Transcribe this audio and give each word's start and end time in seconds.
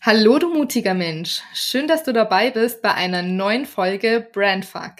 Hallo 0.00 0.38
du 0.38 0.54
mutiger 0.54 0.94
Mensch, 0.94 1.42
schön, 1.52 1.88
dass 1.88 2.04
du 2.04 2.12
dabei 2.12 2.52
bist 2.52 2.82
bei 2.82 2.94
einer 2.94 3.22
neuen 3.22 3.66
Folge 3.66 4.24
Brandfuck. 4.32 4.92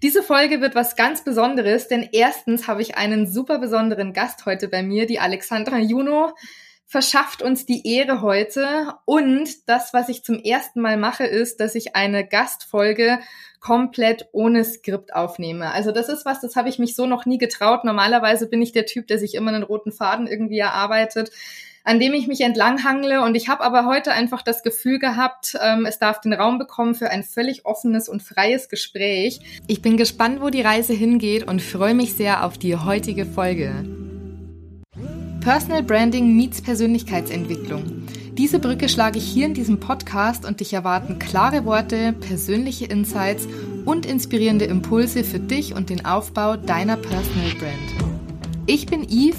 Diese 0.00 0.22
Folge 0.22 0.60
wird 0.60 0.76
was 0.76 0.94
ganz 0.94 1.24
Besonderes, 1.24 1.88
denn 1.88 2.08
erstens 2.12 2.68
habe 2.68 2.82
ich 2.82 2.96
einen 2.96 3.26
super 3.26 3.58
besonderen 3.58 4.12
Gast 4.12 4.46
heute 4.46 4.68
bei 4.68 4.84
mir, 4.84 5.06
die 5.06 5.18
Alexandra 5.18 5.78
Juno 5.78 6.34
verschafft 6.86 7.42
uns 7.42 7.66
die 7.66 7.84
Ehre 7.84 8.22
heute 8.22 8.94
und 9.06 9.68
das, 9.68 9.92
was 9.92 10.08
ich 10.08 10.22
zum 10.22 10.38
ersten 10.38 10.80
Mal 10.80 10.98
mache, 10.98 11.24
ist, 11.24 11.58
dass 11.58 11.74
ich 11.74 11.96
eine 11.96 12.24
Gastfolge 12.24 13.18
komplett 13.58 14.28
ohne 14.30 14.64
Skript 14.64 15.14
aufnehme. 15.16 15.72
Also 15.72 15.90
das 15.90 16.08
ist 16.08 16.24
was, 16.24 16.40
das 16.40 16.54
habe 16.54 16.68
ich 16.68 16.78
mich 16.78 16.94
so 16.94 17.06
noch 17.06 17.26
nie 17.26 17.38
getraut. 17.38 17.82
Normalerweise 17.82 18.48
bin 18.48 18.62
ich 18.62 18.70
der 18.70 18.86
Typ, 18.86 19.08
der 19.08 19.18
sich 19.18 19.34
immer 19.34 19.52
einen 19.52 19.64
roten 19.64 19.90
Faden 19.90 20.28
irgendwie 20.28 20.60
erarbeitet 20.60 21.32
an 21.84 22.00
dem 22.00 22.14
ich 22.14 22.26
mich 22.26 22.40
entlanghangle. 22.40 23.22
Und 23.22 23.36
ich 23.36 23.48
habe 23.48 23.62
aber 23.62 23.86
heute 23.86 24.12
einfach 24.12 24.42
das 24.42 24.62
Gefühl 24.62 24.98
gehabt, 24.98 25.56
ähm, 25.62 25.86
es 25.86 25.98
darf 25.98 26.20
den 26.20 26.32
Raum 26.32 26.58
bekommen 26.58 26.94
für 26.94 27.10
ein 27.10 27.22
völlig 27.22 27.64
offenes 27.64 28.08
und 28.08 28.22
freies 28.22 28.68
Gespräch. 28.68 29.40
Ich 29.66 29.82
bin 29.82 29.96
gespannt, 29.96 30.40
wo 30.40 30.50
die 30.50 30.62
Reise 30.62 30.92
hingeht 30.92 31.44
und 31.44 31.62
freue 31.62 31.94
mich 31.94 32.14
sehr 32.14 32.44
auf 32.44 32.58
die 32.58 32.76
heutige 32.76 33.26
Folge. 33.26 33.84
Personal 35.40 35.82
Branding 35.82 36.36
meets 36.36 36.62
Persönlichkeitsentwicklung. 36.62 38.06
Diese 38.38 38.60
Brücke 38.60 38.88
schlage 38.88 39.18
ich 39.18 39.24
hier 39.24 39.44
in 39.44 39.54
diesem 39.54 39.78
Podcast 39.78 40.46
und 40.46 40.60
dich 40.60 40.72
erwarten 40.72 41.18
klare 41.18 41.64
Worte, 41.64 42.14
persönliche 42.14 42.86
Insights 42.86 43.46
und 43.84 44.06
inspirierende 44.06 44.64
Impulse 44.64 45.22
für 45.22 45.40
dich 45.40 45.74
und 45.74 45.90
den 45.90 46.06
Aufbau 46.06 46.56
deiner 46.56 46.96
Personal 46.96 47.50
Brand. 47.58 48.12
Ich 48.66 48.86
bin 48.86 49.02
Yves, 49.02 49.36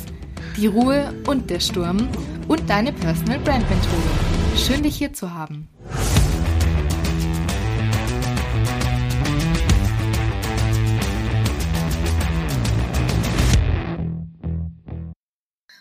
die 0.58 0.68
Ruhe 0.68 1.14
und 1.28 1.50
der 1.50 1.60
Sturm 1.60 2.10
und 2.48 2.70
deine 2.70 2.94
Personal 2.94 3.40
Brand 3.40 3.68
Mentorin. 3.70 4.58
Schön, 4.58 4.84
dich 4.84 4.98
hier 4.98 5.14
zu 5.14 5.34
haben. 5.34 5.68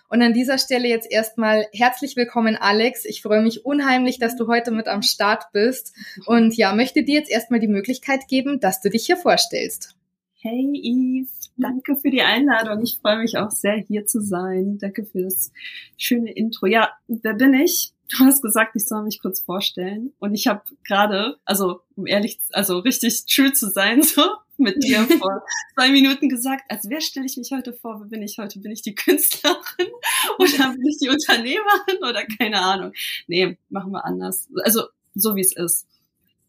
Und 0.08 0.20
an 0.20 0.34
dieser 0.34 0.58
Stelle 0.58 0.88
jetzt 0.88 1.10
erstmal 1.10 1.66
herzlich 1.72 2.16
willkommen, 2.16 2.56
Alex. 2.56 3.06
Ich 3.06 3.22
freue 3.22 3.40
mich 3.40 3.64
unheimlich, 3.64 4.18
dass 4.18 4.36
du 4.36 4.46
heute 4.46 4.70
mit 4.70 4.86
am 4.86 5.00
Start 5.00 5.44
bist. 5.52 5.94
Und 6.26 6.54
ja, 6.54 6.74
möchte 6.74 7.02
dir 7.02 7.14
jetzt 7.14 7.30
erstmal 7.30 7.60
die 7.60 7.68
Möglichkeit 7.68 8.28
geben, 8.28 8.60
dass 8.60 8.82
du 8.82 8.90
dich 8.90 9.06
hier 9.06 9.16
vorstellst. 9.16 9.96
Hey 10.34 10.68
Yves, 10.74 11.41
danke 11.56 11.96
für 11.96 12.10
die 12.10 12.22
Einladung. 12.22 12.82
Ich 12.82 12.98
freue 12.98 13.18
mich 13.18 13.36
auch 13.38 13.50
sehr, 13.50 13.76
hier 13.76 14.06
zu 14.06 14.20
sein. 14.20 14.78
Danke 14.78 15.04
für 15.04 15.22
das 15.22 15.52
schöne 15.96 16.32
Intro. 16.32 16.66
Ja, 16.66 16.90
wer 17.08 17.34
bin 17.34 17.54
ich? 17.54 17.92
Du 18.08 18.24
hast 18.24 18.42
gesagt, 18.42 18.76
ich 18.76 18.86
soll 18.86 19.04
mich 19.04 19.20
kurz 19.20 19.40
vorstellen. 19.40 20.12
Und 20.18 20.34
ich 20.34 20.46
habe 20.46 20.62
gerade, 20.84 21.38
also 21.44 21.80
um 21.96 22.06
ehrlich, 22.06 22.40
also 22.52 22.78
richtig 22.78 23.24
true 23.26 23.52
zu 23.52 23.70
sein, 23.70 24.02
so 24.02 24.22
mit 24.58 24.82
dir 24.82 25.04
vor 25.18 25.42
zwei 25.74 25.90
Minuten 25.90 26.28
gesagt, 26.28 26.64
als 26.68 26.88
wer 26.88 27.00
stelle 27.00 27.26
ich 27.26 27.36
mich 27.36 27.52
heute 27.52 27.72
vor? 27.72 28.00
Wer 28.00 28.08
bin 28.08 28.22
ich 28.22 28.38
heute? 28.38 28.58
Bin 28.58 28.72
ich 28.72 28.82
die 28.82 28.94
Künstlerin 28.94 29.54
oder 30.38 30.72
bin 30.72 30.86
ich 30.86 30.98
die 30.98 31.08
Unternehmerin 31.08 31.98
oder 32.00 32.24
keine 32.38 32.60
Ahnung? 32.60 32.92
Nee, 33.26 33.56
machen 33.70 33.92
wir 33.92 34.04
anders. 34.04 34.48
Also 34.62 34.84
so 35.14 35.36
wie 35.36 35.40
es 35.42 35.56
ist. 35.56 35.86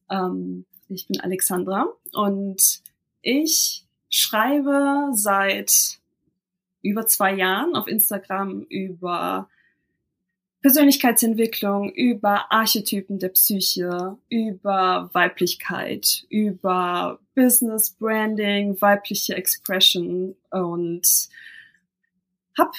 Ähm, 0.10 0.66
ich 0.90 1.08
bin 1.08 1.20
Alexandra 1.22 1.88
und 2.14 2.82
ich 3.22 3.83
schreibe 4.14 5.10
seit 5.14 6.00
über 6.84 7.08
zwei 7.08 7.34
Jahren 7.34 7.76
auf 7.76 7.88
Instagram 7.88 8.62
über 8.70 9.50
Persönlichkeitsentwicklung, 10.62 11.92
über 11.92 12.52
Archetypen 12.52 13.20
der 13.20 13.30
Psyche, 13.30 14.18
über 14.30 15.10
Weiblichkeit, 15.14 16.26
über 16.30 17.20
Business 17.36 17.92
Branding, 17.92 18.80
weibliche 18.80 19.36
Expression 19.36 20.36
und 20.52 21.28
habe 22.58 22.72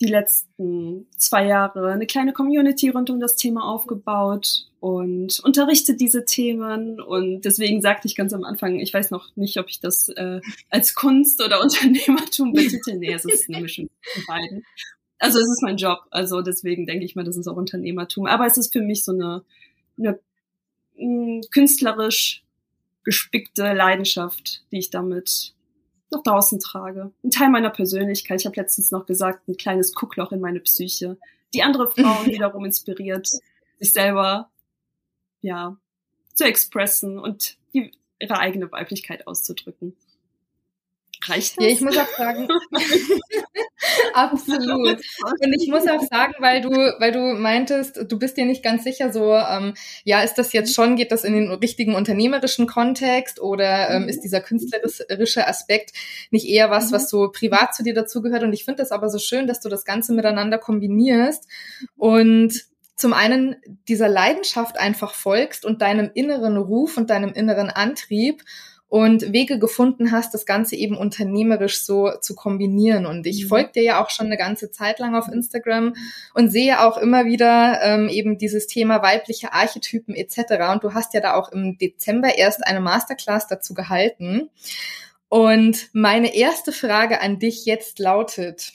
die 0.00 0.08
letzten 0.08 1.06
zwei 1.16 1.46
Jahre 1.46 1.90
eine 1.90 2.06
kleine 2.06 2.34
Community 2.34 2.90
rund 2.90 3.08
um 3.08 3.18
das 3.18 3.36
Thema 3.36 3.64
aufgebaut 3.64 4.68
und 4.86 5.40
unterrichte 5.40 5.94
diese 5.94 6.24
Themen. 6.24 7.00
Und 7.00 7.42
deswegen 7.42 7.82
sagte 7.82 8.06
ich 8.06 8.14
ganz 8.14 8.32
am 8.32 8.44
Anfang, 8.44 8.78
ich 8.78 8.92
weiß 8.94 9.10
noch 9.10 9.34
nicht, 9.36 9.58
ob 9.58 9.68
ich 9.68 9.80
das 9.80 10.08
äh, 10.10 10.40
als 10.70 10.94
Kunst 10.94 11.42
oder 11.44 11.60
Unternehmertum 11.62 12.52
betitel. 12.52 12.96
Nee, 12.96 13.12
es 13.12 13.24
ist 13.24 13.48
eine 13.48 13.62
Mischung 13.62 13.88
von 14.14 14.24
beiden 14.26 14.64
also 15.18 15.38
es 15.38 15.48
ist 15.48 15.62
mein 15.62 15.76
Job, 15.76 16.00
also 16.10 16.42
deswegen 16.42 16.86
denke 16.86 17.04
ich 17.04 17.16
mal, 17.16 17.24
das 17.24 17.36
ist 17.36 17.48
auch 17.48 17.56
Unternehmertum. 17.56 18.26
Aber 18.26 18.46
es 18.46 18.58
ist 18.58 18.72
für 18.72 18.82
mich 18.82 19.04
so 19.04 19.12
eine, 19.12 19.44
eine 19.98 20.18
mh, 20.96 21.38
mm, 21.38 21.40
künstlerisch 21.50 22.44
gespickte 23.04 23.72
Leidenschaft, 23.72 24.64
die 24.72 24.78
ich 24.78 24.90
damit 24.90 25.54
nach 26.10 26.22
draußen 26.22 26.60
trage. 26.60 27.12
Ein 27.24 27.30
Teil 27.30 27.50
meiner 27.50 27.70
Persönlichkeit. 27.70 28.40
Ich 28.40 28.46
habe 28.46 28.56
letztens 28.56 28.90
noch 28.90 29.06
gesagt, 29.06 29.48
ein 29.48 29.56
kleines 29.56 29.94
Guckloch 29.94 30.32
in 30.32 30.40
meine 30.40 30.60
Psyche, 30.60 31.16
die 31.54 31.62
andere 31.62 31.90
Frauen 31.90 32.26
wiederum 32.30 32.64
inspiriert, 32.64 33.28
sich 33.78 33.92
selber 33.92 34.50
ja 35.46 35.76
zu 36.34 36.44
expressen 36.44 37.18
und 37.18 37.56
die, 37.72 37.92
ihre 38.18 38.38
eigene 38.38 38.70
Weiblichkeit 38.70 39.26
auszudrücken. 39.26 39.96
Reicht 41.24 41.56
das? 41.56 41.64
Ja, 41.64 41.70
ich 41.70 41.80
muss 41.80 41.96
auch 41.96 42.08
sagen, 42.08 42.46
absolut. 44.12 45.00
Und 45.40 45.56
ich 45.58 45.68
muss 45.68 45.86
auch 45.88 46.02
sagen, 46.02 46.34
weil 46.40 46.60
du, 46.60 46.70
weil 46.70 47.10
du 47.10 47.34
meintest, 47.40 48.04
du 48.06 48.18
bist 48.18 48.36
dir 48.36 48.44
nicht 48.44 48.62
ganz 48.62 48.84
sicher, 48.84 49.12
so, 49.12 49.34
ähm, 49.34 49.74
ja, 50.04 50.22
ist 50.22 50.34
das 50.34 50.52
jetzt 50.52 50.74
schon, 50.74 50.94
geht 50.94 51.12
das 51.12 51.24
in 51.24 51.32
den 51.32 51.50
richtigen 51.50 51.94
unternehmerischen 51.94 52.66
Kontext 52.66 53.40
oder 53.40 53.90
ähm, 53.90 54.08
ist 54.08 54.20
dieser 54.20 54.40
künstlerische 54.40 55.46
Aspekt 55.46 55.92
nicht 56.30 56.46
eher 56.46 56.70
was, 56.70 56.92
was 56.92 57.08
so 57.08 57.30
privat 57.30 57.74
zu 57.74 57.82
dir 57.82 57.94
dazugehört? 57.94 58.42
Und 58.42 58.52
ich 58.52 58.64
finde 58.64 58.82
das 58.82 58.92
aber 58.92 59.08
so 59.08 59.18
schön, 59.18 59.46
dass 59.46 59.60
du 59.60 59.70
das 59.70 59.84
Ganze 59.84 60.12
miteinander 60.12 60.58
kombinierst 60.58 61.48
und 61.96 62.66
zum 62.96 63.12
einen 63.12 63.56
dieser 63.88 64.08
Leidenschaft 64.08 64.78
einfach 64.78 65.14
folgst 65.14 65.64
und 65.64 65.82
deinem 65.82 66.10
inneren 66.14 66.56
Ruf 66.56 66.96
und 66.96 67.10
deinem 67.10 67.32
inneren 67.32 67.70
Antrieb 67.70 68.42
und 68.88 69.32
Wege 69.32 69.58
gefunden 69.58 70.12
hast, 70.12 70.32
das 70.32 70.46
Ganze 70.46 70.76
eben 70.76 70.96
unternehmerisch 70.96 71.84
so 71.84 72.12
zu 72.20 72.34
kombinieren. 72.34 73.04
Und 73.04 73.26
ich 73.26 73.44
mhm. 73.44 73.48
folge 73.48 73.72
dir 73.72 73.82
ja 73.82 74.02
auch 74.02 74.10
schon 74.10 74.26
eine 74.26 74.36
ganze 74.36 74.70
Zeit 74.70 74.98
lang 74.98 75.14
auf 75.16 75.28
Instagram 75.28 75.94
und 76.34 76.50
sehe 76.50 76.80
auch 76.80 76.96
immer 76.96 77.24
wieder 77.24 77.80
ähm, 77.82 78.08
eben 78.08 78.38
dieses 78.38 78.66
Thema 78.68 79.02
weibliche 79.02 79.52
Archetypen 79.52 80.14
etc. 80.14 80.72
Und 80.72 80.84
du 80.84 80.94
hast 80.94 81.14
ja 81.14 81.20
da 81.20 81.34
auch 81.34 81.50
im 81.50 81.76
Dezember 81.78 82.38
erst 82.38 82.64
eine 82.64 82.80
Masterclass 82.80 83.48
dazu 83.48 83.74
gehalten. 83.74 84.50
Und 85.28 85.88
meine 85.92 86.36
erste 86.36 86.70
Frage 86.70 87.20
an 87.20 87.40
dich 87.40 87.66
jetzt 87.66 87.98
lautet, 87.98 88.72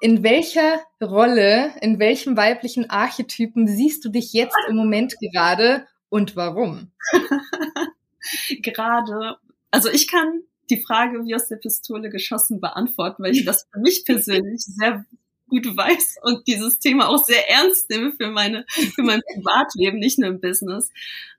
in 0.00 0.22
welcher 0.22 0.80
Rolle, 1.02 1.74
in 1.80 1.98
welchem 1.98 2.36
weiblichen 2.36 2.90
Archetypen 2.90 3.66
siehst 3.68 4.04
du 4.04 4.08
dich 4.08 4.32
jetzt 4.32 4.56
im 4.68 4.76
Moment 4.76 5.14
gerade 5.20 5.86
und 6.08 6.36
warum? 6.36 6.90
gerade, 8.62 9.36
also 9.70 9.90
ich 9.90 10.08
kann 10.08 10.42
die 10.70 10.82
Frage 10.82 11.24
wie 11.24 11.34
aus 11.34 11.48
der 11.48 11.56
Pistole 11.56 12.10
geschossen 12.10 12.60
beantworten, 12.60 13.22
weil 13.22 13.32
ich 13.32 13.44
das 13.44 13.66
für 13.72 13.80
mich 13.80 14.04
persönlich 14.04 14.62
sehr 14.62 15.04
gut 15.48 15.76
weiß 15.76 16.16
und 16.22 16.46
dieses 16.48 16.80
Thema 16.80 17.08
auch 17.08 17.24
sehr 17.24 17.48
ernst 17.48 17.88
nehme 17.88 18.12
für 18.12 18.30
meine 18.30 18.64
für 18.68 19.02
mein 19.02 19.20
Privatleben, 19.34 19.98
nicht 19.98 20.18
nur 20.18 20.28
im 20.28 20.40
Business. 20.40 20.90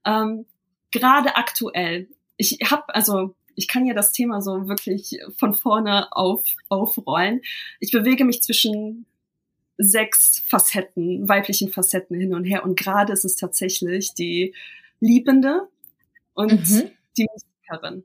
Ähm, 0.06 0.46
gerade 0.92 1.36
aktuell, 1.36 2.08
ich 2.38 2.60
habe 2.70 2.96
also 2.96 3.36
ich 3.58 3.68
kann 3.68 3.86
ja 3.86 3.94
das 3.94 4.14
Thema 4.14 4.42
so 4.42 4.70
wirklich 4.70 5.20
von 5.38 5.54
vorne 5.54 6.16
auf 6.16 6.44
aufrollen. 6.70 7.42
Ich 7.82 7.92
bewege 7.92 8.24
mich 8.24 8.42
zwischen 8.42 9.06
sechs 9.78 10.40
Facetten, 10.48 11.28
weiblichen 11.28 11.70
Facetten 11.70 12.18
hin 12.18 12.34
und 12.34 12.46
her 12.46 12.64
und 12.64 12.80
gerade 12.80 13.12
ist 13.12 13.26
es 13.26 13.36
tatsächlich 13.36 14.14
die 14.14 14.56
Liebende, 15.00 15.68
und 16.38 16.70
mhm. 16.70 16.92
die 17.18 17.28
Musikerin. 17.34 18.04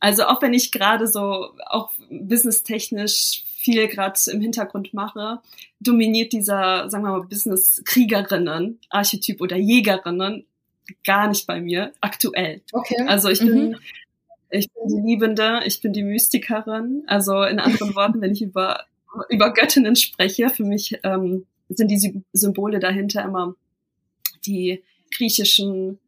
Also 0.00 0.24
auch 0.24 0.42
wenn 0.42 0.54
ich 0.54 0.72
gerade 0.72 1.06
so 1.06 1.50
auch 1.66 1.92
businesstechnisch 2.10 3.44
viel 3.58 3.86
gerade 3.88 4.18
im 4.30 4.40
Hintergrund 4.40 4.94
mache, 4.94 5.40
dominiert 5.80 6.32
dieser, 6.32 6.88
sagen 6.90 7.04
wir 7.04 7.12
mal, 7.12 7.26
Business-Kriegerinnen, 7.26 8.80
Archetyp 8.90 9.40
oder 9.40 9.56
Jägerinnen 9.56 10.46
gar 11.04 11.28
nicht 11.28 11.46
bei 11.46 11.60
mir 11.60 11.92
aktuell. 12.00 12.62
Okay. 12.72 13.04
Also 13.06 13.28
ich 13.28 13.40
bin, 13.40 13.70
mhm. 13.70 13.76
Ich 14.50 14.70
bin 14.72 14.88
die 14.88 15.08
Liebende, 15.08 15.60
ich 15.64 15.80
bin 15.80 15.92
die 15.92 16.02
Mystikerin. 16.02 17.04
Also 17.06 17.42
in 17.42 17.58
anderen 17.58 17.94
Worten, 17.94 18.20
wenn 18.20 18.32
ich 18.32 18.42
über, 18.42 18.84
über 19.28 19.52
Göttinnen 19.52 19.96
spreche, 19.96 20.50
für 20.50 20.64
mich 20.64 20.98
ähm, 21.02 21.46
sind 21.68 21.90
die 21.90 22.22
Symbole 22.32 22.78
dahinter 22.78 23.24
immer 23.24 23.54
die 24.44 24.82
griechischen 25.14 25.98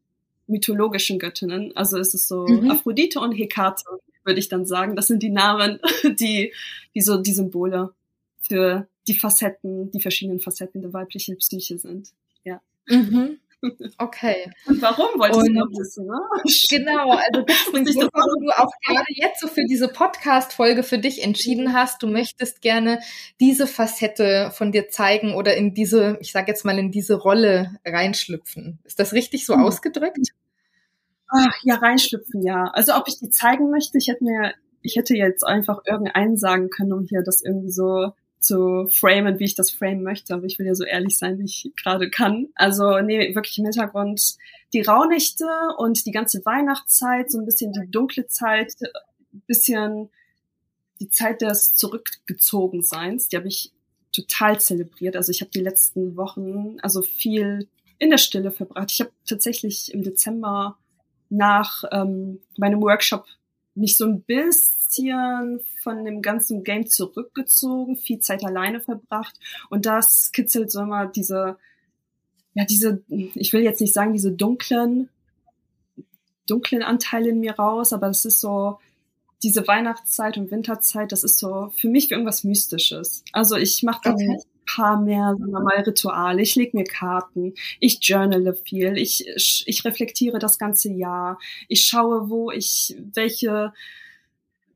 mythologischen 0.47 1.19
Göttinnen. 1.19 1.77
Also 1.77 1.99
es 1.99 2.15
ist 2.15 2.29
so 2.29 2.47
mhm. 2.47 2.71
Aphrodite 2.71 3.21
und 3.21 3.33
Hekate, 3.33 3.85
würde 4.25 4.41
ich 4.41 4.49
dann 4.49 4.67
sagen. 4.67 4.97
Das 4.97 5.07
sind 5.07 5.23
die 5.23 5.31
Namen, 5.31 5.79
die, 6.05 6.53
die 6.95 7.01
so 7.01 7.19
die 7.19 7.33
Symbole 7.33 7.93
für 8.41 8.89
die 9.07 9.15
Facetten, 9.15 9.91
die 9.91 10.01
verschiedenen 10.01 10.41
Facetten 10.41 10.81
der 10.81 10.93
weiblichen 10.93 11.37
Psyche 11.39 11.79
sind. 11.79 12.13
Ja. 12.45 12.61
Mhm. 12.87 13.39
Okay. 13.99 14.51
Und 14.67 14.81
warum 14.83 15.19
wolltest 15.19 15.41
und, 15.41 15.55
du 15.55 15.61
noch 15.61 15.71
wissen, 15.71 16.07
ne? 16.07 16.21
Genau, 16.71 17.11
also 17.11 17.45
gibt 17.45 17.51
es 17.51 17.67
einen 17.75 17.85
Grund, 17.85 18.11
warum 18.13 18.47
du 18.47 18.51
auch 18.57 18.71
gerade 18.87 19.07
jetzt 19.09 19.41
so 19.41 19.49
für 19.49 19.65
diese 19.65 19.89
Podcast-Folge 19.89 20.83
für 20.83 20.99
dich 20.99 21.23
entschieden 21.23 21.67
mhm. 21.67 21.73
hast, 21.73 22.03
du 22.03 22.07
möchtest 22.07 22.63
gerne 22.63 23.01
diese 23.41 23.67
Facette 23.67 24.51
von 24.53 24.71
dir 24.71 24.89
zeigen 24.89 25.35
oder 25.35 25.57
in 25.57 25.75
diese, 25.75 26.19
ich 26.21 26.33
sag 26.33 26.47
jetzt 26.49 26.65
mal, 26.65 26.79
in 26.79 26.93
diese 26.93 27.15
Rolle 27.15 27.79
reinschlüpfen. 27.85 28.79
Ist 28.85 29.01
das 29.01 29.13
richtig 29.13 29.45
so 29.45 29.57
mhm. 29.57 29.65
ausgedrückt? 29.65 30.29
Ach, 31.29 31.55
ja, 31.63 31.75
reinschlüpfen, 31.75 32.43
ja. 32.43 32.71
Also 32.73 32.95
ob 32.95 33.09
ich 33.09 33.19
die 33.19 33.31
zeigen 33.31 33.71
möchte, 33.71 33.99
ich 33.99 34.09
hätte 34.09 34.25
mir, 34.25 34.55
ich 34.83 34.97
hätte 34.97 35.17
jetzt 35.17 35.45
einfach 35.45 35.81
irgendeinen 35.85 36.37
sagen 36.37 36.71
können, 36.71 36.93
um 36.93 37.05
hier 37.05 37.23
das 37.23 37.43
irgendwie 37.43 37.71
so 37.71 38.13
zu 38.41 38.87
framen, 38.89 39.39
wie 39.39 39.45
ich 39.45 39.55
das 39.55 39.71
framen 39.71 40.03
möchte, 40.03 40.35
aber 40.35 40.45
ich 40.45 40.59
will 40.59 40.67
ja 40.67 40.75
so 40.75 40.85
ehrlich 40.85 41.19
sein, 41.19 41.39
wie 41.39 41.45
ich 41.45 41.73
gerade 41.77 42.11
kann. 42.11 42.49
Also 42.55 43.01
nee, 43.01 43.35
wirklich 43.35 43.59
im 43.59 43.65
Hintergrund 43.65 44.37
die 44.73 44.83
Rauhnächte 44.83 45.47
und 45.79 46.05
die 46.07 46.13
ganze 46.13 46.45
Weihnachtszeit, 46.45 47.31
so 47.31 47.39
ein 47.39 47.47
bisschen 47.47 47.73
die 47.73 47.91
dunkle 47.91 48.27
Zeit, 48.27 48.75
bisschen 49.47 50.11
die 51.01 51.09
Zeit 51.09 51.43
des 51.43 51.75
Zurückgezogenseins, 51.75 53.29
die 53.29 53.37
habe 53.37 53.49
ich 53.49 53.73
total 54.13 54.61
zelebriert. 54.61 55.17
Also 55.17 55.31
ich 55.31 55.41
habe 55.41 55.51
die 55.51 55.61
letzten 55.61 56.17
Wochen 56.17 56.77
also 56.83 57.03
viel 57.03 57.69
in 57.99 58.11
der 58.11 58.19
Stille 58.19 58.51
verbracht. 58.51 58.91
Ich 58.93 59.01
habe 59.01 59.13
tatsächlich 59.27 59.93
im 59.93 60.03
Dezember 60.03 60.77
nach 61.31 61.85
ähm, 61.93 62.41
meinem 62.57 62.81
Workshop 62.81 63.27
mich 63.79 63.97
so 63.97 64.07
ein 64.07 64.23
bisschen 64.23 65.61
von 65.83 66.05
dem 66.05 66.23
ganzen 66.23 66.65
Game 66.65 66.87
zurückgezogen, 66.87 67.97
viel 67.97 68.21
Zeit 68.21 68.45
alleine 68.45 68.81
verbracht 68.81 69.39
und 69.71 69.87
das 69.87 70.33
kitzelt 70.33 70.71
so 70.71 70.83
immer 70.83 71.07
diese, 71.07 71.57
ja, 72.55 72.65
diese, 72.65 73.03
ich 73.09 73.53
will 73.53 73.63
jetzt 73.63 73.81
nicht 73.81 73.95
sagen, 73.95 74.13
diese 74.13 74.33
dunklen, 74.33 75.09
dunklen 76.47 76.83
Anteile 76.83 77.31
in 77.31 77.41
mir 77.41 77.53
raus, 77.53 77.93
aber 77.93 78.09
das 78.09 78.25
ist 78.25 78.41
so, 78.41 78.79
diese 79.43 79.67
Weihnachtszeit 79.69 80.37
und 80.37 80.51
Winterzeit, 80.51 81.13
das 81.13 81.23
ist 81.23 81.39
so 81.39 81.71
für 81.77 81.89
mich 81.89 82.11
wie 82.11 82.15
irgendwas 82.15 82.45
Mystisches. 82.45 83.23
Also 83.33 83.57
ich 83.57 83.83
mache 83.83 84.01
dann 84.03 84.15
okay. 84.15 84.31
ein 84.31 84.43
paar 84.77 85.01
mehr, 85.01 85.37
sagen 85.39 85.53
wir 85.53 85.61
mal, 85.61 85.81
Rituale. 85.81 86.43
Ich 86.43 86.55
lege 86.57 86.77
mir 86.77 86.85
Karten, 86.85 87.55
ich 87.81 87.99
journale 88.03 88.55
viel, 88.55 88.97
ich, 88.97 89.27
ich 89.67 89.85
reflektiere 89.85 90.39
das 90.39 90.59
ganze 90.59 90.93
Jahr, 90.93 91.39
ich 91.69 91.87
schaue, 91.87 92.29
wo 92.29 92.51
ich 92.51 92.97
welche 93.15 93.73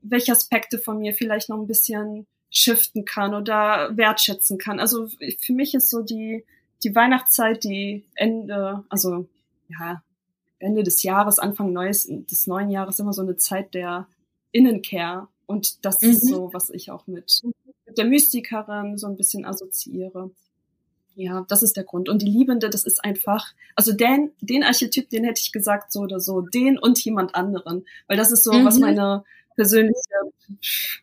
welche 0.02 0.32
Aspekte 0.32 0.78
von 0.78 0.98
mir 0.98 1.14
vielleicht 1.14 1.48
noch 1.48 1.58
ein 1.58 1.66
bisschen 1.66 2.26
shiften 2.50 3.04
kann 3.04 3.34
oder 3.34 3.96
wertschätzen 3.96 4.58
kann. 4.58 4.78
Also 4.78 5.08
für 5.38 5.52
mich 5.52 5.74
ist 5.74 5.88
so 5.88 6.02
die, 6.02 6.44
die 6.84 6.94
Weihnachtszeit, 6.94 7.64
die 7.64 8.04
Ende, 8.14 8.84
also 8.88 9.28
ja, 9.68 10.02
Ende 10.58 10.82
des 10.82 11.02
Jahres, 11.02 11.38
Anfang 11.38 11.72
neues, 11.72 12.06
des 12.08 12.46
neuen 12.46 12.68
Jahres 12.68 12.98
immer 12.98 13.12
so 13.12 13.22
eine 13.22 13.36
Zeit 13.36 13.74
der 13.74 14.06
Innenkehr. 14.50 15.28
Und 15.46 15.84
das 15.84 16.02
mhm. 16.02 16.10
ist 16.10 16.28
so, 16.28 16.52
was 16.52 16.68
ich 16.70 16.90
auch 16.90 17.06
mit, 17.06 17.40
mit 17.92 17.98
der 17.98 18.06
Mystikerin 18.06 18.96
so 18.96 19.06
ein 19.06 19.16
bisschen 19.16 19.44
assoziiere. 19.44 20.30
Ja, 21.14 21.44
das 21.48 21.62
ist 21.62 21.76
der 21.76 21.84
Grund. 21.84 22.08
Und 22.08 22.22
die 22.22 22.30
Liebende, 22.30 22.70
das 22.70 22.84
ist 22.84 23.04
einfach, 23.04 23.52
also 23.76 23.92
den, 23.92 24.30
den 24.40 24.64
Archetyp, 24.64 25.10
den 25.10 25.24
hätte 25.24 25.42
ich 25.44 25.52
gesagt 25.52 25.92
so 25.92 26.00
oder 26.00 26.20
so, 26.20 26.40
den 26.40 26.78
und 26.78 27.04
jemand 27.04 27.34
anderen. 27.34 27.84
Weil 28.08 28.16
das 28.16 28.32
ist 28.32 28.44
so, 28.44 28.52
mhm. 28.54 28.64
was 28.64 28.78
meine, 28.78 29.24
persönliche, 29.56 29.92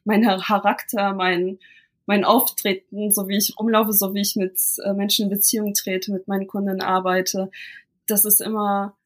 mein 0.03 0.23
Charakter, 0.23 1.13
mein, 1.13 1.59
mein 2.07 2.25
Auftreten, 2.25 3.11
so 3.11 3.27
wie 3.27 3.37
ich 3.37 3.53
rumlaufe, 3.59 3.93
so 3.93 4.15
wie 4.15 4.21
ich 4.21 4.35
mit 4.35 4.59
äh, 4.83 4.93
Menschen 4.93 5.25
in 5.25 5.29
Beziehung 5.29 5.75
trete, 5.75 6.11
mit 6.11 6.27
meinen 6.27 6.47
Kunden 6.47 6.81
arbeite. 6.81 7.51
Das 8.07 8.25
ist 8.25 8.41
immer, 8.41 8.97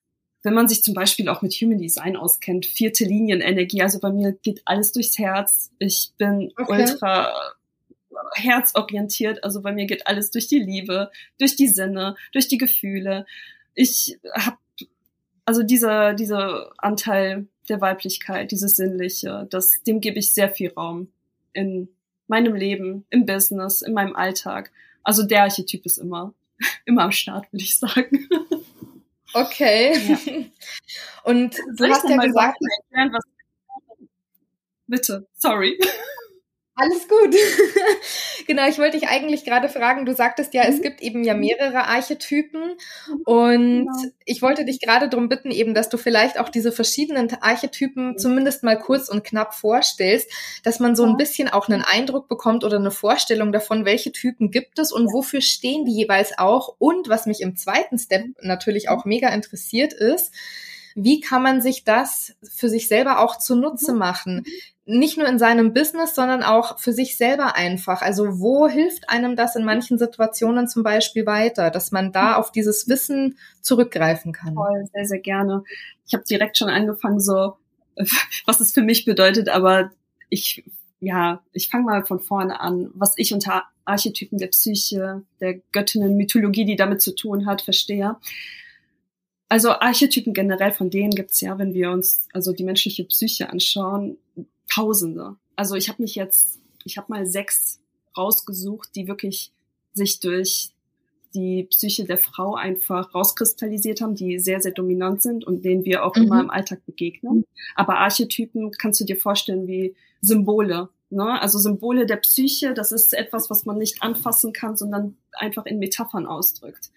wenn 0.41 0.53
man 0.53 0.69
sich 0.69 0.85
zum 0.85 0.93
Beispiel 0.93 1.27
auch 1.27 1.41
mit 1.41 1.51
Human 1.55 1.79
Design 1.79 2.15
auskennt, 2.15 2.65
vierte 2.65 3.03
Linienenergie. 3.03 3.81
Also 3.81 3.99
bei 3.99 4.09
mir 4.09 4.31
geht 4.31 4.61
alles 4.63 4.93
durchs 4.93 5.17
Herz. 5.17 5.69
Ich 5.79 6.13
bin 6.17 6.53
okay. 6.57 6.83
ultra 6.83 7.33
herzorientiert. 8.33 9.43
Also 9.43 9.61
bei 9.61 9.71
mir 9.71 9.85
geht 9.85 10.07
alles 10.07 10.31
durch 10.31 10.47
die 10.47 10.59
Liebe, 10.59 11.11
durch 11.39 11.55
die 11.55 11.67
Sinne, 11.67 12.15
durch 12.31 12.47
die 12.47 12.57
Gefühle. 12.57 13.25
Ich 13.75 14.17
habe 14.35 14.57
also 15.45 15.63
dieser 15.63 16.13
dieser 16.13 16.71
Anteil 16.77 17.47
der 17.69 17.81
Weiblichkeit, 17.81 18.51
dieses 18.51 18.75
Sinnliche, 18.75 19.47
das, 19.49 19.71
dem 19.85 20.01
gebe 20.01 20.19
ich 20.19 20.33
sehr 20.33 20.49
viel 20.49 20.71
Raum 20.71 21.11
in 21.53 21.89
meinem 22.27 22.55
Leben, 22.55 23.05
im 23.09 23.25
Business, 23.25 23.81
in 23.81 23.93
meinem 23.93 24.15
Alltag. 24.15 24.71
Also 25.03 25.23
der 25.23 25.43
Archetyp 25.43 25.85
ist 25.85 25.97
immer, 25.97 26.33
immer 26.85 27.03
am 27.03 27.11
Start, 27.11 27.51
würde 27.51 27.63
ich 27.63 27.77
sagen. 27.77 28.27
Okay. 29.35 29.93
Ja. 30.27 30.43
Und 31.23 31.57
du 31.75 31.87
hast 31.87 32.07
ja 32.07 32.17
gesagt, 32.17 32.59
erklären, 32.61 33.13
was 33.13 33.23
Bitte, 34.85 35.25
sorry. 35.33 35.79
Alles 36.75 37.07
gut. 37.07 37.35
genau, 38.47 38.67
ich 38.67 38.79
wollte 38.79 38.97
dich 38.97 39.07
eigentlich 39.07 39.45
gerade 39.45 39.69
fragen, 39.69 40.07
du 40.07 40.15
sagtest 40.15 40.55
ja, 40.55 40.63
es 40.63 40.77
mhm. 40.77 40.81
gibt 40.81 41.01
eben 41.01 41.23
ja 41.23 41.35
mehrere 41.35 41.85
Archetypen 41.85 42.75
und 43.25 43.85
genau. 43.85 44.11
ich 44.25 44.41
wollte 44.41 44.65
dich 44.65 44.79
gerade 44.79 45.07
darum 45.07 45.29
bitten, 45.29 45.51
eben, 45.51 45.75
dass 45.75 45.89
du 45.89 45.97
vielleicht 45.97 46.39
auch 46.39 46.49
diese 46.49 46.71
verschiedenen 46.71 47.31
Archetypen 47.41 48.17
zumindest 48.17 48.63
mal 48.63 48.79
kurz 48.79 49.07
und 49.07 49.23
knapp 49.23 49.53
vorstellst, 49.53 50.31
dass 50.63 50.79
man 50.79 50.95
so 50.95 51.03
ein 51.03 51.15
bisschen 51.15 51.47
auch 51.47 51.69
einen 51.69 51.83
Eindruck 51.83 52.27
bekommt 52.27 52.63
oder 52.63 52.77
eine 52.77 52.91
Vorstellung 52.91 53.51
davon, 53.51 53.85
welche 53.85 54.11
Typen 54.11 54.49
gibt 54.49 54.79
es 54.79 54.91
und 54.91 55.13
wofür 55.13 55.41
stehen 55.41 55.85
die 55.85 55.93
jeweils 55.93 56.39
auch 56.39 56.75
und 56.79 57.07
was 57.07 57.27
mich 57.27 57.41
im 57.41 57.55
zweiten 57.55 57.99
Step 57.99 58.25
natürlich 58.41 58.89
auch 58.89 59.05
mega 59.05 59.29
interessiert 59.29 59.93
ist, 59.93 60.31
wie 60.95 61.21
kann 61.21 61.43
man 61.43 61.61
sich 61.61 61.83
das 61.83 62.35
für 62.41 62.69
sich 62.69 62.87
selber 62.87 63.19
auch 63.19 63.37
zunutze 63.37 63.93
mhm. 63.93 63.99
machen? 63.99 64.43
Nicht 64.85 65.17
nur 65.17 65.27
in 65.27 65.39
seinem 65.39 65.73
Business, 65.73 66.13
sondern 66.13 66.43
auch 66.43 66.77
für 66.77 66.91
sich 66.91 67.15
selber 67.15 67.55
einfach. 67.55 68.01
Also 68.01 68.39
wo 68.39 68.67
hilft 68.67 69.09
einem 69.09 69.35
das 69.35 69.55
in 69.55 69.63
manchen 69.63 69.97
Situationen 69.97 70.67
zum 70.67 70.83
Beispiel 70.83 71.25
weiter, 71.25 71.71
dass 71.71 71.91
man 71.91 72.11
da 72.11 72.31
mhm. 72.31 72.35
auf 72.35 72.51
dieses 72.51 72.87
Wissen 72.89 73.37
zurückgreifen 73.61 74.33
kann? 74.33 74.55
Toll, 74.55 74.85
sehr, 74.93 75.05
sehr 75.05 75.19
gerne. 75.19 75.63
Ich 76.05 76.13
habe 76.13 76.25
direkt 76.25 76.57
schon 76.57 76.69
angefangen, 76.69 77.21
so 77.21 77.55
was 78.45 78.59
es 78.59 78.73
für 78.73 78.81
mich 78.81 79.05
bedeutet, 79.05 79.47
aber 79.49 79.91
ich 80.29 80.63
ja, 81.03 81.43
ich 81.51 81.67
fange 81.67 81.83
mal 81.83 82.05
von 82.05 82.21
vorne 82.21 82.61
an, 82.61 82.89
was 82.93 83.13
ich 83.17 83.33
unter 83.33 83.63
Archetypen 83.83 84.37
der 84.37 84.47
Psyche, 84.47 85.23
der 85.41 85.55
Göttinnen, 85.73 86.15
Mythologie, 86.15 86.63
die 86.63 86.77
damit 86.77 87.01
zu 87.01 87.13
tun 87.13 87.45
hat, 87.45 87.61
verstehe. 87.61 88.15
Also 89.49 89.71
Archetypen 89.71 90.33
generell, 90.33 90.71
von 90.71 90.89
denen 90.89 91.11
gibt's 91.11 91.41
ja, 91.41 91.59
wenn 91.59 91.73
wir 91.73 91.91
uns 91.91 92.27
also 92.31 92.53
die 92.53 92.63
menschliche 92.63 93.03
Psyche 93.03 93.49
anschauen, 93.49 94.17
Tausende. 94.71 95.35
Also 95.55 95.75
ich 95.75 95.89
habe 95.89 96.01
mich 96.01 96.15
jetzt, 96.15 96.59
ich 96.83 96.97
habe 96.97 97.11
mal 97.11 97.25
sechs 97.25 97.79
rausgesucht, 98.17 98.89
die 98.95 99.07
wirklich 99.07 99.51
sich 99.93 100.19
durch 100.19 100.73
die 101.33 101.63
Psyche 101.63 102.05
der 102.05 102.17
Frau 102.17 102.55
einfach 102.55 103.13
rauskristallisiert 103.13 104.01
haben, 104.01 104.15
die 104.15 104.39
sehr, 104.39 104.61
sehr 104.61 104.71
dominant 104.71 105.21
sind 105.21 105.45
und 105.45 105.65
denen 105.65 105.83
wir 105.85 106.05
auch 106.05 106.15
mhm. 106.15 106.23
immer 106.23 106.41
im 106.41 106.49
Alltag 106.49 106.85
begegnen. 106.85 107.45
Aber 107.75 107.97
Archetypen 107.97 108.71
kannst 108.71 108.99
du 109.01 109.05
dir 109.05 109.17
vorstellen 109.17 109.67
wie 109.67 109.95
Symbole. 110.21 110.89
Ne? 111.09 111.41
Also 111.41 111.59
Symbole 111.59 112.05
der 112.05 112.17
Psyche, 112.17 112.73
das 112.73 112.91
ist 112.91 113.13
etwas, 113.13 113.49
was 113.49 113.65
man 113.65 113.77
nicht 113.77 114.01
anfassen 114.01 114.53
kann, 114.53 114.77
sondern 114.77 115.17
einfach 115.33 115.65
in 115.65 115.79
Metaphern 115.79 116.25
ausdrückt. 116.25 116.91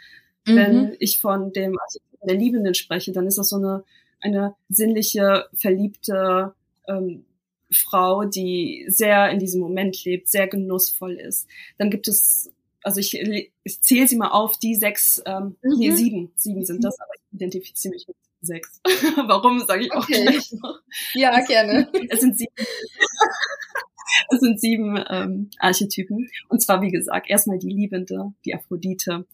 Mhm. 0.47 0.57
Wenn 0.57 0.97
ich 1.01 1.21
von 1.21 1.53
dem 1.53 1.79
Archetypen 1.79 2.29
der 2.29 2.37
Liebenden 2.37 2.75
spreche, 2.75 3.13
dann 3.13 3.27
ist 3.27 3.39
das 3.39 3.49
so 3.49 3.57
eine, 3.57 3.85
eine 4.21 4.55
sinnliche, 4.69 5.47
verliebte 5.55 6.55
ähm, 6.89 7.25
Frau, 7.71 8.25
die 8.25 8.85
sehr 8.89 9.31
in 9.31 9.39
diesem 9.39 9.61
Moment 9.61 10.05
lebt, 10.05 10.29
sehr 10.29 10.47
genussvoll 10.47 11.15
ist. 11.15 11.49
Dann 11.79 11.91
gibt 11.91 12.09
es, 12.09 12.53
also 12.83 13.01
ich, 13.01 13.15
ich 13.63 13.83
zähle 13.83 14.07
sie 14.07 14.17
mal 14.17 14.31
auf, 14.31 14.59
die 14.59 14.75
sechs, 14.75 15.23
ähm, 15.27 15.57
mhm. 15.63 15.79
nee, 15.79 15.91
sieben, 15.93 16.33
sieben 16.37 16.65
sind 16.65 16.85
das, 16.85 16.99
aber 17.01 17.11
ich 17.15 17.35
identifiziere 17.35 17.95
mich 17.95 18.07
mit 18.07 18.17
sechs. 18.41 18.81
Warum 19.27 19.61
sage 19.61 19.85
ich 19.85 19.93
auch 19.93 20.05
okay. 20.05 20.23
gleich 20.23 20.53
noch? 20.53 20.81
Ja, 21.15 21.45
gerne. 21.45 21.91
Es 22.11 22.21
sind 22.21 22.39
sieben. 22.39 22.53
es 24.31 24.41
sind 24.41 24.61
sieben 24.61 25.05
ähm, 25.11 25.51
Archetypen. 25.59 26.29
Und 26.49 26.63
zwar, 26.63 26.81
wie 26.81 26.91
gesagt, 26.91 27.29
erstmal 27.29 27.59
die 27.59 27.71
Liebende, 27.71 28.33
die 28.45 28.55
Aphrodite, 28.55 29.27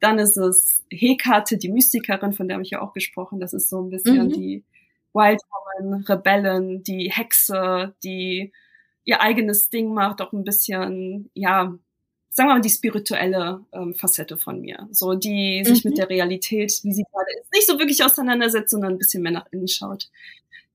dann 0.00 0.18
ist 0.18 0.36
es 0.36 0.84
Hekate, 0.90 1.56
die 1.56 1.70
Mystikerin, 1.70 2.32
von 2.32 2.46
der 2.46 2.56
habe 2.56 2.62
ich 2.62 2.70
ja 2.70 2.80
auch 2.80 2.92
gesprochen. 2.92 3.40
Das 3.40 3.52
ist 3.52 3.68
so 3.68 3.80
ein 3.82 3.90
bisschen 3.90 4.26
mhm. 4.26 4.32
die 4.32 4.64
Wild 5.12 5.40
Woman, 5.80 6.04
Rebellen, 6.04 6.82
die 6.82 7.10
Hexe, 7.10 7.94
die 8.02 8.52
ihr 9.04 9.20
eigenes 9.20 9.70
Ding 9.70 9.94
macht, 9.94 10.20
auch 10.20 10.32
ein 10.32 10.44
bisschen, 10.44 11.30
ja, 11.34 11.74
sagen 12.30 12.50
wir 12.50 12.54
mal, 12.54 12.60
die 12.60 12.70
spirituelle 12.70 13.64
ähm, 13.72 13.94
Facette 13.94 14.36
von 14.36 14.60
mir. 14.60 14.88
So, 14.92 15.14
die 15.14 15.64
sich 15.64 15.84
mhm. 15.84 15.90
mit 15.90 15.98
der 15.98 16.10
Realität, 16.10 16.80
wie 16.84 16.92
sie 16.92 17.04
gerade 17.10 17.30
ist, 17.40 17.52
nicht 17.52 17.66
so 17.66 17.78
wirklich 17.78 18.04
auseinandersetzt, 18.04 18.70
sondern 18.70 18.92
ein 18.92 18.98
bisschen 18.98 19.22
mehr 19.22 19.32
nach 19.32 19.46
innen 19.50 19.66
schaut. 19.66 20.10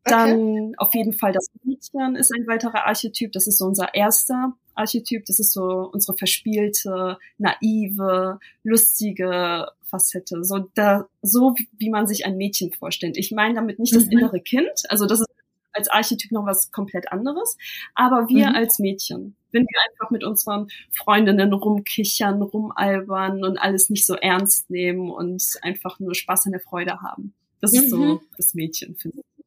Dann 0.03 0.33
okay. 0.33 0.73
auf 0.77 0.93
jeden 0.93 1.13
Fall 1.13 1.31
das 1.31 1.47
Mädchen 1.63 2.15
ist 2.17 2.33
ein 2.33 2.45
weiterer 2.45 2.85
Archetyp. 2.85 3.31
Das 3.31 3.47
ist 3.47 3.57
so 3.57 3.65
unser 3.65 3.93
erster 3.93 4.53
Archetyp. 4.73 5.25
Das 5.25 5.39
ist 5.39 5.53
so 5.53 5.89
unsere 5.93 6.17
verspielte, 6.17 7.17
naive, 7.37 8.39
lustige 8.63 9.67
Facette, 9.93 10.43
so 10.43 10.69
da, 10.73 11.07
so 11.21 11.55
wie 11.77 11.89
man 11.91 12.07
sich 12.07 12.25
ein 12.25 12.35
Mädchen 12.37 12.71
vorstellt. 12.73 13.15
Ich 13.17 13.31
meine 13.31 13.53
damit 13.53 13.77
nicht 13.79 13.95
das 13.95 14.05
Mhm. 14.05 14.11
innere 14.13 14.39
Kind, 14.41 14.71
also 14.89 15.05
das 15.05 15.19
ist 15.21 15.27
als 15.71 15.87
Archetyp 15.89 16.31
noch 16.31 16.45
was 16.45 16.71
komplett 16.71 17.11
anderes, 17.11 17.57
aber 17.95 18.27
wir 18.29 18.49
Mhm. 18.49 18.55
als 18.55 18.79
Mädchen, 18.79 19.35
wenn 19.51 19.63
wir 19.63 19.79
einfach 19.89 20.09
mit 20.11 20.23
unseren 20.23 20.67
Freundinnen 20.91 21.51
rumkichern, 21.53 22.41
rumalbern 22.41 23.43
und 23.43 23.57
alles 23.57 23.89
nicht 23.89 24.05
so 24.05 24.15
ernst 24.15 24.69
nehmen 24.69 25.09
und 25.11 25.43
einfach 25.61 25.99
nur 25.99 26.15
Spaß 26.15 26.45
an 26.47 26.51
der 26.53 26.61
Freude 26.61 27.01
haben. 27.01 27.33
Das 27.61 27.73
ist 27.73 27.89
so 27.89 27.97
Mhm. 27.97 28.19
das 28.37 28.53
Mädchen, 28.55 28.95
finde 28.95 29.19
ich. 29.19 29.45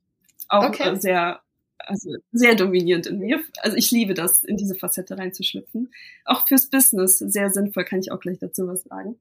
Auch 0.49 0.65
Okay. 0.69 0.91
äh, 0.91 0.97
sehr, 0.97 1.41
also 1.79 2.11
sehr 2.33 2.55
dominierend 2.57 3.07
in 3.07 3.19
mir. 3.19 3.41
Also 3.63 3.77
ich 3.77 3.91
liebe 3.93 4.15
das, 4.15 4.43
in 4.43 4.57
diese 4.57 4.75
Facette 4.75 5.17
reinzuschlüpfen. 5.19 5.93
Auch 6.25 6.47
fürs 6.49 6.67
Business 6.71 7.19
sehr 7.19 7.51
sinnvoll, 7.51 7.85
kann 7.85 8.01
ich 8.01 8.11
auch 8.11 8.21
gleich 8.21 8.39
dazu 8.41 8.67
was 8.67 8.83
sagen. 8.85 9.17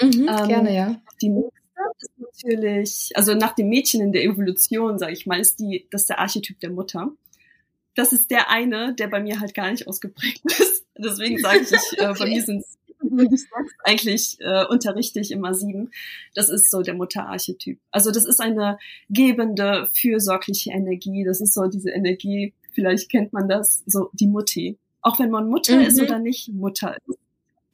Mhm, 0.00 0.28
Ähm, 0.28 0.48
gerne, 0.48 0.74
ja. 0.74 1.00
Die 1.22 1.28
nächste 1.28 1.52
ist 2.00 2.18
natürlich, 2.18 3.10
also 3.14 3.34
nach 3.34 3.54
dem 3.54 3.68
Mädchen 3.68 4.00
in 4.00 4.12
der 4.12 4.24
Evolution, 4.24 4.98
sage 4.98 5.12
ich 5.12 5.26
mal, 5.26 5.40
ist 5.40 5.60
die, 5.60 5.86
das 5.90 6.02
ist 6.02 6.10
der 6.10 6.18
Archetyp 6.20 6.58
der 6.60 6.70
Mutter. 6.70 7.12
Das 7.94 8.12
ist 8.12 8.30
der 8.30 8.50
eine, 8.50 8.94
der 8.94 9.08
bei 9.08 9.20
mir 9.22 9.40
halt 9.40 9.54
gar 9.54 9.70
nicht 9.70 9.86
ausgeprägt 9.86 10.42
ist. 10.60 10.84
Deswegen 10.98 11.38
sage 11.38 11.60
ich, 11.62 11.70
ich 11.72 11.98
äh, 11.98 12.04
bei 12.06 12.10
Okay. 12.10 12.28
mir 12.30 12.42
sind 12.42 12.64
eigentlich 13.84 14.36
äh, 14.40 14.64
unterrichte 14.66 15.20
ich 15.20 15.30
immer 15.30 15.54
sieben. 15.54 15.90
Das 16.34 16.48
ist 16.48 16.70
so 16.70 16.80
der 16.82 16.94
Mutterarchetyp. 16.94 17.78
Also 17.90 18.10
das 18.10 18.24
ist 18.24 18.40
eine 18.40 18.78
gebende, 19.10 19.86
fürsorgliche 19.92 20.70
Energie. 20.70 21.24
Das 21.24 21.40
ist 21.40 21.54
so 21.54 21.66
diese 21.66 21.90
Energie, 21.90 22.54
vielleicht 22.72 23.10
kennt 23.10 23.32
man 23.32 23.48
das, 23.48 23.82
so 23.86 24.10
die 24.14 24.26
Mutti. 24.26 24.78
Auch 25.02 25.18
wenn 25.18 25.30
man 25.30 25.48
Mutter 25.48 25.76
Mhm. 25.76 25.82
ist 25.86 26.00
oder 26.00 26.18
nicht 26.18 26.48
Mutter 26.48 26.96
ist. 27.06 27.18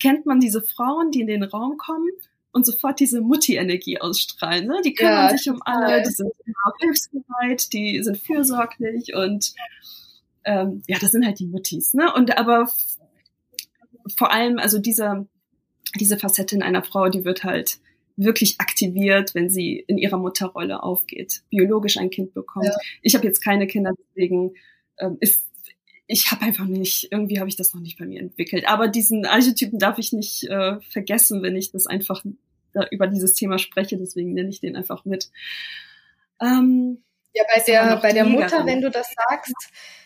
Kennt 0.01 0.27
man 0.27 0.41
diese 0.41 0.63
Frauen, 0.63 1.11
die 1.11 1.21
in 1.21 1.27
den 1.27 1.43
Raum 1.43 1.77
kommen 1.77 2.09
und 2.53 2.67
sofort 2.67 3.01
diese 3.01 3.21
Mutti-Energie 3.21 4.01
ausstrahlen. 4.01 4.67
Ne? 4.67 4.81
Die 4.85 4.95
kümmern 4.95 5.31
Ja, 5.31 5.37
sich 5.37 5.49
um 5.51 5.61
alle, 5.65 6.03
die 6.03 6.11
sind 6.11 6.33
immer 6.45 6.73
hilfsbereit, 6.81 7.73
die 7.73 8.03
sind 8.03 8.19
fürsorglich 8.19 9.15
und 9.15 9.55
ähm, 10.45 10.83
ja, 10.87 10.99
das 10.99 11.13
sind 11.13 11.25
halt 11.25 11.39
die 11.39 11.47
Muttis. 11.47 11.95
Ne? 11.95 12.13
Und 12.13 12.37
aber 12.39 12.69
vor 14.17 14.33
allem, 14.33 14.59
also 14.59 14.79
diese, 14.79 15.27
diese 15.99 16.19
Facette 16.19 16.57
in 16.57 16.63
einer 16.63 16.83
Frau, 16.83 17.09
die 17.09 17.25
wird 17.25 17.45
halt 17.45 17.79
wirklich 18.17 18.57
aktiviert, 18.59 19.35
wenn 19.35 19.49
sie 19.49 19.85
in 19.87 19.97
ihrer 19.97 20.19
Mutterrolle 20.19 20.83
aufgeht, 20.83 21.43
biologisch 21.51 21.97
ein 21.97 22.11
Kind 22.11 22.35
bekommt. 22.35 22.67
Ja. 22.67 22.77
Ich 23.03 23.15
habe 23.15 23.27
jetzt 23.27 23.43
keine 23.43 23.67
Kinder, 23.67 23.93
deswegen 23.99 24.55
ähm, 24.99 25.17
ist 25.21 25.50
ich 26.11 26.31
habe 26.31 26.43
einfach 26.43 26.67
nicht, 26.67 27.09
irgendwie 27.11 27.39
habe 27.39 27.49
ich 27.49 27.57
das 27.57 27.73
noch 27.73 27.81
nicht 27.81 27.99
bei 27.99 28.05
mir 28.05 28.21
entwickelt. 28.21 28.69
Aber 28.69 28.89
diesen 28.89 29.25
Archetypen 29.27 29.79
darf 29.79 29.99
ich 29.99 30.13
nicht 30.13 30.45
äh, 30.45 30.81
vergessen, 30.81 31.43
wenn 31.43 31.57
ich 31.57 31.71
das 31.71 31.87
einfach 31.87 32.25
da 32.73 32.87
über 32.91 33.07
dieses 33.07 33.35
Thema 33.35 33.59
spreche. 33.59 33.97
Deswegen 33.97 34.35
nenne 34.35 34.49
ich 34.49 34.61
den 34.61 34.77
einfach 34.77 35.05
mit. 35.05 35.31
Ähm, 36.41 37.03
Ja, 37.33 37.45
bei 37.55 37.63
der, 37.63 37.97
bei 37.99 38.13
der 38.13 38.25
Mutter, 38.25 38.67
wenn 38.67 38.81
du 38.81 38.91
das 38.91 39.09
sagst, 39.29 39.55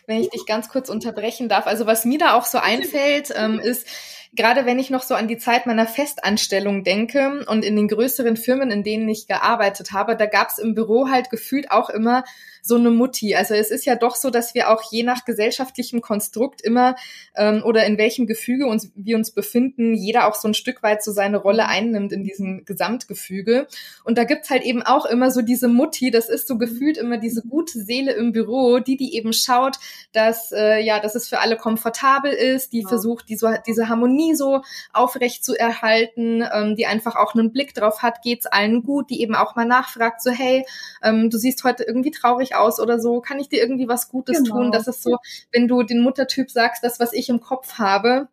wenn 0.05 0.21
ich 0.21 0.29
dich 0.29 0.45
ganz 0.45 0.69
kurz 0.69 0.89
unterbrechen 0.89 1.49
darf. 1.49 1.65
Also 1.65 1.87
was 1.87 2.05
mir 2.05 2.19
da 2.19 2.35
auch 2.35 2.45
so 2.45 2.59
einfällt, 2.59 3.33
ähm, 3.35 3.59
ist, 3.59 3.87
gerade 4.33 4.67
wenn 4.67 4.77
ich 4.77 4.91
noch 4.91 5.01
so 5.01 5.15
an 5.15 5.27
die 5.27 5.39
Zeit 5.39 5.65
meiner 5.65 5.87
Festanstellung 5.87 6.83
denke 6.83 7.43
und 7.47 7.65
in 7.65 7.75
den 7.75 7.87
größeren 7.87 8.37
Firmen, 8.37 8.69
in 8.69 8.83
denen 8.83 9.09
ich 9.09 9.25
gearbeitet 9.25 9.91
habe, 9.91 10.15
da 10.15 10.27
gab's 10.27 10.59
im 10.59 10.75
Büro 10.75 11.09
halt 11.09 11.31
gefühlt 11.31 11.71
auch 11.71 11.89
immer 11.89 12.23
so 12.65 12.75
eine 12.75 12.89
Mutti. 12.89 13.35
Also 13.35 13.53
es 13.53 13.69
ist 13.69 13.85
ja 13.85 13.95
doch 13.95 14.15
so, 14.15 14.31
dass 14.31 14.55
wir 14.55 14.71
auch 14.71 14.81
je 14.91 15.03
nach 15.03 15.23
gesellschaftlichem 15.23 16.01
Konstrukt 16.01 16.61
immer 16.61 16.95
ähm, 17.35 17.61
oder 17.63 17.85
in 17.85 17.97
welchem 17.99 18.25
Gefüge 18.25 18.65
uns, 18.65 18.91
wir 18.95 19.17
uns 19.17 19.31
befinden, 19.31 19.93
jeder 19.93 20.27
auch 20.27 20.33
so 20.35 20.47
ein 20.47 20.55
Stück 20.55 20.81
weit 20.81 21.03
so 21.03 21.11
seine 21.11 21.37
Rolle 21.37 21.67
einnimmt 21.67 22.11
in 22.11 22.23
diesem 22.23 22.65
Gesamtgefüge. 22.65 23.67
Und 24.03 24.17
da 24.17 24.23
gibt's 24.23 24.49
halt 24.49 24.63
eben 24.63 24.81
auch 24.81 25.05
immer 25.05 25.29
so 25.29 25.43
diese 25.43 25.67
Mutti, 25.67 26.09
das 26.09 26.27
ist 26.27 26.47
so 26.47 26.57
gefühlt 26.57 26.97
immer 26.97 27.17
diese 27.17 27.43
gute 27.43 27.79
Seele 27.83 28.13
im 28.13 28.31
Büro, 28.31 28.79
die 28.79 28.97
die 28.97 29.15
eben 29.15 29.31
schaut, 29.33 29.77
dass 30.11 30.51
äh, 30.51 30.79
ja, 30.79 30.99
dass 30.99 31.13
es 31.13 31.27
für 31.27 31.39
alle 31.39 31.57
komfortabel 31.57 32.31
ist, 32.31 32.73
die 32.73 32.81
Ja. 32.81 32.87
versucht, 32.89 33.29
die 33.29 33.35
so, 33.35 33.49
diese 33.67 33.89
Harmonie 33.89 34.33
so 34.33 34.61
aufrecht 34.91 35.45
zu 35.45 35.53
erhalten, 35.55 36.43
ähm, 36.51 36.75
die 36.75 36.87
einfach 36.87 37.15
auch 37.15 37.35
einen 37.35 37.51
Blick 37.51 37.75
drauf 37.75 38.01
hat, 38.01 38.23
geht's 38.23 38.47
allen 38.47 38.81
gut, 38.81 39.09
die 39.11 39.21
eben 39.21 39.35
auch 39.35 39.55
mal 39.55 39.65
nachfragt, 39.65 40.23
so 40.23 40.31
hey, 40.31 40.65
ähm, 41.03 41.29
du 41.29 41.37
siehst 41.37 41.63
heute 41.63 41.83
irgendwie 41.83 42.11
traurig 42.11 42.54
aus 42.59 42.79
oder 42.79 42.99
so, 42.99 43.21
kann 43.21 43.39
ich 43.39 43.49
dir 43.49 43.59
irgendwie 43.61 43.87
was 43.87 44.09
Gutes 44.09 44.43
Genau. 44.43 44.55
tun? 44.55 44.71
Das 44.71 44.87
ist 44.87 45.03
so, 45.03 45.17
wenn 45.51 45.67
du 45.67 45.83
den 45.83 46.01
Muttertyp 46.01 46.49
sagst, 46.51 46.83
das, 46.83 46.99
was 46.99 47.13
ich 47.13 47.29
im 47.29 47.39
Kopf 47.41 47.77
habe, 47.79 48.27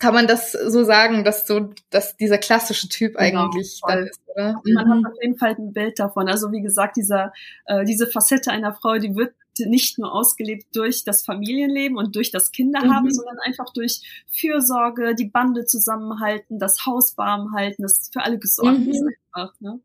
kann 0.00 0.12
man 0.12 0.26
das 0.26 0.52
so 0.52 0.82
sagen, 0.84 1.22
dass 1.24 1.46
so, 1.46 1.70
dass 1.90 2.16
dieser 2.16 2.36
klassische 2.38 2.88
Typ 2.88 3.16
Genau, 3.16 3.44
eigentlich 3.44 3.78
voll. 3.80 3.92
da 3.92 4.00
ist, 4.00 4.20
oder? 4.26 4.60
man 4.74 4.86
Mhm. 4.88 5.04
hat 5.04 5.12
auf 5.12 5.18
jeden 5.22 5.38
Fall 5.38 5.54
ein 5.56 5.72
Bild 5.72 5.98
davon. 5.98 6.28
Also 6.28 6.50
wie 6.52 6.60
gesagt, 6.62 6.96
dieser, 6.96 7.32
äh, 7.66 7.84
diese 7.84 8.06
Facette 8.08 8.50
einer 8.50 8.74
Frau, 8.74 8.98
die 8.98 9.14
wird 9.14 9.34
nicht 9.56 9.98
nur 10.00 10.12
ausgelebt 10.12 10.66
durch 10.74 11.04
das 11.04 11.24
Familienleben 11.24 11.96
und 11.96 12.16
durch 12.16 12.32
das 12.32 12.50
Kinderhaben, 12.50 13.04
Mhm. 13.06 13.10
sondern 13.12 13.38
einfach 13.38 13.72
durch 13.72 14.00
Fürsorge, 14.32 15.14
die 15.14 15.26
Bande 15.26 15.64
zusammenhalten, 15.64 16.58
das 16.58 16.84
Haus 16.86 17.16
warm 17.16 17.52
halten, 17.54 17.82
das 17.84 18.10
für 18.12 18.20
alle 18.22 18.38
gesorgt 18.40 18.80
Mhm. 18.80 18.90
ist 18.90 19.04
einfach. 19.32 19.54
Ne? 19.60 19.78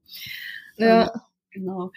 Ja. 0.77 1.11
Genau. 1.51 1.91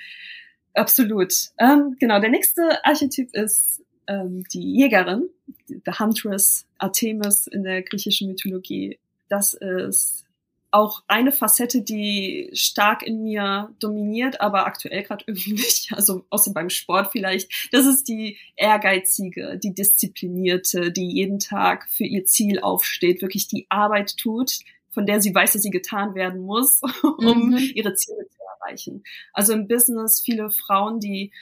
Absolut. 0.75 1.33
Ähm, 1.59 1.97
genau, 2.01 2.21
der 2.21 2.31
nächste 2.31 2.85
Archetyp 2.85 3.35
ist 3.35 3.83
ähm, 4.07 4.45
die 4.53 4.75
Jägerin, 4.77 5.29
the 5.69 5.93
Huntress, 5.99 6.67
Artemis 6.79 7.47
in 7.47 7.63
der 7.63 7.83
griechischen 7.83 8.29
Mythologie. 8.29 8.99
Das 9.29 9.55
ist 9.55 10.25
auch 10.71 11.03
eine 11.07 11.33
Facette, 11.33 11.83
die 11.83 12.49
stark 12.55 13.03
in 13.03 13.23
mir 13.23 13.75
dominiert, 13.79 14.41
aber 14.41 14.67
aktuell 14.67 15.03
gerade 15.03 15.25
irgendwie 15.29 15.53
nicht. 15.53 15.93
Also 15.93 16.25
außer 16.31 16.53
beim 16.55 16.71
Sport 16.71 17.13
vielleicht. 17.13 17.69
Das 17.73 17.85
ist 17.87 18.09
die 18.09 18.39
ehrgeizige, 18.57 19.59
die 19.63 19.75
disziplinierte, 19.75 20.91
die 20.91 21.11
jeden 21.11 21.39
Tag 21.39 21.89
für 21.91 22.05
ihr 22.05 22.25
Ziel 22.25 22.61
aufsteht, 22.61 23.21
wirklich 23.21 23.49
die 23.49 23.67
Arbeit 23.69 24.17
tut, 24.17 24.61
von 24.91 25.05
der 25.07 25.21
sie 25.21 25.35
weiß, 25.35 25.53
dass 25.53 25.63
sie 25.63 25.71
getan 25.71 26.15
werden 26.15 26.41
muss, 26.41 26.81
um 27.19 27.51
Mhm. 27.51 27.59
ihre 27.75 27.95
Ziele 27.95 28.27
zu 28.29 28.39
erreichen. 28.63 29.03
Also 29.33 29.53
im 29.53 29.69
Business 29.69 30.21
viele 30.21 30.51
Frauen, 30.51 31.01
die 31.01 31.33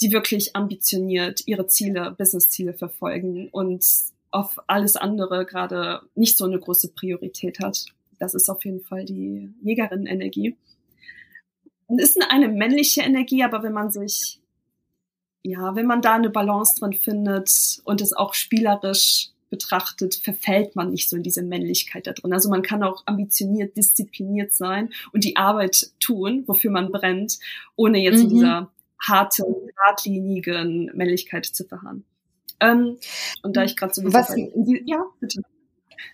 die 0.00 0.12
wirklich 0.12 0.54
ambitioniert 0.54 1.46
ihre 1.46 1.66
Ziele, 1.66 2.14
Business-Ziele 2.16 2.74
verfolgen 2.74 3.48
und 3.50 3.84
auf 4.30 4.58
alles 4.66 4.96
andere 4.96 5.46
gerade 5.46 6.02
nicht 6.14 6.36
so 6.36 6.44
eine 6.44 6.58
große 6.58 6.92
Priorität 6.92 7.60
hat. 7.60 7.86
Das 8.18 8.34
ist 8.34 8.50
auf 8.50 8.64
jeden 8.64 8.80
Fall 8.80 9.04
die 9.04 9.54
Jägerin-Energie. 9.62 10.56
Ist 11.88 12.20
eine 12.30 12.48
männliche 12.48 13.02
Energie, 13.02 13.44
aber 13.44 13.62
wenn 13.62 13.72
man 13.72 13.90
sich, 13.90 14.40
ja, 15.42 15.74
wenn 15.76 15.86
man 15.86 16.02
da 16.02 16.14
eine 16.14 16.30
Balance 16.30 16.78
drin 16.78 16.92
findet 16.92 17.80
und 17.84 18.00
es 18.00 18.12
auch 18.12 18.34
spielerisch 18.34 19.30
betrachtet, 19.50 20.14
verfällt 20.16 20.74
man 20.76 20.90
nicht 20.90 21.08
so 21.08 21.16
in 21.16 21.22
diese 21.22 21.42
Männlichkeit 21.42 22.06
da 22.06 22.12
drin. 22.12 22.32
Also 22.32 22.48
man 22.50 22.62
kann 22.62 22.82
auch 22.82 23.02
ambitioniert, 23.06 23.76
diszipliniert 23.76 24.52
sein 24.54 24.90
und 25.12 25.24
die 25.24 25.36
Arbeit 25.36 25.92
tun, 26.00 26.44
wofür 26.46 26.70
man 26.70 26.90
brennt, 26.92 27.38
ohne 27.76 27.98
jetzt 27.98 28.20
in 28.20 28.26
Mhm. 28.26 28.30
dieser 28.30 28.72
harten, 29.00 29.44
geradlinigen 29.66 30.90
Männlichkeit 30.94 31.46
zu 31.46 31.64
verharren. 31.64 32.04
Ähm, 32.60 32.96
und 33.42 33.56
da 33.56 33.64
ich 33.64 33.76
gerade 33.76 33.92
so 33.94 34.02
Was- 34.12 34.34
ja, 34.86 35.04
bitte. 35.20 35.42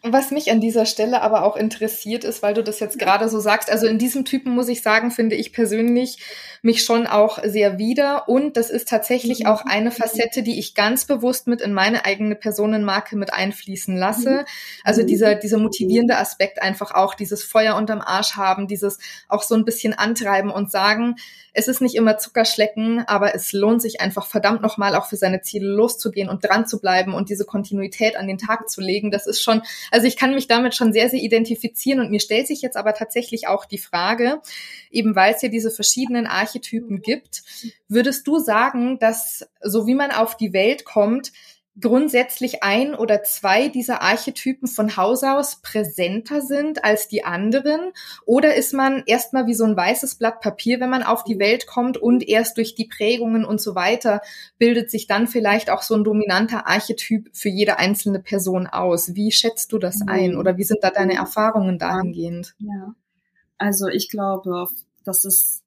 Was 0.03 0.31
mich 0.31 0.51
an 0.51 0.61
dieser 0.61 0.87
Stelle 0.87 1.23
aber 1.23 1.45
auch 1.45 1.57
interessiert 1.57 2.25
ist, 2.25 2.43
weil 2.43 2.55
du 2.55 2.63
das 2.63 2.81
jetzt 2.81 2.99
gerade 2.99 3.29
so 3.29 3.41
sagst, 3.41 3.71
also 3.71 3.87
in 3.87 3.99
diesem 3.99 4.25
Typen 4.25 4.55
muss 4.55 4.69
ich 4.69 4.83
sagen, 4.83 5.11
finde 5.11 5.37
ich 5.37 5.53
persönlich 5.53 6.19
mich 6.63 6.85
schon 6.85 7.07
auch 7.07 7.41
sehr 7.45 7.79
wieder 7.79 8.29
und 8.29 8.57
das 8.57 8.71
ist 8.71 8.89
tatsächlich 8.89 9.41
Mhm. 9.41 9.47
auch 9.47 9.65
eine 9.65 9.91
Facette, 9.91 10.43
die 10.43 10.59
ich 10.59 10.75
ganz 10.75 11.05
bewusst 11.07 11.47
mit 11.49 11.61
in 11.61 11.73
meine 11.73 12.05
eigene 12.05 12.37
Personenmarke 12.37 13.17
mit 13.17 13.33
einfließen 13.33 13.97
lasse. 13.97 14.45
Also 14.85 15.03
Mhm. 15.03 15.07
dieser, 15.09 15.35
dieser 15.35 15.59
motivierende 15.59 16.17
Aspekt 16.19 16.63
einfach 16.63 16.93
auch, 16.93 17.15
dieses 17.15 17.43
Feuer 17.43 17.75
unterm 17.77 18.01
Arsch 18.01 18.37
haben, 18.37 18.69
dieses 18.69 18.99
auch 19.29 19.43
so 19.43 19.55
ein 19.57 19.65
bisschen 19.65 19.93
antreiben 19.93 20.51
und 20.51 20.71
sagen, 20.71 21.17
es 21.55 21.69
ist 21.69 21.81
nicht 21.81 21.95
immer 21.95 22.19
Zuckerschlecken, 22.19 23.05
aber 23.07 23.35
es 23.35 23.53
lohnt 23.53 23.83
sich 23.83 24.01
einfach 24.01 24.27
verdammt 24.27 24.63
nochmal 24.63 24.95
auch 24.95 25.07
für 25.07 25.17
seine 25.17 25.43
Ziele 25.43 25.69
loszugehen 25.69 26.29
und 26.29 26.45
dran 26.45 26.67
zu 26.67 26.81
bleiben 26.81 27.13
und 27.13 27.29
diese 27.29 27.45
Kontinuität 27.45 28.17
an 28.17 28.27
den 28.27 28.39
Tag 28.39 28.71
zu 28.71 28.81
legen. 28.81 29.11
Das 29.11 29.27
ist 29.27 29.43
schon, 29.43 29.63
also 29.91 30.07
ich 30.07 30.17
kann 30.17 30.35
mich 30.35 30.47
damit 30.47 30.75
schon 30.75 30.93
sehr, 30.93 31.11
sehr 31.11 31.21
identifizieren 31.21 32.01
und 32.01 32.11
mir 32.11 32.21
stellt 32.21 32.47
sich 32.47 32.63
jetzt 32.63 32.77
aber 32.77 32.95
tatsächlich 32.95 33.49
auch 33.49 33.67
die 33.67 33.79
Frage, 33.79 34.41
eben 34.91 35.15
weil 35.15 35.35
es 35.35 35.43
ja 35.43 35.49
diese 35.49 35.71
verschiedenen 35.71 36.27
Archetypen 36.27 37.03
gibt, 37.03 37.43
würdest 37.89 38.27
du 38.27 38.39
sagen, 38.39 38.99
dass 38.99 39.47
so 39.61 39.87
wie 39.87 39.95
man 39.95 40.11
auf 40.11 40.37
die 40.37 40.53
Welt 40.53 40.85
kommt, 40.85 41.33
grundsätzlich 41.81 42.63
ein 42.63 42.95
oder 42.95 43.23
zwei 43.23 43.69
dieser 43.69 44.03
Archetypen 44.03 44.69
von 44.69 44.97
Haus 44.97 45.23
aus 45.23 45.63
präsenter 45.63 46.43
sind 46.43 46.85
als 46.85 47.09
die 47.09 47.25
anderen? 47.25 47.93
Oder 48.27 48.55
ist 48.55 48.75
man 48.75 49.03
erstmal 49.07 49.47
wie 49.47 49.55
so 49.55 49.65
ein 49.65 49.77
weißes 49.77 50.17
Blatt 50.17 50.41
Papier, 50.41 50.81
wenn 50.81 50.91
man 50.91 51.03
auf 51.03 51.25
die 51.25 51.39
Welt 51.39 51.67
kommt 51.67 51.97
und 51.97 52.29
erst 52.29 52.59
durch 52.59 52.75
die 52.75 52.87
Prägungen 52.87 53.45
und 53.45 53.61
so 53.61 53.75
weiter 53.75 54.21
bildet 54.59 54.91
sich 54.91 55.07
dann 55.07 55.27
vielleicht 55.27 55.71
auch 55.71 55.83
so 55.83 55.95
ein 55.95 56.05
dominanter 56.05 56.67
Archetyp 56.67 57.31
für 57.33 57.49
jede 57.49 57.79
einzelne 57.79 58.21
Person 58.21 58.67
aus? 58.67 59.15
Wie 59.15 59.33
schätzt 59.33 59.73
du 59.73 59.79
das 59.79 60.01
ein 60.07 60.37
oder 60.37 60.59
wie 60.59 60.65
sind 60.65 60.85
da 60.85 60.91
deine 60.91 61.15
Erfahrungen 61.15 61.79
dahingehend? 61.79 62.55
Ja. 62.59 62.95
Also 63.57 63.89
ich 63.89 64.11
glaube, 64.11 64.69
dass 65.05 65.25
es 65.25 65.62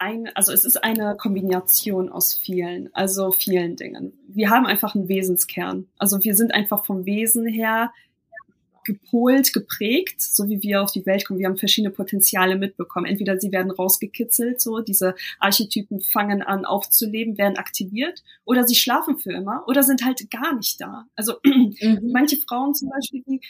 ein, 0.00 0.30
also 0.34 0.52
es 0.52 0.64
ist 0.64 0.82
eine 0.82 1.16
Kombination 1.16 2.08
aus 2.08 2.32
vielen, 2.32 2.92
also 2.94 3.32
vielen 3.32 3.76
Dingen. 3.76 4.12
Wir 4.28 4.50
haben 4.50 4.66
einfach 4.66 4.94
einen 4.94 5.08
Wesenskern. 5.08 5.88
Also 5.98 6.24
wir 6.24 6.34
sind 6.34 6.54
einfach 6.54 6.86
vom 6.86 7.04
Wesen 7.04 7.46
her 7.46 7.92
gepolt, 8.84 9.52
geprägt, 9.52 10.22
so 10.22 10.48
wie 10.48 10.62
wir 10.62 10.82
auf 10.82 10.90
die 10.90 11.04
Welt 11.04 11.26
kommen. 11.26 11.38
Wir 11.38 11.46
haben 11.46 11.58
verschiedene 11.58 11.92
Potenziale 11.92 12.56
mitbekommen. 12.56 13.04
Entweder 13.04 13.38
sie 13.38 13.52
werden 13.52 13.70
rausgekitzelt, 13.70 14.60
so 14.60 14.80
diese 14.80 15.14
Archetypen 15.38 16.00
fangen 16.00 16.42
an 16.42 16.64
aufzuleben, 16.64 17.36
werden 17.36 17.58
aktiviert, 17.58 18.24
oder 18.46 18.66
sie 18.66 18.74
schlafen 18.74 19.18
für 19.18 19.32
immer, 19.32 19.64
oder 19.68 19.82
sind 19.82 20.04
halt 20.04 20.30
gar 20.30 20.56
nicht 20.56 20.80
da. 20.80 21.06
Also 21.14 21.34
mhm. 21.44 22.10
manche 22.10 22.38
Frauen 22.38 22.74
zum 22.74 22.88
Beispiel, 22.88 23.22
die 23.28 23.40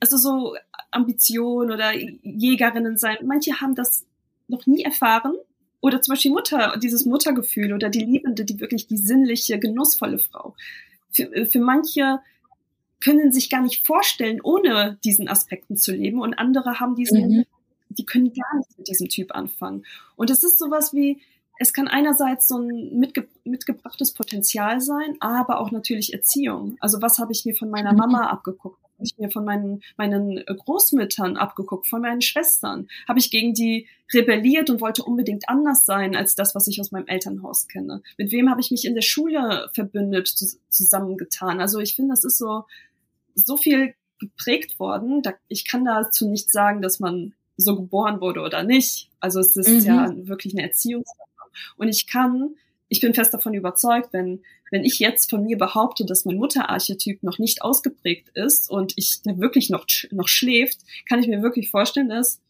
also 0.00 0.16
so 0.16 0.56
Ambition 0.90 1.70
oder 1.70 1.92
Jägerinnen 1.94 2.96
sein, 2.96 3.18
manche 3.22 3.60
haben 3.60 3.76
das 3.76 4.04
noch 4.48 4.66
nie 4.66 4.82
erfahren. 4.82 5.34
Oder 5.80 6.02
zum 6.02 6.12
Beispiel 6.12 6.32
Mutter, 6.32 6.76
dieses 6.76 7.06
Muttergefühl 7.06 7.72
oder 7.72 7.88
die 7.88 8.04
Liebende, 8.04 8.44
die 8.44 8.60
wirklich 8.60 8.86
die 8.86 8.98
sinnliche, 8.98 9.58
genussvolle 9.58 10.18
Frau. 10.18 10.54
Für, 11.10 11.46
für 11.46 11.60
manche 11.60 12.20
können 13.00 13.32
sich 13.32 13.48
gar 13.48 13.62
nicht 13.62 13.86
vorstellen, 13.86 14.40
ohne 14.42 14.98
diesen 15.04 15.28
Aspekten 15.28 15.76
zu 15.76 15.92
leben. 15.92 16.20
Und 16.20 16.34
andere 16.34 16.80
haben 16.80 16.94
diesen, 16.94 17.38
mhm. 17.38 17.44
die 17.88 18.04
können 18.04 18.32
gar 18.32 18.58
nicht 18.58 18.78
mit 18.78 18.88
diesem 18.88 19.08
Typ 19.08 19.34
anfangen. 19.34 19.84
Und 20.16 20.30
es 20.30 20.44
ist 20.44 20.58
sowas 20.58 20.92
wie, 20.92 21.20
es 21.58 21.72
kann 21.72 21.88
einerseits 21.88 22.48
so 22.48 22.58
ein 22.58 22.98
mitge 22.98 23.28
mitgebrachtes 23.44 24.12
Potenzial 24.12 24.80
sein, 24.80 25.16
aber 25.20 25.60
auch 25.60 25.70
natürlich 25.70 26.12
Erziehung. 26.12 26.76
Also 26.80 27.02
was 27.02 27.18
habe 27.18 27.32
ich 27.32 27.44
mir 27.44 27.54
von 27.54 27.70
meiner 27.70 27.92
mhm. 27.92 27.98
Mama 27.98 28.26
abgeguckt? 28.28 28.78
Habe 29.00 29.06
ich 29.06 29.16
mir 29.16 29.30
von 29.30 29.46
meinen, 29.46 29.82
meinen 29.96 30.44
Großmüttern 30.44 31.38
abgeguckt, 31.38 31.86
von 31.86 32.02
meinen 32.02 32.20
Schwestern? 32.20 32.86
Habe 33.08 33.18
ich 33.18 33.30
gegen 33.30 33.54
die 33.54 33.86
rebelliert 34.12 34.68
und 34.68 34.82
wollte 34.82 35.04
unbedingt 35.04 35.48
anders 35.48 35.86
sein 35.86 36.14
als 36.14 36.34
das, 36.34 36.54
was 36.54 36.66
ich 36.66 36.78
aus 36.82 36.90
meinem 36.90 37.06
Elternhaus 37.06 37.66
kenne? 37.66 38.02
Mit 38.18 38.30
wem 38.30 38.50
habe 38.50 38.60
ich 38.60 38.70
mich 38.70 38.84
in 38.84 38.94
der 38.94 39.00
Schule 39.00 39.70
verbündet, 39.72 40.28
zusammengetan? 40.68 41.62
Also 41.62 41.78
ich 41.78 41.96
finde, 41.96 42.12
das 42.12 42.24
ist 42.24 42.36
so, 42.36 42.64
so 43.34 43.56
viel 43.56 43.94
geprägt 44.18 44.78
worden. 44.78 45.22
Ich 45.48 45.66
kann 45.66 45.86
dazu 45.86 46.28
nicht 46.28 46.50
sagen, 46.50 46.82
dass 46.82 47.00
man 47.00 47.32
so 47.56 47.76
geboren 47.76 48.20
wurde 48.20 48.42
oder 48.42 48.64
nicht. 48.64 49.08
Also 49.18 49.40
es 49.40 49.56
ist 49.56 49.80
mhm. 49.80 49.86
ja 49.86 50.14
wirklich 50.28 50.52
eine 50.52 50.64
Erziehungssache. 50.64 51.16
Und 51.78 51.88
ich 51.88 52.06
kann, 52.06 52.54
ich 52.88 53.00
bin 53.00 53.14
fest 53.14 53.32
davon 53.32 53.54
überzeugt, 53.54 54.12
wenn, 54.12 54.42
wenn 54.70 54.84
ich 54.84 54.98
jetzt 54.98 55.30
von 55.30 55.44
mir 55.44 55.58
behaupte, 55.58 56.04
dass 56.04 56.24
mein 56.24 56.36
Mutterarchetyp 56.36 57.22
noch 57.22 57.38
nicht 57.38 57.62
ausgeprägt 57.62 58.30
ist 58.34 58.70
und 58.70 58.92
ich 58.96 59.22
der 59.22 59.38
wirklich 59.38 59.68
noch, 59.70 59.86
noch 60.10 60.28
schläft, 60.28 60.80
kann 61.08 61.20
ich 61.20 61.28
mir 61.28 61.42
wirklich 61.42 61.70
vorstellen, 61.70 62.08
dass 62.08 62.40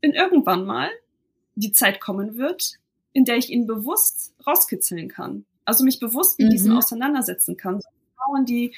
in 0.00 0.12
irgendwann 0.12 0.66
mal 0.66 0.90
die 1.54 1.72
Zeit 1.72 2.00
kommen 2.00 2.36
wird, 2.36 2.74
in 3.12 3.24
der 3.24 3.38
ich 3.38 3.50
ihn 3.50 3.66
bewusst 3.66 4.34
rauskitzeln 4.46 5.08
kann. 5.08 5.46
Also 5.64 5.84
mich 5.84 5.98
bewusst 5.98 6.38
mit 6.38 6.48
mhm. 6.48 6.52
diesem 6.52 6.76
auseinandersetzen 6.76 7.56
kann. 7.56 7.80
Frauen, 8.16 8.44
die 8.44 8.74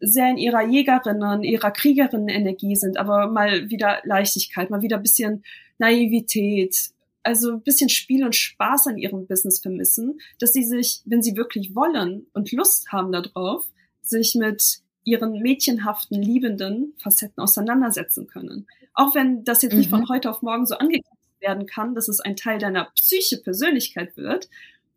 sehr 0.00 0.30
in 0.30 0.38
ihrer 0.38 0.62
Jägerinnen, 0.62 1.42
ihrer 1.42 1.70
Kriegerinnen-Energie 1.70 2.76
sind, 2.76 2.96
aber 2.96 3.28
mal 3.28 3.70
wieder 3.70 4.00
Leichtigkeit, 4.04 4.70
mal 4.70 4.82
wieder 4.82 4.96
ein 4.96 5.02
bisschen 5.02 5.44
Naivität, 5.78 6.90
also 7.24 7.52
ein 7.52 7.62
bisschen 7.62 7.88
Spiel 7.88 8.24
und 8.24 8.36
Spaß 8.36 8.86
an 8.86 8.98
ihrem 8.98 9.26
Business 9.26 9.60
vermissen, 9.60 10.20
dass 10.38 10.52
sie 10.52 10.62
sich, 10.62 11.02
wenn 11.06 11.22
sie 11.22 11.36
wirklich 11.36 11.74
wollen 11.74 12.26
und 12.34 12.52
Lust 12.52 12.92
haben 12.92 13.12
darauf, 13.12 13.66
sich 14.02 14.34
mit 14.34 14.80
ihren 15.04 15.40
mädchenhaften, 15.40 16.20
liebenden 16.20 16.94
Facetten 16.98 17.42
auseinandersetzen 17.42 18.26
können. 18.26 18.66
Auch 18.92 19.14
wenn 19.14 19.44
das 19.44 19.62
jetzt 19.62 19.72
mhm. 19.72 19.78
nicht 19.78 19.90
von 19.90 20.08
heute 20.08 20.30
auf 20.30 20.42
morgen 20.42 20.66
so 20.66 20.76
angekündigt 20.76 21.10
werden 21.40 21.66
kann, 21.66 21.94
dass 21.94 22.08
es 22.08 22.20
ein 22.20 22.36
Teil 22.36 22.58
deiner 22.58 22.84
Psyche 22.94 23.38
Persönlichkeit 23.38 24.16
wird, 24.16 24.48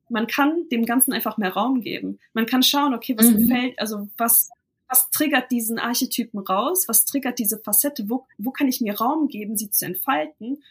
man 0.10 0.28
kann 0.28 0.70
dem 0.72 0.86
Ganzen 0.86 1.12
einfach 1.12 1.38
mehr 1.38 1.52
Raum 1.52 1.82
geben. 1.82 2.20
Man 2.34 2.46
kann 2.46 2.64
schauen, 2.64 2.94
okay, 2.94 3.18
was 3.18 3.32
mhm. 3.32 3.48
gefällt, 3.48 3.80
also 3.80 4.08
was 4.18 4.50
was 4.90 5.10
triggert 5.12 5.52
diesen 5.52 5.80
Archetypen 5.80 6.40
raus? 6.40 6.88
Was 6.88 7.06
triggert 7.06 7.40
diese 7.40 7.60
Facette? 7.60 8.10
Wo, 8.10 8.26
wo 8.38 8.52
kann 8.52 8.68
ich 8.68 8.82
mir 8.82 8.98
Raum 8.98 9.28
geben, 9.28 9.58
sie 9.58 9.70
zu 9.70 9.86
entfalten, 9.86 10.64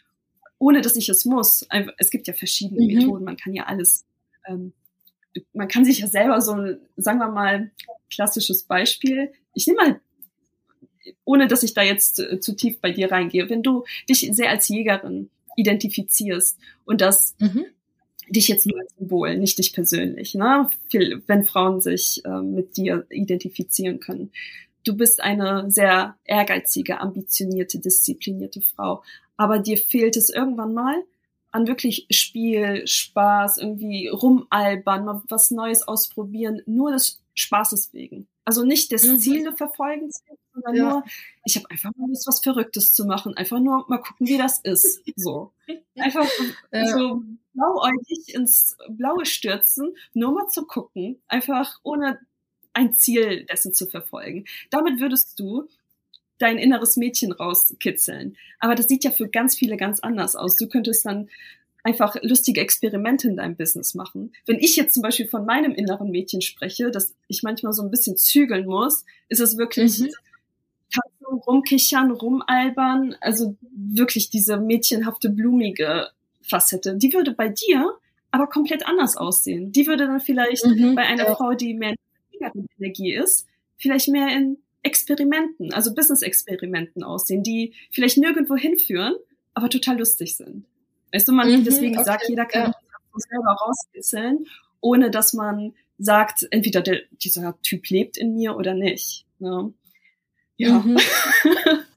ohne 0.59 0.81
dass 0.81 0.95
ich 0.95 1.09
es 1.09 1.25
muss? 1.25 1.65
Es 1.97 2.09
gibt 2.09 2.27
ja 2.27 2.33
verschiedene 2.33 2.81
mhm. 2.81 2.93
Methoden. 2.93 3.25
Man 3.25 3.37
kann 3.37 3.53
ja 3.53 3.65
alles, 3.65 4.05
ähm, 4.47 4.73
man 5.53 5.67
kann 5.67 5.85
sich 5.85 5.99
ja 5.99 6.07
selber 6.07 6.41
so, 6.41 6.55
sagen 6.95 7.19
wir 7.19 7.31
mal, 7.31 7.71
klassisches 8.09 8.63
Beispiel. 8.63 9.31
Ich 9.53 9.67
nehme 9.67 9.79
mal, 9.79 10.01
ohne 11.25 11.47
dass 11.47 11.63
ich 11.63 11.73
da 11.73 11.83
jetzt 11.83 12.19
äh, 12.19 12.39
zu 12.39 12.55
tief 12.55 12.79
bei 12.79 12.91
dir 12.91 13.11
reingehe, 13.11 13.49
wenn 13.49 13.63
du 13.63 13.85
dich 14.09 14.29
sehr 14.31 14.49
als 14.49 14.67
Jägerin 14.67 15.29
identifizierst 15.55 16.57
und 16.85 17.01
das 17.01 17.35
mhm 17.39 17.65
dich 18.29 18.47
jetzt 18.47 18.65
nur 18.65 18.79
als 18.79 18.93
Symbol, 18.97 19.37
nicht 19.37 19.57
dich 19.57 19.73
persönlich. 19.73 20.35
Ne? 20.35 20.69
Wenn 21.27 21.45
Frauen 21.45 21.81
sich 21.81 22.23
äh, 22.25 22.41
mit 22.41 22.77
dir 22.77 23.05
identifizieren 23.09 23.99
können. 23.99 24.31
Du 24.87 24.95
bist 24.95 25.21
eine 25.21 25.69
sehr 25.69 26.15
ehrgeizige, 26.23 27.01
ambitionierte, 27.01 27.79
disziplinierte 27.79 28.61
Frau. 28.61 29.03
Aber 29.35 29.59
dir 29.59 29.77
fehlt 29.77 30.15
es 30.15 30.29
irgendwann 30.29 30.73
mal 30.73 31.03
an 31.51 31.67
wirklich 31.67 32.07
Spiel, 32.09 32.87
Spaß, 32.87 33.57
irgendwie 33.57 34.07
rumalbern, 34.07 35.03
mal 35.03 35.21
was 35.27 35.51
Neues 35.51 35.85
ausprobieren, 35.87 36.61
nur 36.65 36.91
des 36.91 37.21
Spaßes 37.35 37.93
wegen. 37.93 38.27
Also 38.45 38.63
nicht 38.63 38.91
des 38.91 39.05
mhm. 39.05 39.19
Ziele 39.19 39.55
verfolgen, 39.57 40.09
sondern 40.53 40.75
ja. 40.75 40.89
nur, 40.89 41.03
ich 41.43 41.57
habe 41.57 41.69
einfach 41.69 41.91
mal 41.97 42.07
Lust, 42.07 42.25
was 42.27 42.39
Verrücktes 42.39 42.93
zu 42.93 43.05
machen. 43.05 43.35
Einfach 43.35 43.59
nur 43.59 43.85
mal 43.89 43.97
gucken, 43.97 44.25
wie 44.25 44.37
das 44.37 44.59
ist. 44.59 45.03
So. 45.17 45.51
Einfach 45.95 46.25
ja. 46.71 46.85
so 46.87 47.23
blauäugig 47.53 48.33
ins 48.33 48.77
Blaue 48.89 49.25
stürzen, 49.25 49.95
nur 50.13 50.31
mal 50.31 50.47
zu 50.47 50.65
gucken, 50.65 51.19
einfach 51.27 51.79
ohne 51.81 52.19
ein 52.77 52.93
Ziel 52.93 53.45
dessen 53.45 53.73
zu 53.73 53.87
verfolgen. 53.87 54.45
Damit 54.69 54.99
würdest 55.01 55.39
du 55.39 55.67
dein 56.37 56.59
inneres 56.59 56.97
Mädchen 56.97 57.31
rauskitzeln. 57.31 58.37
Aber 58.59 58.75
das 58.75 58.87
sieht 58.87 59.03
ja 59.03 59.11
für 59.11 59.27
ganz 59.27 59.55
viele 59.55 59.75
ganz 59.75 59.99
anders 59.99 60.35
aus. 60.35 60.55
Du 60.55 60.67
könntest 60.67 61.05
dann 61.05 61.29
einfach 61.83 62.15
lustige 62.21 62.61
Experimente 62.61 63.27
in 63.27 63.37
deinem 63.37 63.55
Business 63.55 63.95
machen. 63.95 64.33
Wenn 64.45 64.59
ich 64.59 64.75
jetzt 64.75 64.93
zum 64.93 65.01
Beispiel 65.01 65.27
von 65.27 65.45
meinem 65.45 65.73
inneren 65.73 66.11
Mädchen 66.11 66.41
spreche, 66.41 66.91
dass 66.91 67.15
ich 67.27 67.41
manchmal 67.41 67.73
so 67.73 67.81
ein 67.81 67.89
bisschen 67.89 68.17
zügeln 68.17 68.67
muss, 68.67 69.03
ist 69.29 69.39
es 69.39 69.57
wirklich 69.57 69.99
mhm. 69.99 70.11
tanzen, 70.93 71.41
rumkichern, 71.47 72.11
rumalbern, 72.11 73.15
also 73.21 73.55
wirklich 73.71 74.29
diese 74.29 74.57
mädchenhafte, 74.57 75.29
blumige 75.29 76.09
Facette, 76.41 76.97
die 76.97 77.13
würde 77.13 77.33
bei 77.33 77.49
dir 77.49 77.97
aber 78.31 78.47
komplett 78.47 78.85
anders 78.85 79.17
aussehen. 79.17 79.71
Die 79.71 79.87
würde 79.87 80.05
dann 80.05 80.19
vielleicht 80.19 80.65
mhm, 80.65 80.95
bei 80.95 81.03
einer 81.03 81.25
ja. 81.25 81.35
Frau, 81.35 81.53
die 81.53 81.73
mehr 81.73 81.95
in 82.53 82.67
Energie 82.79 83.13
ist, 83.13 83.47
vielleicht 83.77 84.07
mehr 84.07 84.35
in 84.35 84.57
Experimenten, 84.83 85.73
also 85.73 85.93
Business-Experimenten 85.93 87.03
aussehen, 87.03 87.43
die 87.43 87.73
vielleicht 87.91 88.17
nirgendwo 88.17 88.55
hinführen, 88.55 89.15
aber 89.53 89.69
total 89.69 89.97
lustig 89.97 90.37
sind. 90.37 90.65
Weißt 91.13 91.27
du, 91.27 91.33
man, 91.33 91.49
mhm, 91.49 91.63
deswegen 91.63 91.95
okay, 91.95 92.05
sagt, 92.05 92.29
jeder 92.29 92.45
kann 92.45 92.71
ja. 92.71 92.73
selber 93.15 93.51
rauskitzeln, 93.51 94.45
ohne 94.81 95.09
dass 95.11 95.33
man 95.33 95.73
sagt, 95.97 96.47
entweder 96.51 96.81
der, 96.81 97.01
dieser 97.11 97.59
Typ 97.61 97.89
lebt 97.89 98.17
in 98.17 98.35
mir 98.35 98.55
oder 98.55 98.73
nicht. 98.73 99.25
Ne? 99.39 99.73
Ja. 100.57 100.79
Mhm. 100.79 100.97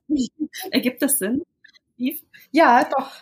Ergibt 0.70 1.02
das 1.02 1.18
Sinn? 1.18 1.42
Ja, 2.50 2.84
doch. 2.84 3.12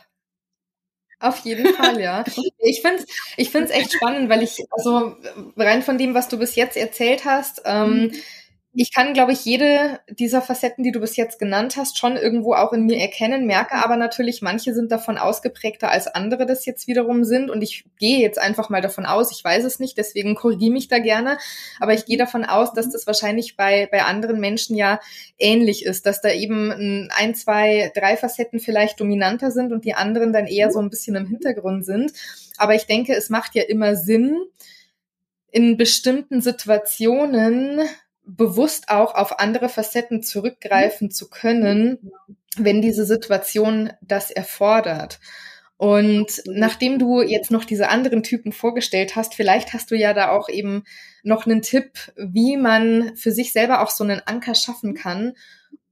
Auf 1.21 1.41
jeden 1.41 1.75
Fall, 1.75 2.01
ja. 2.01 2.25
Ich 2.61 2.81
finde 2.83 3.03
es 3.03 3.07
ich 3.37 3.51
find's 3.51 3.71
echt 3.71 3.93
spannend, 3.93 4.29
weil 4.29 4.43
ich, 4.43 4.59
also 4.71 5.17
rein 5.57 5.83
von 5.83 5.99
dem, 5.99 6.15
was 6.15 6.29
du 6.29 6.39
bis 6.39 6.55
jetzt 6.55 6.77
erzählt 6.77 7.25
hast, 7.25 7.63
ähm, 7.65 8.03
mhm 8.05 8.13
ich 8.81 8.95
kann, 8.95 9.13
glaube 9.13 9.33
ich, 9.33 9.45
jede 9.45 9.99
dieser 10.09 10.41
Facetten, 10.41 10.85
die 10.85 10.93
du 10.93 11.01
bis 11.01 11.17
jetzt 11.17 11.41
genannt 11.41 11.77
hast, 11.77 11.99
schon 11.99 12.17
irgendwo 12.17 12.55
auch 12.55 12.73
in 12.73 12.85
mir 12.87 12.99
erkennen, 12.99 13.45
merke 13.45 13.75
aber 13.75 13.97
natürlich, 13.97 14.41
manche 14.41 14.73
sind 14.73 14.93
davon 14.93 15.19
ausgeprägter 15.19 15.91
als 15.91 16.07
andere 16.07 16.47
das 16.47 16.65
jetzt 16.65 16.87
wiederum 16.87 17.25
sind. 17.25 17.51
Und 17.51 17.61
ich 17.63 17.87
gehe 17.99 18.21
jetzt 18.21 18.39
einfach 18.39 18.71
mal 18.71 18.81
davon 18.81 19.05
aus, 19.05 19.33
ich 19.33 19.43
weiß 19.43 19.65
es 19.65 19.81
nicht, 19.81 19.99
deswegen 19.99 20.37
korrigiere 20.37 20.73
mich 20.73 20.87
da 20.87 21.01
gerne, 21.01 21.39
aber 21.81 21.93
ich 21.93 22.05
gehe 22.05 22.17
davon 22.17 22.45
aus, 22.45 22.73
dass 22.73 22.89
das 22.89 23.09
wahrscheinlich 23.09 23.57
bei, 23.57 23.89
bei 23.91 24.05
anderen 24.05 24.39
Menschen 24.39 24.77
ja 24.77 25.01
ähnlich 25.39 25.85
ist, 25.85 26.07
dass 26.07 26.21
da 26.21 26.31
eben 26.31 27.09
ein, 27.11 27.35
zwei, 27.35 27.91
drei 27.97 28.17
Facetten 28.17 28.61
vielleicht 28.61 29.01
dominanter 29.01 29.51
sind 29.51 29.73
und 29.73 29.85
die 29.85 29.95
anderen 29.95 30.33
dann 30.33 30.47
eher 30.47 30.71
so 30.71 30.79
ein 30.79 30.89
bisschen 30.89 31.17
im 31.17 31.27
Hintergrund 31.27 31.85
sind. 31.85 32.13
Aber 32.59 32.77
ich 32.77 32.87
denke, 32.87 33.17
es 33.17 33.29
macht 33.29 33.57
ja 33.57 33.65
immer 33.65 33.97
Sinn, 33.97 34.37
in 35.51 35.77
bestimmten 35.77 36.43
Situationen 36.43 37.81
bewusst 38.29 38.91
auch 38.91 39.15
auf 39.15 39.41
andere 39.41 39.69
Facetten 39.69 40.23
zurückgreifen 40.23 41.11
zu 41.11 41.31
können, 41.31 42.13
wenn 42.57 42.83
diese 42.83 43.05
Situation 43.05 43.93
das 44.03 44.31
erfordert. 44.31 45.19
Und 45.79 46.43
nachdem 46.45 46.99
du 46.99 47.23
jetzt 47.23 47.53
noch 47.53 47.65
diese 47.65 47.89
anderen 47.89 48.25
Typen 48.25 48.53
vorgestellt 48.53 49.15
hast, 49.17 49.35
vielleicht 49.35 49.73
hast 49.73 49.91
du 49.91 49.97
ja 49.97 50.13
da 50.13 50.31
auch 50.31 50.49
eben 50.49 50.85
noch 51.23 51.47
einen 51.47 51.63
Tipp, 51.63 52.13
wie 52.17 52.57
man 52.57 53.17
für 53.17 53.31
sich 53.31 53.53
selber 53.53 53.81
auch 53.81 53.91
so 53.91 54.03
einen 54.03 54.21
Anker 54.27 54.57
schaffen 54.57 54.95
kann, 54.95 55.35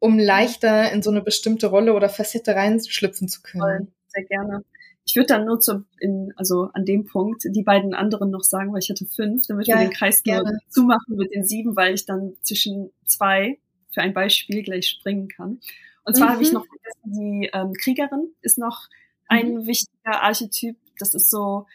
um 0.01 0.19
leichter 0.19 0.91
in 0.93 1.03
so 1.03 1.11
eine 1.11 1.23
bestimmte 1.23 1.69
Rolle 1.69 1.95
oder 1.95 2.09
Facette 2.09 2.57
reinschlüpfen 2.57 3.29
zu 3.29 3.43
können. 3.43 3.93
Sehr 4.09 4.25
gerne. 4.25 4.65
Ich 5.07 5.15
würde 5.15 5.29
dann 5.29 5.45
nur 5.45 5.61
zu, 5.61 5.85
in, 6.01 6.33
also 6.37 6.69
an 6.73 6.85
dem 6.85 7.05
Punkt 7.05 7.45
die 7.49 7.63
beiden 7.63 7.95
anderen 7.95 8.31
noch 8.31 8.43
sagen, 8.43 8.73
weil 8.73 8.81
ich 8.81 8.91
hatte 8.91 9.07
fünf, 9.07 9.47
damit 9.47 9.69
ja, 9.69 9.77
wir 9.77 9.87
den 9.87 9.93
Kreis 9.93 10.23
gerne. 10.23 10.51
nur 10.51 10.61
zumachen 10.69 11.17
mit 11.17 11.33
den 11.33 11.45
sieben, 11.45 11.77
weil 11.77 11.95
ich 11.95 12.07
dann 12.07 12.35
zwischen 12.43 12.91
zwei 13.05 13.59
für 13.91 14.03
ein 14.03 14.13
Beispiel 14.13 14.63
gleich 14.63 14.89
springen 14.89 15.29
kann. 15.29 15.61
Und 16.05 16.17
zwar 16.17 16.29
mhm. 16.29 16.33
habe 16.33 16.43
ich 16.43 16.53
noch 16.53 16.67
vergessen, 16.67 17.13
die 17.13 17.51
ähm, 17.53 17.73
Kriegerin 17.73 18.33
ist 18.43 18.59
noch 18.59 18.89
ein 19.29 19.55
mhm. 19.55 19.67
wichtiger 19.67 20.23
Archetyp. 20.23 20.77
Das 20.99 21.15
ist 21.15 21.31
so, 21.31 21.67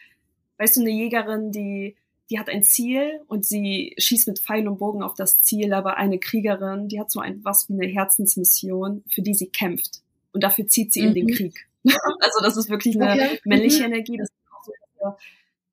weißt 0.58 0.76
du, 0.76 0.80
eine 0.82 0.90
Jägerin, 0.90 1.52
die 1.52 1.96
die 2.32 2.38
hat 2.38 2.48
ein 2.48 2.62
Ziel 2.62 3.20
und 3.26 3.44
sie 3.44 3.94
schießt 3.98 4.26
mit 4.26 4.38
Pfeil 4.38 4.66
und 4.66 4.78
Bogen 4.78 5.02
auf 5.02 5.14
das 5.14 5.42
Ziel, 5.42 5.74
aber 5.74 5.98
eine 5.98 6.18
Kriegerin, 6.18 6.88
die 6.88 6.98
hat 6.98 7.10
so 7.10 7.20
ein 7.20 7.44
was 7.44 7.68
wie 7.68 7.74
eine 7.74 7.86
Herzensmission, 7.86 9.04
für 9.06 9.20
die 9.20 9.34
sie 9.34 9.48
kämpft. 9.48 10.00
Und 10.32 10.42
dafür 10.42 10.66
zieht 10.66 10.94
sie 10.94 11.02
mhm. 11.02 11.08
in 11.08 11.14
den 11.14 11.26
mhm. 11.26 11.34
Krieg. 11.34 11.66
also 12.20 12.40
das 12.42 12.56
ist 12.56 12.68
wirklich 12.70 13.00
eine 13.00 13.12
okay. 13.12 13.40
männliche 13.44 13.86
mhm. 13.86 13.92
Energie. 13.92 14.16
Das 14.18 14.28
ist 14.28 14.36
auch 14.50 14.64
so 14.64 15.16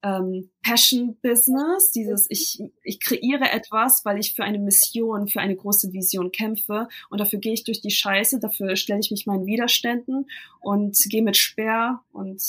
ähm, 0.02 0.50
Passion-Business, 0.64 1.92
dieses 1.92 2.26
ich, 2.30 2.64
ich 2.84 3.00
kreiere 3.00 3.52
etwas, 3.52 4.06
weil 4.06 4.18
ich 4.18 4.34
für 4.34 4.44
eine 4.44 4.60
Mission, 4.60 5.28
für 5.28 5.42
eine 5.42 5.56
große 5.56 5.92
Vision 5.92 6.32
kämpfe 6.32 6.88
und 7.10 7.20
dafür 7.20 7.40
gehe 7.40 7.54
ich 7.54 7.66
durch 7.66 7.82
die 7.82 7.92
Scheiße, 7.92 8.40
dafür 8.40 8.76
stelle 8.78 9.02
ich 9.02 9.12
mich 9.12 9.26
meinen 9.26 9.46
Widerständen 9.46 10.30
und 10.62 10.98
gehe 11.10 11.22
mit 11.22 11.36
Speer 11.36 12.02
und 12.14 12.42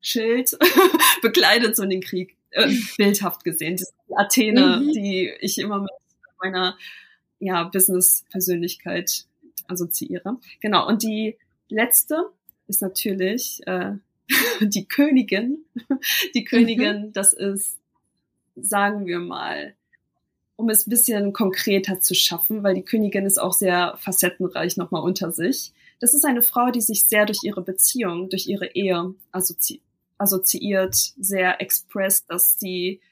Schild 0.00 0.56
bekleidet 1.22 1.76
so 1.76 1.84
in 1.84 1.90
den 1.90 2.00
Krieg. 2.00 2.36
Äh, 2.50 2.74
bildhaft 2.96 3.44
gesehen. 3.44 3.76
Das 3.76 3.88
ist 3.88 3.94
die 4.08 4.16
Athene, 4.16 4.78
mhm. 4.78 4.92
die 4.92 5.32
ich 5.40 5.58
immer 5.58 5.80
mit 5.80 5.90
meiner 6.42 6.76
ja, 7.38 7.64
Business-Persönlichkeit 7.64 9.26
assoziiere. 9.68 10.38
Genau, 10.60 10.86
und 10.86 11.02
die 11.02 11.36
letzte 11.68 12.30
ist 12.68 12.82
natürlich 12.82 13.60
äh, 13.66 13.92
die 14.60 14.86
Königin. 14.86 15.64
Die 16.34 16.44
Königin, 16.44 17.06
mhm. 17.06 17.12
das 17.12 17.32
ist, 17.32 17.78
sagen 18.56 19.06
wir 19.06 19.18
mal, 19.18 19.74
um 20.56 20.70
es 20.70 20.86
ein 20.86 20.90
bisschen 20.90 21.32
konkreter 21.32 22.00
zu 22.00 22.14
schaffen, 22.14 22.62
weil 22.62 22.74
die 22.74 22.84
Königin 22.84 23.26
ist 23.26 23.38
auch 23.38 23.52
sehr 23.52 23.96
facettenreich 23.98 24.76
nochmal 24.76 25.02
unter 25.02 25.30
sich. 25.30 25.72
Das 26.00 26.14
ist 26.14 26.24
eine 26.24 26.42
Frau, 26.42 26.70
die 26.70 26.80
sich 26.80 27.04
sehr 27.04 27.26
durch 27.26 27.40
ihre 27.42 27.62
Beziehung, 27.62 28.28
durch 28.30 28.46
ihre 28.46 28.74
Ehe 28.74 29.14
assozi 29.32 29.82
assoziiert, 30.18 30.94
sehr 31.18 31.60
expressed, 31.60 32.24
dass 32.30 32.58
sie, 32.58 33.02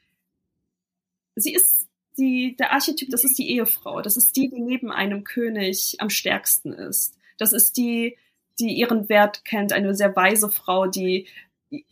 sie 1.37 1.53
ist 1.53 1.87
die, 2.17 2.57
der 2.57 2.73
Archetyp, 2.73 3.11
das 3.11 3.25
ist 3.25 3.39
die 3.39 3.51
Ehefrau. 3.51 4.01
Das 4.01 4.17
ist 4.17 4.37
die, 4.37 4.49
die 4.49 4.61
neben 4.61 4.91
einem 4.91 5.25
König 5.25 5.97
am 5.99 6.09
stärksten 6.11 6.73
ist. 6.73 7.19
Das 7.39 7.53
ist 7.53 7.77
die, 7.77 8.17
die 8.61 8.73
ihren 8.75 9.09
Wert 9.09 9.45
kennt, 9.45 9.73
eine 9.73 9.95
sehr 9.95 10.15
weise 10.15 10.51
Frau, 10.51 10.87
die 10.87 11.27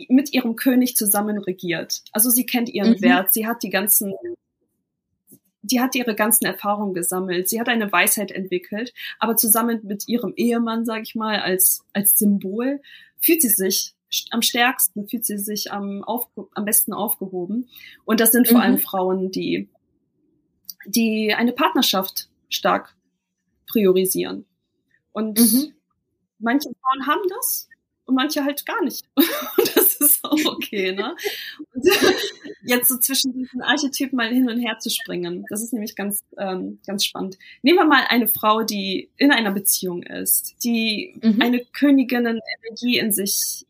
mit 0.09 0.33
ihrem 0.33 0.57
König 0.57 0.97
zusammen 0.97 1.39
regiert. 1.39 2.03
Also 2.13 2.31
sie 2.31 2.47
kennt 2.47 2.69
ihren 2.69 2.93
mhm. 2.93 3.03
Wert, 3.03 3.33
sie 3.33 3.47
hat 3.47 3.63
die 3.63 3.71
ganzen, 3.71 4.15
die 5.63 5.81
hat 5.81 5.95
ihre 5.95 6.15
ganzen 6.15 6.45
Erfahrungen 6.45 6.95
gesammelt, 6.95 7.49
sie 7.49 7.61
hat 7.61 7.69
eine 7.69 7.91
Weisheit 7.91 8.31
entwickelt, 8.31 8.93
aber 9.19 9.37
zusammen 9.37 9.81
mit 9.83 10.09
ihrem 10.09 10.35
Ehemann, 10.37 10.85
sage 10.85 11.03
ich 11.03 11.15
mal, 11.15 11.41
als 11.41 11.85
als 11.93 12.17
Symbol 12.17 12.81
fühlt 13.21 13.43
sie 13.43 13.49
sich 13.49 13.95
am 14.31 14.43
stärksten, 14.43 15.09
fühlt 15.09 15.25
sie 15.25 15.39
sich 15.39 15.73
am, 15.73 16.05
auf, 16.05 16.29
am 16.55 16.67
besten 16.67 16.93
aufgehoben. 16.93 17.71
Und 18.05 18.21
das 18.21 18.31
sind 18.31 18.47
vor 18.47 18.59
mhm. 18.59 18.63
allem 18.63 18.79
Frauen, 18.79 19.31
die 19.31 19.69
die 20.85 21.33
eine 21.33 21.53
Partnerschaft 21.53 22.29
stark 22.51 22.95
priorisieren. 23.67 24.45
Und 25.13 25.39
mhm 25.39 25.73
manche 26.43 26.71
Frauen 26.81 27.07
haben 27.07 27.23
das 27.29 27.69
und 28.05 28.15
manche 28.15 28.45
halt 28.45 28.65
gar 28.67 28.83
nicht. 28.83 29.05
Und 29.17 29.77
das 29.77 29.97
ist 29.97 30.25
auch 30.25 30.45
okay, 30.47 30.93
ne? 30.93 31.15
Und 31.73 31.85
jetzt 32.63 32.89
so 32.89 32.99
zwischen 32.99 33.33
diesen 33.33 33.63
Archetypen 33.63 34.17
mal 34.17 34.29
hin 34.29 34.49
und 34.49 34.61
her 34.61 34.79
zu 34.79 34.91
springen, 34.91 35.45
das 35.49 35.63
ist 35.63 35.73
nämlich 35.73 35.95
ganz, 35.95 36.25
ähm, 36.39 36.81
ganz 36.87 37.05
spannend. 37.05 37.39
Nehmen 37.63 37.79
wir 37.79 37.85
mal 37.85 38.05
eine 38.09 38.29
Frau, 38.29 38.63
die 38.63 39.11
in 39.17 39.31
einer 39.31 39.53
Beziehung 39.53 40.03
ist, 40.03 40.57
die 40.65 41.19
mhm. 41.23 41.41
eine 41.41 41.65
Königinnen-Energie 41.65 42.99
in 42.99 43.13
sich 43.13 43.67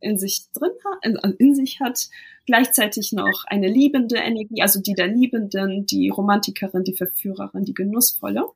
in 0.00 0.18
sich 0.18 0.50
drin 0.52 0.72
hat, 0.84 1.04
in, 1.04 1.16
in 1.38 1.54
sich 1.54 1.78
hat, 1.78 2.08
gleichzeitig 2.44 3.12
noch 3.12 3.44
eine 3.46 3.68
liebende 3.68 4.16
Energie, 4.16 4.60
also 4.60 4.80
die 4.80 4.94
der 4.94 5.06
Liebenden, 5.06 5.86
die 5.86 6.08
Romantikerin, 6.08 6.82
die 6.82 6.96
Verführerin, 6.96 7.64
die 7.64 7.74
Genussvolle, 7.74 8.46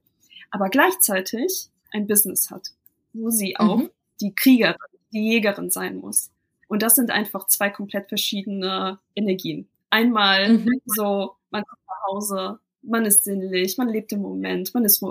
aber 0.51 0.71
gleichzeitig 0.71 1.69
ein 1.93 2.09
Business 2.09 2.51
hat 2.51 2.73
wo 3.17 3.31
sie 3.31 3.57
auch 3.57 3.79
mhm. 3.79 3.91
die 4.21 4.35
Kriegerin, 4.35 4.77
die 5.13 5.31
Jägerin 5.31 5.71
sein 5.71 5.97
muss. 5.97 6.31
Und 6.69 6.83
das 6.83 6.97
sind 6.97 7.11
einfach 7.11 7.47
zwei 7.47 7.71
komplett 7.71 8.09
verschiedene 8.09 8.99
Energien. 9.15 9.69
Einmal 9.91 10.59
mhm. 10.59 10.81
so, 10.85 11.37
man 11.51 11.65
kommt 11.65 11.83
nach 11.87 12.07
Hause, 12.09 12.59
man 12.83 13.05
ist 13.05 13.25
sinnlich, 13.25 13.79
man 13.79 13.89
lebt 13.89 14.13
im 14.13 14.21
Moment, 14.21 14.75
man 14.75 14.85
ist, 14.85 15.03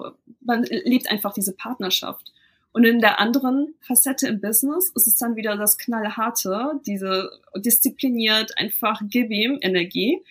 man 0.41 0.63
lebt 0.63 1.09
einfach 1.09 1.33
diese 1.33 1.53
Partnerschaft. 1.53 2.31
Und 2.71 2.83
in 2.83 2.99
der 2.99 3.19
anderen 3.19 3.73
Facette 3.79 4.27
im 4.27 4.41
Business 4.41 4.91
ist 4.95 5.07
es 5.07 5.15
dann 5.15 5.37
wieder 5.37 5.55
das 5.55 5.77
knallharte, 5.77 6.81
diese 6.85 7.31
diszipliniert, 7.55 8.57
einfach 8.57 9.01
gib 9.09 9.31
ihm 9.31 9.57
Energie. 9.61 10.21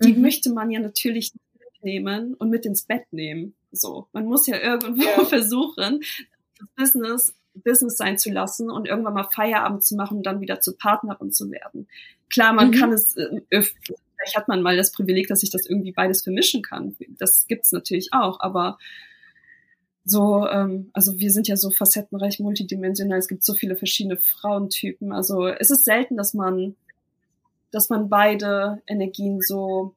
Die 0.00 0.12
mhm. 0.12 0.22
möchte 0.22 0.52
man 0.52 0.70
ja 0.70 0.78
natürlich 0.78 1.32
mitnehmen 1.58 2.34
und 2.34 2.50
mit 2.50 2.64
ins 2.64 2.82
Bett 2.82 3.06
nehmen. 3.10 3.54
So, 3.72 4.06
man 4.12 4.26
muss 4.26 4.46
ja 4.46 4.56
irgendwo 4.60 5.02
ja. 5.02 5.24
versuchen, 5.24 6.00
Business 6.76 7.34
Business 7.64 7.96
sein 7.96 8.18
zu 8.18 8.30
lassen 8.30 8.70
und 8.70 8.86
irgendwann 8.86 9.14
mal 9.14 9.28
Feierabend 9.28 9.84
zu 9.84 9.96
machen 9.96 10.18
und 10.18 10.26
dann 10.26 10.40
wieder 10.40 10.60
zur 10.60 10.76
Partnerin 10.78 11.32
zu 11.32 11.50
werden. 11.50 11.88
Klar, 12.30 12.52
man 12.52 12.68
mhm. 12.68 12.72
kann 12.72 12.92
es, 12.92 13.16
äh, 13.16 13.40
vielleicht 13.50 14.36
hat 14.36 14.48
man 14.48 14.62
mal 14.62 14.76
das 14.76 14.92
Privileg, 14.92 15.28
dass 15.28 15.42
ich 15.42 15.50
das 15.50 15.66
irgendwie 15.66 15.92
beides 15.92 16.22
vermischen 16.22 16.62
kann. 16.62 16.96
Das 17.18 17.46
gibt's 17.46 17.72
natürlich 17.72 18.12
auch, 18.12 18.40
aber 18.40 18.78
so, 20.04 20.46
ähm, 20.48 20.90
also 20.92 21.18
wir 21.18 21.30
sind 21.30 21.48
ja 21.48 21.56
so 21.56 21.70
facettenreich, 21.70 22.40
multidimensional, 22.40 23.18
es 23.18 23.28
gibt 23.28 23.44
so 23.44 23.54
viele 23.54 23.76
verschiedene 23.76 24.16
Frauentypen. 24.16 25.12
Also 25.12 25.46
es 25.46 25.70
ist 25.70 25.84
selten, 25.84 26.16
dass 26.16 26.34
man, 26.34 26.76
dass 27.70 27.90
man 27.90 28.08
beide 28.08 28.82
Energien 28.86 29.40
so 29.40 29.94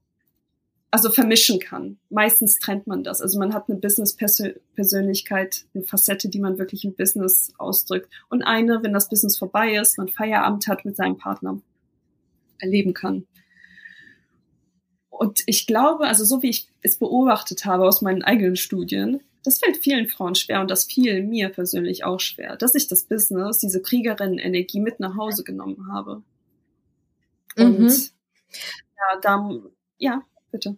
also 0.92 1.10
vermischen 1.10 1.60
kann. 1.60 1.98
Meistens 2.10 2.60
trennt 2.60 2.86
man 2.86 3.04
das. 3.04 3.22
Also 3.22 3.40
man 3.40 3.54
hat 3.54 3.70
eine 3.70 3.80
Business-Persönlichkeit, 3.80 5.66
eine 5.74 5.86
Facette, 5.86 6.28
die 6.28 6.40
man 6.40 6.58
wirklich 6.60 6.84
im 6.84 6.94
Business 6.94 7.54
ausdrückt. 7.58 8.14
Und 8.30 8.44
eine, 8.44 8.84
wenn 8.84 8.92
das 8.92 9.08
Business 9.08 9.38
vorbei 9.38 9.76
ist, 9.76 9.98
man 9.98 10.10
Feierabend 10.10 10.68
hat 10.68 10.84
mit 10.84 10.98
seinem 10.98 11.18
Partner, 11.18 11.62
erleben 12.60 12.94
kann. 12.94 13.26
Und 15.10 15.44
ich 15.46 15.66
glaube, 15.66 16.08
also 16.08 16.26
so 16.26 16.42
wie 16.44 16.50
ich 16.50 16.68
es 16.82 16.98
beobachtet 16.98 17.66
habe 17.66 17.86
aus 17.86 18.02
meinen 18.02 18.24
eigenen 18.24 18.58
Studien, 18.58 19.22
das 19.44 19.60
fällt 19.60 19.78
vielen 19.78 20.08
Frauen 20.08 20.36
schwer 20.36 20.62
und 20.62 20.70
das 20.70 20.86
fiel 20.86 21.24
mir 21.24 21.50
persönlich 21.50 22.04
auch 22.04 22.20
schwer, 22.20 22.58
dass 22.58 22.76
ich 22.76 22.88
das 22.88 23.04
Business, 23.04 23.60
diese 23.60 23.82
Kriegerinnen-Energie 23.82 24.80
mit 24.82 25.00
nach 25.00 25.16
Hause 25.16 25.44
genommen 25.44 25.92
habe. 25.92 26.22
Und 27.58 27.80
mhm. 27.80 27.88
ja, 27.88 29.20
da, 29.22 29.50
ja, 29.98 30.24
bitte. 30.52 30.78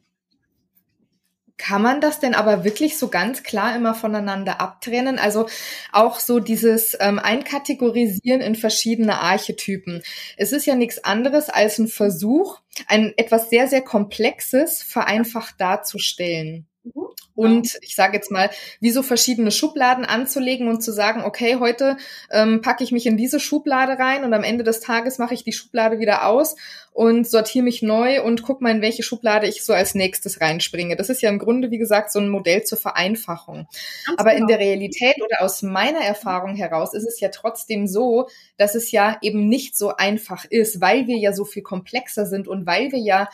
Kann 1.58 1.82
man 1.82 2.02
das 2.02 2.20
denn 2.20 2.34
aber 2.34 2.64
wirklich 2.64 2.98
so 2.98 3.10
ganz 3.10 3.44
klar 3.44 3.76
immer 3.76 3.94
voneinander 3.94 4.60
abtrennen? 4.60 5.20
Also 5.20 5.48
auch 5.92 6.20
so 6.20 6.40
dieses 6.40 6.98
ähm, 7.00 7.20
Einkategorisieren 7.20 8.42
in 8.42 8.56
verschiedene 8.56 9.20
Archetypen. 9.20 10.02
Es 10.36 10.52
ist 10.52 10.66
ja 10.66 10.76
nichts 10.76 11.04
anderes 11.04 11.50
als 11.50 11.78
ein 11.78 11.88
Versuch, 11.88 12.60
ein 12.88 13.14
etwas 13.18 13.50
sehr, 13.50 13.68
sehr 13.68 13.82
Komplexes 13.82 14.82
vereinfacht 14.82 15.62
darzustellen. 15.62 16.68
Mhm. 16.84 17.08
Und 17.36 17.80
ich 17.82 17.96
sage 17.96 18.16
jetzt 18.16 18.30
mal, 18.30 18.50
wie 18.80 18.92
so 18.92 19.02
verschiedene 19.02 19.52
Schubladen 19.52 20.06
anzulegen 20.06 20.68
und 20.68 20.82
zu 20.82 20.92
sagen, 20.92 21.24
okay, 21.24 21.58
heute 21.60 21.98
ähm, 22.32 22.62
packe 22.62 22.84
ich 22.84 22.92
mich 22.92 23.08
in 23.08 23.18
diese 23.18 23.40
Schublade 23.40 23.98
rein 23.98 24.24
und 24.24 24.34
am 24.34 24.44
Ende 24.44 24.64
des 24.64 24.82
Tages 24.82 25.18
mache 25.18 25.34
ich 25.34 25.44
die 25.44 25.54
Schublade 25.54 26.00
wieder 26.00 26.28
aus 26.28 26.56
und 26.92 27.28
sortiere 27.28 27.64
mich 27.64 27.82
neu 27.82 28.22
und 28.22 28.44
guck 28.44 28.62
mal, 28.62 28.72
in 28.72 28.82
welche 28.82 29.02
Schublade 29.02 29.48
ich 29.48 29.64
so 29.64 29.74
als 29.74 29.96
nächstes 29.96 30.42
reinspringe. 30.42 30.96
Das 30.96 31.10
ist 31.10 31.24
ja 31.24 31.30
im 31.30 31.40
Grunde, 31.40 31.72
wie 31.72 31.80
gesagt, 31.80 32.12
so 32.12 32.20
ein 32.20 32.30
Modell 32.30 32.64
zur 32.64 32.78
Vereinfachung. 32.78 33.68
Ganz 34.06 34.20
Aber 34.20 34.32
genau. 34.32 34.42
in 34.42 34.48
der 34.48 34.60
Realität 34.60 35.16
oder 35.24 35.42
aus 35.42 35.64
meiner 35.64 36.02
Erfahrung 36.02 36.56
heraus 36.56 36.94
ist 36.94 37.08
es 37.08 37.20
ja 37.20 37.30
trotzdem 37.30 37.88
so, 37.88 38.30
dass 38.58 38.76
es 38.76 38.92
ja 38.92 39.18
eben 39.22 39.50
nicht 39.50 39.76
so 39.76 39.96
einfach 39.96 40.46
ist, 40.46 40.82
weil 40.82 41.08
wir 41.08 41.18
ja 41.18 41.34
so 41.34 41.46
viel 41.46 41.64
komplexer 41.64 42.28
sind 42.28 42.48
und 42.48 42.68
weil 42.68 42.92
wir 42.92 43.00
ja 43.00 43.28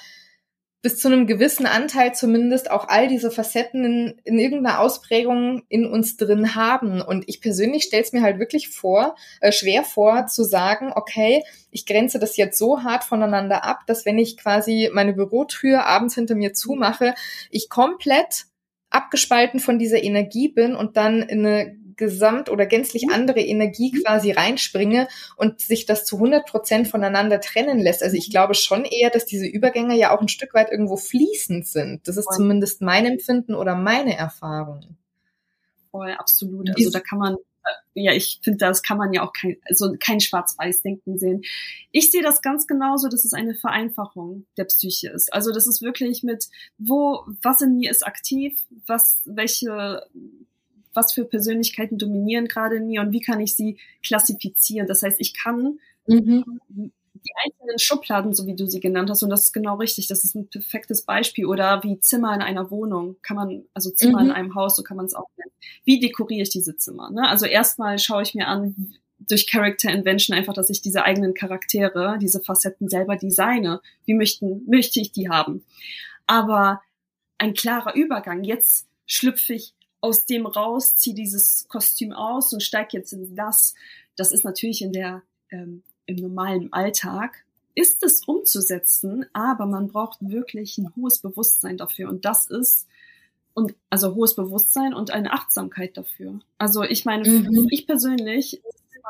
bis 0.81 0.97
zu 0.97 1.09
einem 1.09 1.27
gewissen 1.27 1.65
Anteil 1.65 2.15
zumindest 2.15 2.71
auch 2.71 2.87
all 2.87 3.09
diese 3.09 3.31
Facetten 3.31 3.83
in, 3.83 4.21
in 4.23 4.39
irgendeiner 4.39 4.79
Ausprägung 4.79 5.63
in 5.67 5.85
uns 5.85 6.15
drin 6.15 6.55
haben. 6.55 7.01
Und 7.01 7.25
ich 7.27 7.41
persönlich 7.41 7.83
stelle 7.83 8.03
es 8.03 8.13
mir 8.13 8.21
halt 8.21 8.39
wirklich 8.39 8.69
vor, 8.69 9.15
äh, 9.41 9.51
schwer 9.51 9.83
vor, 9.83 10.27
zu 10.27 10.43
sagen, 10.43 10.93
okay, 10.95 11.43
ich 11.69 11.85
grenze 11.85 12.17
das 12.17 12.37
jetzt 12.37 12.57
so 12.57 12.83
hart 12.83 13.03
voneinander 13.03 13.65
ab, 13.65 13.81
dass 13.87 14.05
wenn 14.05 14.17
ich 14.17 14.37
quasi 14.37 14.89
meine 14.93 15.13
Bürotür 15.13 15.85
abends 15.85 16.15
hinter 16.15 16.35
mir 16.35 16.53
zumache, 16.53 17.13
ich 17.51 17.69
komplett 17.69 18.45
abgespalten 18.89 19.59
von 19.59 19.79
dieser 19.79 20.01
Energie 20.01 20.47
bin 20.47 20.75
und 20.75 20.97
dann 20.97 21.21
in 21.21 21.45
eine 21.45 21.78
gesamt 21.99 22.49
oder 22.49 22.65
gänzlich 22.65 23.05
mhm. 23.05 23.13
andere 23.13 23.41
Energie 23.41 23.91
mhm. 23.93 24.03
quasi 24.03 24.31
reinspringe 24.31 25.07
und 25.35 25.59
sich 25.59 25.85
das 25.85 26.05
zu 26.05 26.15
100 26.15 26.47
Prozent 26.47 26.87
voneinander 26.87 27.39
trennen 27.39 27.77
lässt. 27.77 28.01
Also 28.01 28.15
ich 28.15 28.29
mhm. 28.29 28.31
glaube 28.31 28.55
schon 28.55 28.85
eher, 28.85 29.11
dass 29.11 29.25
diese 29.25 29.45
Übergänge 29.45 29.95
ja 29.95 30.15
auch 30.15 30.21
ein 30.21 30.29
Stück 30.29 30.55
weit 30.55 30.71
irgendwo 30.71 30.97
fließend 30.97 31.67
sind. 31.67 32.07
Das 32.07 32.17
ist 32.17 32.29
zumindest 32.33 32.81
mein 32.81 33.05
Empfinden 33.05 33.53
oder 33.53 33.75
meine 33.75 34.17
Erfahrung. 34.17 34.97
Voll, 35.91 36.11
absolut. 36.17 36.69
Also 36.75 36.89
da 36.89 36.99
kann 36.99 37.19
man 37.19 37.33
äh, 37.35 38.01
ja, 38.01 38.13
ich 38.13 38.39
finde, 38.41 38.59
das 38.59 38.81
kann 38.81 38.97
man 38.97 39.11
ja 39.11 39.23
auch 39.23 39.33
kein, 39.33 39.57
also 39.67 39.93
kein 39.99 40.21
Schwarz-Weiß-Denken 40.21 41.19
sehen. 41.19 41.41
Ich 41.91 42.11
sehe 42.11 42.23
das 42.23 42.41
ganz 42.41 42.65
genauso, 42.65 43.09
dass 43.09 43.25
es 43.25 43.33
eine 43.33 43.55
Vereinfachung 43.55 44.45
der 44.57 44.65
Psyche 44.65 45.09
ist. 45.09 45.33
Also 45.33 45.51
das 45.51 45.67
ist 45.67 45.81
wirklich 45.81 46.23
mit, 46.23 46.45
wo, 46.77 47.25
was 47.41 47.61
in 47.61 47.75
mir 47.75 47.91
ist 47.91 48.07
aktiv, 48.07 48.57
was, 48.87 49.21
welche 49.25 50.03
was 50.99 51.13
für 51.13 51.25
Persönlichkeiten 51.25 51.97
dominieren 51.97 52.47
gerade 52.47 52.75
in 52.75 52.87
mir 52.87 53.01
und 53.01 53.11
wie 53.11 53.21
kann 53.21 53.39
ich 53.39 53.55
sie 53.55 53.77
klassifizieren. 54.03 54.87
Das 54.87 55.01
heißt, 55.01 55.19
ich 55.19 55.33
kann 55.33 55.79
mhm. 56.07 56.43
die 56.69 57.31
einzelnen 57.45 57.79
Schubladen, 57.79 58.33
so 58.33 58.45
wie 58.45 58.55
du 58.55 58.67
sie 58.67 58.79
genannt 58.79 59.09
hast, 59.09 59.23
und 59.23 59.29
das 59.29 59.45
ist 59.45 59.53
genau 59.53 59.75
richtig, 59.75 60.07
das 60.07 60.23
ist 60.23 60.35
ein 60.35 60.49
perfektes 60.49 61.03
Beispiel. 61.03 61.45
Oder 61.45 61.83
wie 61.83 61.99
Zimmer 61.99 62.33
in 62.35 62.41
einer 62.41 62.69
Wohnung, 62.69 63.15
kann 63.21 63.37
man, 63.37 63.63
also 63.73 63.91
Zimmer 63.91 64.21
mhm. 64.21 64.29
in 64.29 64.31
einem 64.31 64.55
Haus, 64.55 64.75
so 64.75 64.83
kann 64.83 64.97
man 64.97 65.05
es 65.05 65.13
auch 65.13 65.29
nennen. 65.37 65.51
Wie 65.85 65.99
dekoriere 65.99 66.43
ich 66.43 66.49
diese 66.49 66.75
Zimmer? 66.75 67.09
Ne? 67.11 67.27
Also 67.27 67.45
erstmal 67.45 67.97
schaue 67.97 68.23
ich 68.23 68.35
mir 68.35 68.47
an, 68.47 68.93
durch 69.19 69.47
Character 69.47 69.91
Invention 69.91 70.35
einfach, 70.35 70.53
dass 70.53 70.69
ich 70.69 70.81
diese 70.81 71.03
eigenen 71.03 71.33
Charaktere, 71.33 72.17
diese 72.21 72.41
Facetten 72.41 72.89
selber 72.89 73.15
designe. 73.15 73.81
Wie 74.05 74.13
möchten, 74.13 74.63
möchte 74.65 74.99
ich 74.99 75.11
die 75.11 75.29
haben? 75.29 75.65
Aber 76.25 76.81
ein 77.37 77.53
klarer 77.53 77.95
Übergang. 77.95 78.43
Jetzt 78.43 78.87
schlüpfe 79.05 79.53
ich 79.53 79.73
aus 80.01 80.25
dem 80.25 80.45
raus, 80.45 80.95
ziehe 80.95 81.15
dieses 81.15 81.67
Kostüm 81.67 82.13
aus 82.13 82.53
und 82.53 82.63
steige 82.63 82.97
jetzt 82.97 83.13
in 83.13 83.35
das. 83.35 83.75
Das 84.15 84.31
ist 84.31 84.43
natürlich 84.43 84.81
in 84.81 84.93
der 84.93 85.23
ähm, 85.51 85.83
im 86.05 86.15
normalen 86.15 86.73
Alltag 86.73 87.45
ist 87.75 88.03
es 88.03 88.23
umzusetzen, 88.25 89.25
aber 89.31 89.65
man 89.65 89.87
braucht 89.87 90.17
wirklich 90.21 90.77
ein 90.77 90.93
hohes 90.95 91.19
Bewusstsein 91.19 91.77
dafür 91.77 92.09
und 92.09 92.25
das 92.25 92.49
ist 92.49 92.87
und 93.53 93.75
also 93.89 94.15
hohes 94.15 94.35
Bewusstsein 94.35 94.93
und 94.93 95.11
eine 95.11 95.31
Achtsamkeit 95.33 95.95
dafür. 95.95 96.39
Also 96.57 96.83
ich 96.83 97.05
meine, 97.05 97.29
mhm. 97.29 97.67
ich 97.69 97.87
persönlich 97.87 98.61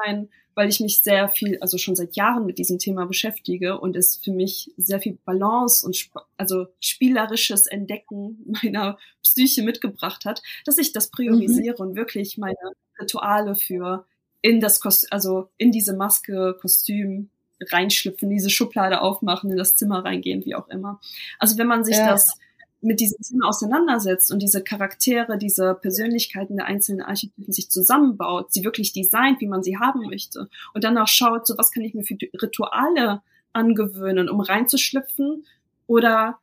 mein 0.05 0.29
weil 0.59 0.67
ich 0.67 0.81
mich 0.81 1.03
sehr 1.03 1.29
viel, 1.29 1.57
also 1.61 1.77
schon 1.77 1.95
seit 1.95 2.17
Jahren 2.17 2.45
mit 2.45 2.57
diesem 2.57 2.79
Thema 2.79 3.05
beschäftige 3.05 3.79
und 3.79 3.95
es 3.95 4.17
für 4.17 4.33
mich 4.33 4.73
sehr 4.75 4.99
viel 4.99 5.17
Balance 5.23 5.85
und 5.85 6.09
also 6.35 6.67
spielerisches 6.81 7.65
Entdecken 7.65 8.43
meiner 8.61 8.97
Psyche 9.23 9.63
mitgebracht 9.63 10.25
hat, 10.25 10.41
dass 10.65 10.77
ich 10.77 10.91
das 10.91 11.11
priorisiere 11.11 11.81
mhm. 11.81 11.91
und 11.91 11.95
wirklich 11.95 12.37
meine 12.37 12.73
Rituale 12.99 13.55
für 13.55 14.05
in 14.41 14.59
das 14.59 14.81
Kost 14.81 15.13
also 15.13 15.49
in 15.55 15.71
diese 15.71 15.95
Maske, 15.95 16.57
Kostüm 16.59 17.29
reinschlüpfen, 17.61 18.29
diese 18.29 18.49
Schublade 18.49 18.99
aufmachen, 18.99 19.51
in 19.51 19.57
das 19.57 19.77
Zimmer 19.77 20.03
reingehen, 20.03 20.43
wie 20.43 20.55
auch 20.55 20.67
immer. 20.67 20.99
Also 21.39 21.57
wenn 21.57 21.67
man 21.67 21.85
sich 21.85 21.95
ja. 21.95 22.11
das 22.11 22.37
mit 22.81 22.99
diesem 22.99 23.21
Thema 23.21 23.49
auseinandersetzt 23.49 24.31
und 24.31 24.41
diese 24.41 24.63
Charaktere, 24.63 25.37
diese 25.37 25.75
Persönlichkeiten 25.75 26.57
der 26.57 26.65
einzelnen 26.65 27.01
Archetypen 27.01 27.51
sich 27.51 27.69
zusammenbaut, 27.69 28.53
sie 28.53 28.63
wirklich 28.63 28.93
designt, 28.93 29.41
wie 29.41 29.47
man 29.47 29.63
sie 29.63 29.77
haben 29.77 30.01
möchte 30.09 30.49
und 30.73 30.83
dann 30.83 30.97
auch 30.97 31.07
schaut, 31.07 31.45
so 31.45 31.57
was 31.57 31.71
kann 31.71 31.83
ich 31.83 31.93
mir 31.93 32.03
für 32.03 32.17
Rituale 32.41 33.21
angewöhnen, 33.51 34.29
um 34.29 34.39
reinzuschlüpfen 34.39 35.45
oder 35.87 36.39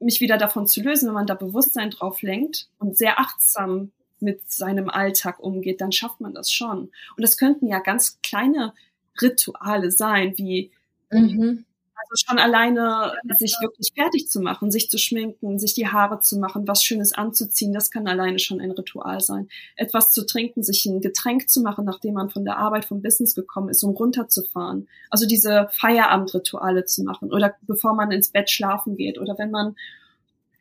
mich 0.00 0.20
wieder 0.20 0.36
davon 0.36 0.66
zu 0.66 0.82
lösen, 0.82 1.08
wenn 1.08 1.14
man 1.14 1.26
da 1.26 1.34
Bewusstsein 1.34 1.90
drauf 1.90 2.22
lenkt 2.22 2.68
und 2.78 2.96
sehr 2.96 3.20
achtsam 3.20 3.92
mit 4.18 4.50
seinem 4.50 4.88
Alltag 4.88 5.40
umgeht, 5.40 5.80
dann 5.80 5.92
schafft 5.92 6.20
man 6.20 6.34
das 6.34 6.50
schon. 6.50 6.90
Und 7.16 7.22
das 7.22 7.36
könnten 7.36 7.66
ja 7.66 7.78
ganz 7.80 8.18
kleine 8.22 8.72
Rituale 9.20 9.90
sein, 9.90 10.34
wie 10.36 10.70
mhm. 11.10 11.65
Also 11.98 12.26
schon 12.26 12.38
alleine 12.38 13.14
sich 13.38 13.56
wirklich 13.60 13.92
fertig 13.94 14.28
zu 14.28 14.40
machen, 14.40 14.70
sich 14.70 14.90
zu 14.90 14.98
schminken, 14.98 15.58
sich 15.58 15.74
die 15.74 15.88
Haare 15.88 16.20
zu 16.20 16.38
machen, 16.38 16.68
was 16.68 16.84
Schönes 16.84 17.12
anzuziehen, 17.12 17.72
das 17.72 17.90
kann 17.90 18.06
alleine 18.06 18.38
schon 18.38 18.60
ein 18.60 18.70
Ritual 18.70 19.20
sein. 19.20 19.48
Etwas 19.76 20.12
zu 20.12 20.26
trinken, 20.26 20.62
sich 20.62 20.84
ein 20.84 21.00
Getränk 21.00 21.48
zu 21.48 21.62
machen, 21.62 21.86
nachdem 21.86 22.14
man 22.14 22.28
von 22.28 22.44
der 22.44 22.58
Arbeit, 22.58 22.84
vom 22.84 23.00
Business 23.00 23.34
gekommen 23.34 23.70
ist, 23.70 23.82
um 23.82 23.94
runterzufahren. 23.94 24.88
Also 25.10 25.26
diese 25.26 25.68
Feierabendrituale 25.72 26.84
zu 26.84 27.02
machen 27.02 27.32
oder 27.32 27.54
bevor 27.62 27.94
man 27.94 28.10
ins 28.10 28.28
Bett 28.28 28.50
schlafen 28.50 28.96
geht 28.96 29.18
oder 29.18 29.38
wenn 29.38 29.50
man 29.50 29.74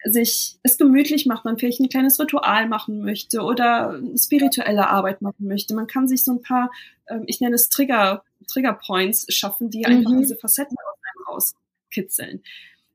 sich 0.06 0.58
es 0.62 0.78
gemütlich 0.78 1.26
macht, 1.26 1.46
man 1.46 1.58
vielleicht 1.58 1.80
ein 1.80 1.90
kleines 1.90 2.20
Ritual 2.20 2.68
machen 2.68 3.04
möchte 3.04 3.42
oder 3.42 4.00
spirituelle 4.16 4.88
Arbeit 4.88 5.22
machen 5.22 5.48
möchte. 5.48 5.74
Man 5.74 5.88
kann 5.88 6.08
sich 6.08 6.24
so 6.24 6.32
ein 6.32 6.42
paar, 6.42 6.72
ähm, 7.08 7.24
ich 7.26 7.42
nenne 7.42 7.56
es 7.56 7.70
Trigger, 7.70 8.24
Trigger 8.48 8.74
Points 8.74 9.26
schaffen, 9.34 9.72
die 9.72 9.86
einfach 9.86 10.12
mhm. 10.12 10.20
diese 10.20 10.36
Facetten 10.36 10.78
rauskitzeln. 11.36 12.44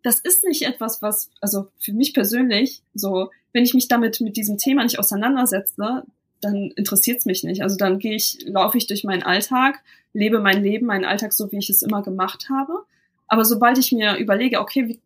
Das 0.02 0.18
ist 0.18 0.44
nicht 0.44 0.62
etwas, 0.62 1.02
was, 1.02 1.30
also 1.40 1.68
für 1.78 1.92
mich 1.92 2.14
persönlich, 2.14 2.82
so, 2.94 3.30
wenn 3.52 3.64
ich 3.64 3.74
mich 3.74 3.88
damit 3.88 4.20
mit 4.20 4.36
diesem 4.36 4.56
Thema 4.56 4.82
nicht 4.82 4.98
auseinandersetze, 4.98 6.04
dann 6.40 6.70
interessiert 6.70 7.18
es 7.18 7.26
mich 7.26 7.44
nicht. 7.44 7.62
Also 7.62 7.76
dann 7.76 7.98
gehe 7.98 8.14
ich, 8.14 8.38
laufe 8.46 8.78
ich 8.78 8.86
durch 8.86 9.04
meinen 9.04 9.22
Alltag, 9.22 9.82
lebe 10.14 10.40
mein 10.40 10.62
Leben, 10.62 10.86
meinen 10.86 11.04
Alltag 11.04 11.32
so, 11.32 11.52
wie 11.52 11.58
ich 11.58 11.68
es 11.68 11.82
immer 11.82 12.02
gemacht 12.02 12.48
habe. 12.48 12.84
Aber 13.28 13.44
sobald 13.44 13.78
ich 13.78 13.92
mir 13.92 14.16
überlege, 14.16 14.60
okay, 14.60 14.88
wie 14.88 14.98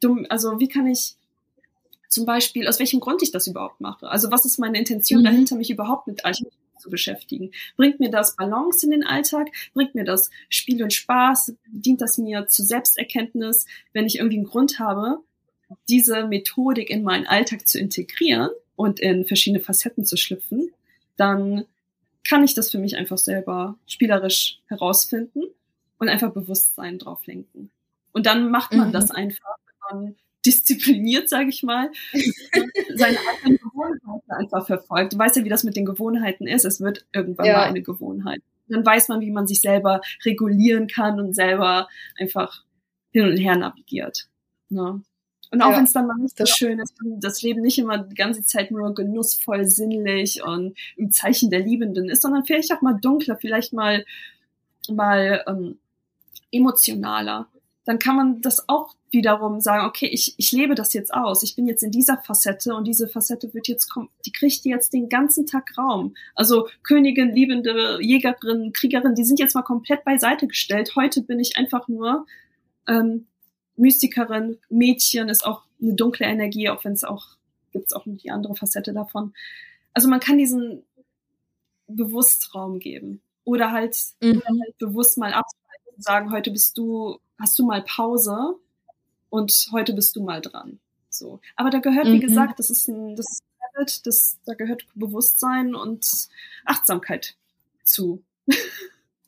dumm, 0.00 0.26
also 0.28 0.58
wie 0.58 0.68
kann 0.68 0.86
ich 0.86 1.14
zum 2.08 2.26
Beispiel, 2.26 2.68
aus 2.68 2.78
welchem 2.78 3.00
Grund 3.00 3.22
ich 3.22 3.30
das 3.30 3.46
überhaupt 3.46 3.80
mache? 3.80 4.08
Also 4.08 4.30
was 4.30 4.44
ist 4.44 4.58
meine 4.58 4.78
Intention 4.78 5.20
mhm. 5.20 5.24
dahinter, 5.24 5.56
mich 5.56 5.70
überhaupt 5.70 6.06
mit 6.06 6.24
Architektur 6.24 6.63
zu 6.84 6.90
beschäftigen? 6.90 7.50
Bringt 7.76 7.98
mir 7.98 8.10
das 8.10 8.36
Balance 8.36 8.84
in 8.84 8.92
den 8.92 9.04
Alltag? 9.04 9.48
Bringt 9.72 9.94
mir 9.94 10.04
das 10.04 10.30
Spiel 10.48 10.82
und 10.82 10.92
Spaß? 10.92 11.54
Dient 11.66 12.00
das 12.00 12.18
mir 12.18 12.46
zu 12.46 12.62
Selbsterkenntnis? 12.62 13.66
Wenn 13.92 14.06
ich 14.06 14.18
irgendwie 14.18 14.36
einen 14.36 14.46
Grund 14.46 14.78
habe, 14.78 15.20
diese 15.88 16.26
Methodik 16.26 16.90
in 16.90 17.02
meinen 17.02 17.26
Alltag 17.26 17.66
zu 17.66 17.78
integrieren 17.78 18.50
und 18.76 19.00
in 19.00 19.24
verschiedene 19.24 19.62
Facetten 19.62 20.04
zu 20.04 20.16
schlüpfen, 20.16 20.70
dann 21.16 21.64
kann 22.28 22.44
ich 22.44 22.54
das 22.54 22.70
für 22.70 22.78
mich 22.78 22.96
einfach 22.96 23.18
selber 23.18 23.76
spielerisch 23.86 24.60
herausfinden 24.66 25.42
und 25.98 26.08
einfach 26.08 26.32
Bewusstsein 26.32 26.98
drauf 26.98 27.26
lenken. 27.26 27.70
Und 28.12 28.26
dann 28.26 28.50
macht 28.50 28.72
man 28.74 28.88
mhm. 28.88 28.92
das 28.92 29.10
einfach 29.10 29.56
man 29.90 30.14
diszipliniert, 30.44 31.28
sage 31.28 31.48
ich 31.48 31.62
mal, 31.62 31.90
seine 32.94 33.18
eigenen 33.18 33.58
Gewohnheiten 33.58 34.30
einfach 34.30 34.66
verfolgt. 34.66 35.12
Du 35.12 35.18
weißt 35.18 35.36
ja, 35.36 35.44
wie 35.44 35.48
das 35.48 35.64
mit 35.64 35.76
den 35.76 35.84
Gewohnheiten 35.84 36.46
ist. 36.46 36.64
Es 36.64 36.80
wird 36.80 37.06
irgendwann 37.12 37.46
ja. 37.46 37.56
mal 37.58 37.64
eine 37.64 37.82
Gewohnheit. 37.82 38.42
Dann 38.68 38.84
weiß 38.84 39.08
man, 39.08 39.20
wie 39.20 39.30
man 39.30 39.46
sich 39.46 39.60
selber 39.60 40.00
regulieren 40.24 40.86
kann 40.86 41.20
und 41.20 41.34
selber 41.34 41.88
einfach 42.18 42.64
hin 43.10 43.26
und 43.26 43.36
her 43.36 43.56
navigiert. 43.56 44.28
Ne? 44.70 45.02
Und 45.50 45.62
auch 45.62 45.70
ja, 45.70 45.76
wenn 45.76 45.84
es 45.84 45.92
dann 45.92 46.06
mal 46.06 46.16
nicht 46.16 46.36
so 46.36 46.46
schön 46.46 46.80
ist, 46.80 46.94
das 47.20 47.42
Leben 47.42 47.60
nicht 47.60 47.78
immer 47.78 47.98
die 47.98 48.16
ganze 48.16 48.42
Zeit 48.44 48.70
nur 48.70 48.92
genussvoll, 48.94 49.66
sinnlich 49.66 50.42
und 50.42 50.76
im 50.96 51.12
Zeichen 51.12 51.50
der 51.50 51.60
Liebenden 51.60 52.08
ist, 52.08 52.22
sondern 52.22 52.44
vielleicht 52.44 52.72
auch 52.72 52.82
mal 52.82 52.98
dunkler, 53.00 53.36
vielleicht 53.36 53.72
mal 53.72 54.04
mal 54.90 55.44
ähm, 55.46 55.78
emotionaler 56.50 57.48
dann 57.84 57.98
kann 57.98 58.16
man 58.16 58.40
das 58.40 58.68
auch 58.68 58.94
wiederum 59.10 59.60
sagen, 59.60 59.86
okay, 59.86 60.06
ich, 60.06 60.34
ich 60.38 60.52
lebe 60.52 60.74
das 60.74 60.92
jetzt 60.92 61.12
aus. 61.12 61.42
Ich 61.42 61.54
bin 61.54 61.66
jetzt 61.66 61.82
in 61.82 61.90
dieser 61.90 62.18
Facette 62.18 62.74
und 62.74 62.86
diese 62.86 63.08
Facette 63.08 63.52
wird 63.52 63.68
jetzt 63.68 63.88
kommen, 63.88 64.08
die 64.24 64.32
kriegt 64.32 64.64
jetzt 64.64 64.92
den 64.92 65.08
ganzen 65.08 65.46
Tag 65.46 65.76
Raum. 65.76 66.14
Also 66.34 66.68
Königin, 66.82 67.34
liebende 67.34 67.98
Jägerin, 68.00 68.72
Kriegerin, 68.72 69.14
die 69.14 69.24
sind 69.24 69.38
jetzt 69.38 69.54
mal 69.54 69.62
komplett 69.62 70.04
beiseite 70.04 70.46
gestellt. 70.46 70.96
Heute 70.96 71.22
bin 71.22 71.38
ich 71.38 71.56
einfach 71.56 71.86
nur 71.88 72.26
ähm, 72.88 73.26
Mystikerin, 73.76 74.58
Mädchen 74.68 75.28
ist 75.28 75.44
auch 75.44 75.62
eine 75.80 75.94
dunkle 75.94 76.26
Energie, 76.26 76.68
auch 76.68 76.84
wenn 76.84 76.92
es 76.92 77.04
auch 77.04 77.36
gibt 77.74 77.88
es 77.88 77.92
auch 77.92 78.04
die 78.06 78.30
andere 78.30 78.54
Facette 78.54 78.94
davon. 78.94 79.34
Also 79.92 80.08
man 80.08 80.20
kann 80.20 80.38
diesen 80.38 80.84
bewusst 81.86 82.54
Raum 82.54 82.78
geben 82.78 83.20
oder 83.44 83.72
halt, 83.72 83.96
mhm. 84.22 84.38
oder 84.38 84.60
halt 84.60 84.78
bewusst 84.78 85.18
mal 85.18 85.34
abschalten 85.34 85.94
und 85.94 86.02
sagen, 86.02 86.32
heute 86.32 86.50
bist 86.50 86.78
du 86.78 87.18
hast 87.38 87.58
du 87.58 87.66
mal 87.66 87.82
Pause 87.82 88.56
und 89.30 89.68
heute 89.72 89.92
bist 89.92 90.16
du 90.16 90.22
mal 90.22 90.40
dran. 90.40 90.78
So. 91.08 91.40
Aber 91.56 91.70
da 91.70 91.78
gehört, 91.78 92.06
wie 92.06 92.16
mhm. 92.16 92.20
gesagt, 92.20 92.58
das 92.58 92.70
ist 92.70 92.88
ein, 92.88 93.16
das 93.16 93.30
ist 93.30 93.42
ein 93.42 93.78
Habit, 93.78 94.06
das, 94.06 94.38
da 94.44 94.54
gehört 94.54 94.86
Bewusstsein 94.94 95.74
und 95.74 96.06
Achtsamkeit 96.64 97.36
zu. 97.82 98.22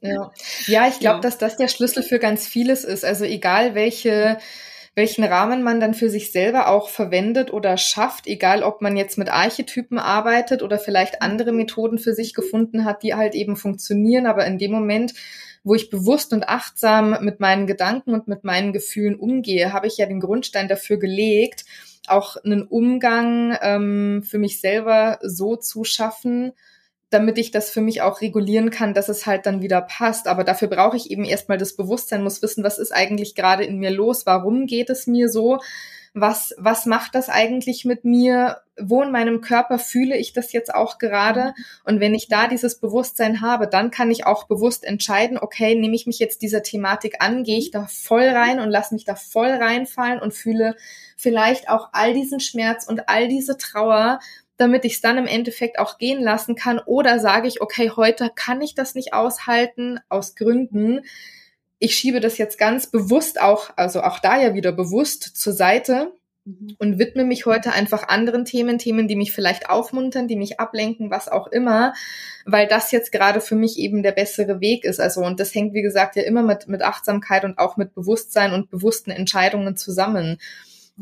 Ja, 0.00 0.30
ja 0.66 0.86
ich 0.88 1.00
glaube, 1.00 1.16
ja. 1.16 1.20
dass 1.20 1.38
das 1.38 1.56
der 1.56 1.68
Schlüssel 1.68 2.02
für 2.02 2.18
ganz 2.18 2.46
vieles 2.46 2.84
ist. 2.84 3.04
Also 3.04 3.24
egal 3.24 3.74
welche 3.74 4.38
welchen 4.96 5.24
Rahmen 5.24 5.62
man 5.62 5.78
dann 5.78 5.92
für 5.92 6.08
sich 6.08 6.32
selber 6.32 6.68
auch 6.68 6.88
verwendet 6.88 7.52
oder 7.52 7.76
schafft, 7.76 8.26
egal 8.26 8.62
ob 8.62 8.80
man 8.80 8.96
jetzt 8.96 9.18
mit 9.18 9.28
Archetypen 9.28 9.98
arbeitet 9.98 10.62
oder 10.62 10.78
vielleicht 10.78 11.20
andere 11.20 11.52
Methoden 11.52 11.98
für 11.98 12.14
sich 12.14 12.32
gefunden 12.32 12.86
hat, 12.86 13.02
die 13.02 13.14
halt 13.14 13.34
eben 13.34 13.56
funktionieren, 13.56 14.24
aber 14.24 14.46
in 14.46 14.56
dem 14.56 14.72
Moment, 14.72 15.12
wo 15.66 15.74
ich 15.74 15.90
bewusst 15.90 16.32
und 16.32 16.48
achtsam 16.48 17.24
mit 17.24 17.40
meinen 17.40 17.66
Gedanken 17.66 18.14
und 18.14 18.28
mit 18.28 18.44
meinen 18.44 18.72
Gefühlen 18.72 19.16
umgehe, 19.16 19.72
habe 19.72 19.88
ich 19.88 19.96
ja 19.96 20.06
den 20.06 20.20
Grundstein 20.20 20.68
dafür 20.68 20.96
gelegt, 20.96 21.64
auch 22.06 22.36
einen 22.36 22.62
Umgang 22.62 23.58
ähm, 23.60 24.22
für 24.22 24.38
mich 24.38 24.60
selber 24.60 25.18
so 25.22 25.56
zu 25.56 25.82
schaffen, 25.82 26.52
damit 27.10 27.36
ich 27.36 27.50
das 27.50 27.70
für 27.70 27.80
mich 27.80 28.00
auch 28.00 28.20
regulieren 28.20 28.70
kann, 28.70 28.94
dass 28.94 29.08
es 29.08 29.26
halt 29.26 29.44
dann 29.44 29.60
wieder 29.60 29.80
passt. 29.80 30.28
Aber 30.28 30.44
dafür 30.44 30.68
brauche 30.68 30.96
ich 30.96 31.10
eben 31.10 31.24
erstmal 31.24 31.58
das 31.58 31.74
Bewusstsein, 31.74 32.22
muss 32.22 32.42
wissen, 32.42 32.62
was 32.62 32.78
ist 32.78 32.92
eigentlich 32.92 33.34
gerade 33.34 33.64
in 33.64 33.78
mir 33.78 33.90
los, 33.90 34.24
warum 34.24 34.66
geht 34.66 34.88
es 34.88 35.08
mir 35.08 35.28
so, 35.28 35.58
was, 36.18 36.54
was 36.56 36.86
macht 36.86 37.14
das 37.14 37.28
eigentlich 37.28 37.84
mit 37.84 38.06
mir, 38.06 38.62
wo 38.80 39.02
in 39.02 39.12
meinem 39.12 39.42
Körper 39.42 39.78
fühle 39.78 40.16
ich 40.16 40.32
das 40.32 40.50
jetzt 40.54 40.74
auch 40.74 40.96
gerade. 40.96 41.52
Und 41.84 42.00
wenn 42.00 42.14
ich 42.14 42.26
da 42.26 42.48
dieses 42.48 42.80
Bewusstsein 42.80 43.42
habe, 43.42 43.68
dann 43.68 43.90
kann 43.90 44.10
ich 44.10 44.24
auch 44.24 44.44
bewusst 44.44 44.84
entscheiden, 44.84 45.36
okay, 45.36 45.74
nehme 45.74 45.94
ich 45.94 46.06
mich 46.06 46.18
jetzt 46.18 46.40
dieser 46.40 46.62
Thematik 46.62 47.16
an, 47.20 47.44
gehe 47.44 47.58
ich 47.58 47.70
da 47.70 47.86
voll 47.86 48.24
rein 48.24 48.60
und 48.60 48.70
lasse 48.70 48.94
mich 48.94 49.04
da 49.04 49.14
voll 49.14 49.50
reinfallen 49.50 50.18
und 50.18 50.32
fühle 50.32 50.74
vielleicht 51.18 51.68
auch 51.68 51.90
all 51.92 52.14
diesen 52.14 52.40
Schmerz 52.40 52.86
und 52.86 53.10
all 53.10 53.28
diese 53.28 53.58
Trauer 53.58 54.18
damit 54.58 54.86
ich 54.86 54.94
es 54.94 55.00
dann 55.02 55.18
im 55.18 55.26
Endeffekt 55.26 55.78
auch 55.78 55.98
gehen 55.98 56.22
lassen 56.22 56.54
kann. 56.54 56.78
Oder 56.78 57.18
sage 57.18 57.46
ich, 57.46 57.60
okay, 57.60 57.92
heute 57.94 58.30
kann 58.34 58.62
ich 58.62 58.74
das 58.74 58.94
nicht 58.94 59.12
aushalten 59.12 60.00
aus 60.08 60.34
Gründen. 60.34 61.02
Ich 61.78 61.96
schiebe 61.96 62.20
das 62.20 62.38
jetzt 62.38 62.58
ganz 62.58 62.86
bewusst 62.90 63.40
auch, 63.40 63.70
also 63.76 64.02
auch 64.02 64.18
da 64.18 64.40
ja 64.40 64.54
wieder 64.54 64.72
bewusst 64.72 65.22
zur 65.36 65.52
Seite 65.52 66.12
mhm. 66.44 66.76
und 66.78 66.98
widme 66.98 67.24
mich 67.24 67.44
heute 67.44 67.72
einfach 67.72 68.08
anderen 68.08 68.44
Themen, 68.44 68.78
Themen, 68.78 69.08
die 69.08 69.16
mich 69.16 69.32
vielleicht 69.32 69.68
aufmuntern, 69.68 70.26
die 70.28 70.36
mich 70.36 70.58
ablenken, 70.58 71.10
was 71.10 71.28
auch 71.28 71.46
immer, 71.48 71.92
weil 72.46 72.66
das 72.66 72.92
jetzt 72.92 73.12
gerade 73.12 73.40
für 73.40 73.56
mich 73.56 73.78
eben 73.78 74.02
der 74.02 74.12
bessere 74.12 74.60
Weg 74.60 74.84
ist. 74.84 75.00
Also, 75.00 75.20
und 75.20 75.38
das 75.38 75.54
hängt, 75.54 75.74
wie 75.74 75.82
gesagt, 75.82 76.16
ja 76.16 76.22
immer 76.22 76.42
mit, 76.42 76.66
mit 76.68 76.82
Achtsamkeit 76.82 77.44
und 77.44 77.58
auch 77.58 77.76
mit 77.76 77.94
Bewusstsein 77.94 78.52
und 78.52 78.70
bewussten 78.70 79.10
Entscheidungen 79.10 79.76
zusammen. 79.76 80.38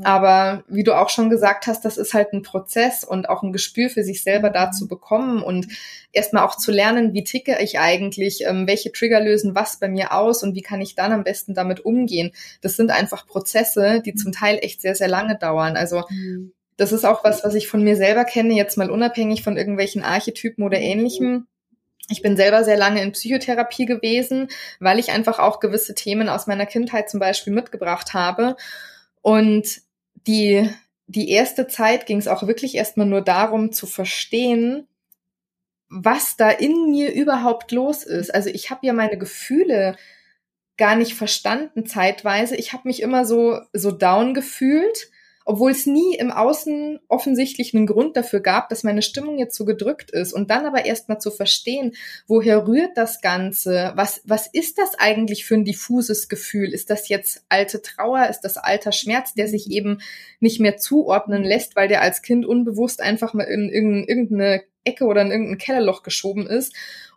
Aber 0.02 0.64
wie 0.66 0.82
du 0.82 0.92
auch 0.92 1.08
schon 1.08 1.30
gesagt 1.30 1.68
hast, 1.68 1.84
das 1.84 1.98
ist 1.98 2.14
halt 2.14 2.32
ein 2.32 2.42
Prozess 2.42 3.04
und 3.04 3.28
auch 3.28 3.44
ein 3.44 3.52
Gespür 3.52 3.88
für 3.88 4.02
sich 4.02 4.24
selber 4.24 4.50
da 4.50 4.72
zu 4.72 4.88
bekommen 4.88 5.40
und 5.40 5.68
erstmal 6.10 6.44
auch 6.44 6.56
zu 6.56 6.72
lernen, 6.72 7.14
wie 7.14 7.22
ticke 7.22 7.58
ich 7.60 7.78
eigentlich, 7.78 8.44
ähm, 8.44 8.66
welche 8.66 8.90
Trigger 8.90 9.20
lösen 9.20 9.54
was 9.54 9.78
bei 9.78 9.88
mir 9.88 10.12
aus 10.12 10.42
und 10.42 10.56
wie 10.56 10.62
kann 10.62 10.80
ich 10.80 10.96
dann 10.96 11.12
am 11.12 11.22
besten 11.22 11.54
damit 11.54 11.84
umgehen. 11.84 12.32
Das 12.60 12.74
sind 12.74 12.90
einfach 12.90 13.24
Prozesse, 13.26 14.02
die 14.04 14.16
zum 14.16 14.32
Teil 14.32 14.58
echt 14.62 14.80
sehr, 14.80 14.96
sehr 14.96 15.08
lange 15.08 15.38
dauern. 15.38 15.76
Also 15.76 16.02
mhm. 16.08 16.52
das 16.76 16.90
ist 16.90 17.04
auch 17.04 17.22
was, 17.22 17.44
was 17.44 17.54
ich 17.54 17.68
von 17.68 17.84
mir 17.84 17.94
selber 17.94 18.24
kenne, 18.24 18.54
jetzt 18.54 18.76
mal 18.76 18.90
unabhängig 18.90 19.44
von 19.44 19.56
irgendwelchen 19.56 20.02
Archetypen 20.02 20.64
oder 20.64 20.80
ähnlichem. 20.80 21.46
Ich 22.10 22.20
bin 22.20 22.36
selber 22.36 22.64
sehr 22.64 22.76
lange 22.76 23.00
in 23.00 23.12
Psychotherapie 23.12 23.86
gewesen, 23.86 24.48
weil 24.80 24.98
ich 24.98 25.12
einfach 25.12 25.38
auch 25.38 25.60
gewisse 25.60 25.94
Themen 25.94 26.28
aus 26.28 26.48
meiner 26.48 26.66
Kindheit 26.66 27.08
zum 27.08 27.20
Beispiel 27.20 27.52
mitgebracht 27.52 28.12
habe. 28.12 28.56
Und 29.22 29.83
die, 30.26 30.68
die 31.06 31.30
erste 31.30 31.66
Zeit 31.66 32.06
ging 32.06 32.18
es 32.18 32.28
auch 32.28 32.46
wirklich 32.46 32.74
erstmal 32.74 33.06
nur 33.06 33.22
darum 33.22 33.72
zu 33.72 33.86
verstehen, 33.86 34.86
was 35.88 36.36
da 36.36 36.50
in 36.50 36.90
mir 36.90 37.12
überhaupt 37.12 37.72
los 37.72 38.04
ist. 38.04 38.34
Also 38.34 38.50
ich 38.50 38.70
habe 38.70 38.86
ja 38.86 38.92
meine 38.92 39.18
Gefühle 39.18 39.96
gar 40.76 40.96
nicht 40.96 41.14
verstanden 41.14 41.86
zeitweise. 41.86 42.56
Ich 42.56 42.72
habe 42.72 42.88
mich 42.88 43.00
immer 43.02 43.24
so 43.24 43.60
so 43.72 43.92
down 43.92 44.34
gefühlt 44.34 45.10
obwohl 45.44 45.72
es 45.72 45.84
nie 45.84 46.16
im 46.16 46.30
Außen 46.30 47.00
offensichtlich 47.08 47.74
einen 47.74 47.86
Grund 47.86 48.16
dafür 48.16 48.40
gab, 48.40 48.70
dass 48.70 48.82
meine 48.82 49.02
Stimmung 49.02 49.38
jetzt 49.38 49.56
so 49.56 49.64
gedrückt 49.64 50.10
ist. 50.10 50.32
Und 50.32 50.50
dann 50.50 50.64
aber 50.64 50.86
erstmal 50.86 51.20
zu 51.20 51.30
verstehen, 51.30 51.92
woher 52.26 52.66
rührt 52.66 52.96
das 52.96 53.20
Ganze? 53.20 53.92
Was, 53.94 54.22
was 54.24 54.46
ist 54.46 54.78
das 54.78 54.94
eigentlich 54.98 55.44
für 55.44 55.54
ein 55.54 55.64
diffuses 55.64 56.28
Gefühl? 56.28 56.72
Ist 56.72 56.88
das 56.88 57.08
jetzt 57.08 57.44
alte 57.50 57.82
Trauer? 57.82 58.28
Ist 58.28 58.40
das 58.40 58.56
alter 58.56 58.92
Schmerz, 58.92 59.34
der 59.34 59.48
sich 59.48 59.70
eben 59.70 59.98
nicht 60.40 60.60
mehr 60.60 60.78
zuordnen 60.78 61.44
lässt, 61.44 61.76
weil 61.76 61.88
der 61.88 62.00
als 62.00 62.22
Kind 62.22 62.46
unbewusst 62.46 63.02
einfach 63.02 63.34
mal 63.34 63.44
in 63.44 63.68
irgendeine 63.68 64.62
Ecke 64.84 65.04
oder 65.04 65.22
in 65.22 65.30
irgendein 65.30 65.58
Kellerloch 65.58 66.02
geschoben 66.02 66.46
ist 66.46 66.74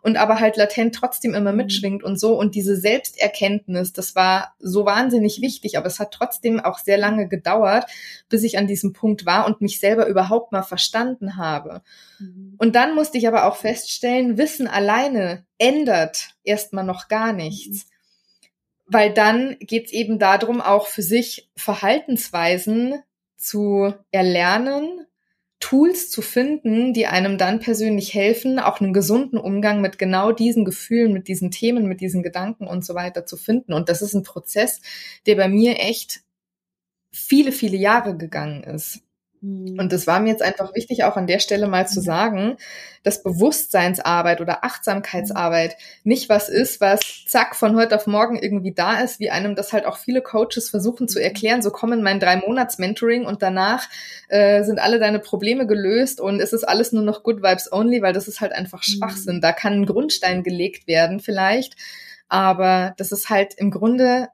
und 0.08 0.16
aber 0.16 0.40
halt 0.40 0.56
latent 0.56 0.94
trotzdem 0.94 1.34
immer 1.34 1.52
mhm. 1.52 1.58
mitschwingt 1.58 2.02
und 2.02 2.18
so. 2.18 2.34
Und 2.38 2.54
diese 2.54 2.76
Selbsterkenntnis, 2.76 3.92
das 3.92 4.14
war 4.14 4.54
so 4.58 4.86
wahnsinnig 4.86 5.42
wichtig, 5.42 5.76
aber 5.76 5.86
es 5.86 6.00
hat 6.00 6.12
trotzdem 6.12 6.60
auch 6.60 6.78
sehr 6.78 6.96
lange 6.96 7.28
gedauert, 7.28 7.84
bis 8.30 8.42
ich 8.42 8.56
an 8.56 8.66
diesem 8.66 8.94
Punkt 8.94 9.26
war 9.26 9.46
und 9.46 9.60
mich 9.60 9.80
selber 9.80 10.06
überhaupt 10.06 10.50
mal 10.50 10.62
verstanden 10.62 11.36
habe. 11.36 11.82
Mhm. 12.18 12.54
Und 12.56 12.74
dann 12.74 12.94
musste 12.94 13.18
ich 13.18 13.28
aber 13.28 13.44
auch 13.44 13.56
feststellen, 13.56 14.38
Wissen 14.38 14.66
alleine 14.66 15.44
ändert 15.58 16.30
erstmal 16.42 16.84
noch 16.84 17.08
gar 17.08 17.34
nichts. 17.34 17.84
Mhm. 17.84 17.90
Weil 18.86 19.12
dann 19.12 19.56
geht's 19.60 19.92
eben 19.92 20.18
darum, 20.18 20.62
auch 20.62 20.86
für 20.86 21.02
sich 21.02 21.50
Verhaltensweisen 21.54 23.02
zu 23.36 23.92
erlernen, 24.10 25.06
Tools 25.60 26.10
zu 26.10 26.22
finden, 26.22 26.92
die 26.92 27.06
einem 27.06 27.36
dann 27.36 27.58
persönlich 27.58 28.14
helfen, 28.14 28.58
auch 28.58 28.80
einen 28.80 28.92
gesunden 28.92 29.38
Umgang 29.38 29.80
mit 29.80 29.98
genau 29.98 30.30
diesen 30.32 30.64
Gefühlen, 30.64 31.12
mit 31.12 31.26
diesen 31.26 31.50
Themen, 31.50 31.86
mit 31.86 32.00
diesen 32.00 32.22
Gedanken 32.22 32.66
und 32.66 32.84
so 32.84 32.94
weiter 32.94 33.26
zu 33.26 33.36
finden. 33.36 33.72
Und 33.72 33.88
das 33.88 34.00
ist 34.00 34.14
ein 34.14 34.22
Prozess, 34.22 34.80
der 35.26 35.34
bei 35.34 35.48
mir 35.48 35.78
echt 35.80 36.22
viele, 37.10 37.52
viele 37.52 37.76
Jahre 37.76 38.16
gegangen 38.16 38.62
ist. 38.62 39.00
Mhm. 39.40 39.78
Und 39.78 39.92
das 39.92 40.06
war 40.06 40.20
mir 40.20 40.30
jetzt 40.30 40.42
einfach 40.42 40.74
wichtig, 40.74 41.04
auch 41.04 41.16
an 41.16 41.26
der 41.26 41.38
Stelle 41.38 41.68
mal 41.68 41.86
zu 41.86 42.00
sagen, 42.00 42.56
dass 43.02 43.22
Bewusstseinsarbeit 43.22 44.40
oder 44.40 44.64
Achtsamkeitsarbeit 44.64 45.76
nicht 46.04 46.28
was 46.28 46.48
ist, 46.48 46.80
was 46.80 47.00
zack 47.26 47.54
von 47.54 47.76
heute 47.76 47.96
auf 47.96 48.06
morgen 48.06 48.36
irgendwie 48.36 48.72
da 48.72 49.00
ist, 49.00 49.20
wie 49.20 49.30
einem 49.30 49.54
das 49.54 49.72
halt 49.72 49.86
auch 49.86 49.98
viele 49.98 50.22
Coaches 50.22 50.70
versuchen 50.70 51.08
zu 51.08 51.22
erklären. 51.22 51.62
So 51.62 51.70
kommen 51.70 52.02
mein 52.02 52.20
drei 52.20 52.36
Monats 52.36 52.78
Mentoring 52.78 53.24
und 53.24 53.42
danach 53.42 53.88
äh, 54.28 54.64
sind 54.64 54.78
alle 54.78 54.98
deine 54.98 55.20
Probleme 55.20 55.66
gelöst 55.66 56.20
und 56.20 56.40
es 56.40 56.52
ist 56.52 56.64
alles 56.64 56.92
nur 56.92 57.02
noch 57.02 57.22
Good 57.22 57.42
Vibes 57.42 57.72
Only, 57.72 58.02
weil 58.02 58.12
das 58.12 58.28
ist 58.28 58.40
halt 58.40 58.52
einfach 58.52 58.80
mhm. 58.80 58.92
Schwachsinn. 58.92 59.40
Da 59.40 59.52
kann 59.52 59.74
ein 59.74 59.86
Grundstein 59.86 60.42
gelegt 60.42 60.86
werden 60.86 61.20
vielleicht, 61.20 61.76
aber 62.28 62.94
das 62.96 63.12
ist 63.12 63.30
halt 63.30 63.54
im 63.54 63.70
Grunde 63.70 64.28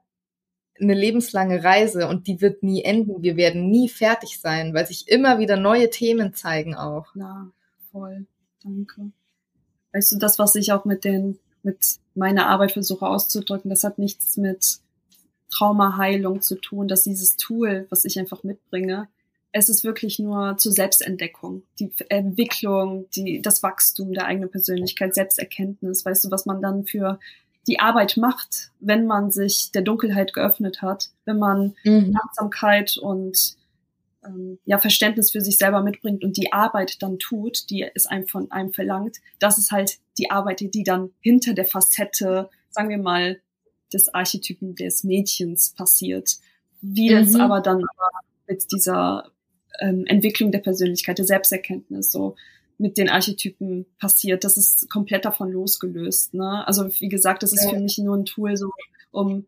eine 0.79 0.93
lebenslange 0.93 1.63
Reise 1.63 2.07
und 2.07 2.27
die 2.27 2.41
wird 2.41 2.63
nie 2.63 2.83
enden. 2.83 3.23
Wir 3.23 3.37
werden 3.37 3.69
nie 3.69 3.89
fertig 3.89 4.39
sein, 4.39 4.73
weil 4.73 4.85
sich 4.85 5.07
immer 5.07 5.39
wieder 5.39 5.57
neue 5.57 5.89
Themen 5.89 6.33
zeigen 6.33 6.75
auch. 6.75 7.15
Ja, 7.15 7.47
voll. 7.91 8.25
Danke. 8.63 9.11
Weißt 9.93 10.11
du, 10.11 10.17
das, 10.17 10.39
was 10.39 10.55
ich 10.55 10.73
auch 10.73 10.83
mit 10.83 11.05
den, 11.05 11.39
mit 11.63 11.97
meiner 12.13 12.47
Arbeit 12.47 12.73
versuche 12.73 13.07
auszudrücken, 13.07 13.69
das 13.69 13.83
hat 13.83 13.99
nichts 13.99 14.35
mit 14.37 14.79
Traumaheilung 15.49 16.41
zu 16.41 16.55
tun, 16.55 16.87
dass 16.87 17.03
dieses 17.03 17.37
Tool, 17.37 17.87
was 17.89 18.03
ich 18.03 18.19
einfach 18.19 18.43
mitbringe, 18.43 19.07
es 19.53 19.69
ist 19.69 19.85
wirklich 19.85 20.19
nur 20.19 20.57
zur 20.57 20.73
Selbstentdeckung, 20.73 21.63
die 21.79 21.89
Entwicklung, 22.09 23.09
die, 23.15 23.41
das 23.41 23.63
Wachstum 23.63 24.11
der 24.11 24.25
eigenen 24.25 24.51
Persönlichkeit, 24.51 25.15
Selbsterkenntnis, 25.15 26.03
weißt 26.03 26.25
du, 26.25 26.31
was 26.31 26.45
man 26.45 26.61
dann 26.61 26.85
für 26.85 27.19
die 27.67 27.79
Arbeit 27.79 28.17
macht, 28.17 28.71
wenn 28.79 29.05
man 29.05 29.31
sich 29.31 29.71
der 29.71 29.81
Dunkelheit 29.81 30.33
geöffnet 30.33 30.81
hat, 30.81 31.09
wenn 31.25 31.39
man 31.39 31.75
mhm. 31.83 32.15
Achtsamkeit 32.15 32.97
und 32.97 33.55
ähm, 34.25 34.59
ja 34.65 34.77
Verständnis 34.77 35.31
für 35.31 35.41
sich 35.41 35.57
selber 35.57 35.81
mitbringt 35.81 36.23
und 36.23 36.37
die 36.37 36.53
Arbeit 36.53 37.01
dann 37.01 37.19
tut, 37.19 37.69
die 37.69 37.89
es 37.93 38.05
einem 38.05 38.27
von 38.27 38.51
einem 38.51 38.73
verlangt, 38.73 39.17
das 39.39 39.57
ist 39.57 39.71
halt 39.71 39.97
die 40.17 40.31
Arbeit, 40.31 40.59
die 40.61 40.83
dann 40.83 41.11
hinter 41.21 41.53
der 41.53 41.65
Facette, 41.65 42.49
sagen 42.69 42.89
wir 42.89 42.97
mal, 42.97 43.41
des 43.93 44.13
Archetypen 44.13 44.75
des 44.75 45.03
Mädchens 45.03 45.73
passiert. 45.73 46.37
Wie 46.81 47.13
mhm. 47.13 47.19
das 47.19 47.35
aber 47.35 47.61
dann 47.61 47.83
mit 48.47 48.71
dieser 48.71 49.31
ähm, 49.79 50.05
Entwicklung 50.05 50.51
der 50.51 50.59
Persönlichkeit, 50.59 51.17
der 51.17 51.25
Selbsterkenntnis 51.25 52.11
so 52.11 52.35
mit 52.77 52.97
den 52.97 53.09
Archetypen 53.09 53.85
passiert. 53.99 54.43
Das 54.43 54.57
ist 54.57 54.89
komplett 54.89 55.25
davon 55.25 55.51
losgelöst. 55.51 56.33
Ne? 56.33 56.67
Also 56.67 56.89
wie 56.99 57.09
gesagt, 57.09 57.43
das 57.43 57.53
ist 57.53 57.69
für 57.69 57.79
mich 57.79 57.97
nur 57.97 58.15
ein 58.17 58.25
Tool, 58.25 58.57
so 58.57 58.71
um 59.11 59.45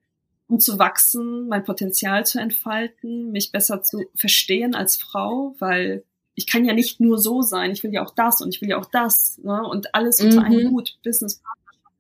um 0.48 0.60
zu 0.60 0.80
wachsen, 0.80 1.48
mein 1.48 1.66
Potenzial 1.66 2.26
zu 2.26 2.40
entfalten, 2.40 3.32
mich 3.32 3.52
besser 3.52 3.82
zu 3.82 4.06
verstehen 4.16 4.76
als 4.76 4.96
Frau, 4.96 5.56
weil 5.60 6.04
ich 6.36 6.48
kann 6.48 6.64
ja 6.66 6.74
nicht 6.74 7.00
nur 7.00 7.18
so 7.18 7.42
sein, 7.42 7.72
ich 7.72 7.84
will 7.84 7.94
ja 7.94 8.06
auch 8.06 8.14
das 8.16 8.42
und 8.42 8.56
ich 8.56 8.62
will 8.62 8.70
ja 8.70 8.78
auch 8.78 8.86
das, 8.86 9.40
ne? 9.40 9.62
Und 9.64 9.94
alles 9.94 10.22
unter 10.22 10.42
mhm. 10.42 10.46
einem 10.46 10.72
Hut, 10.72 10.98
Business, 11.04 11.42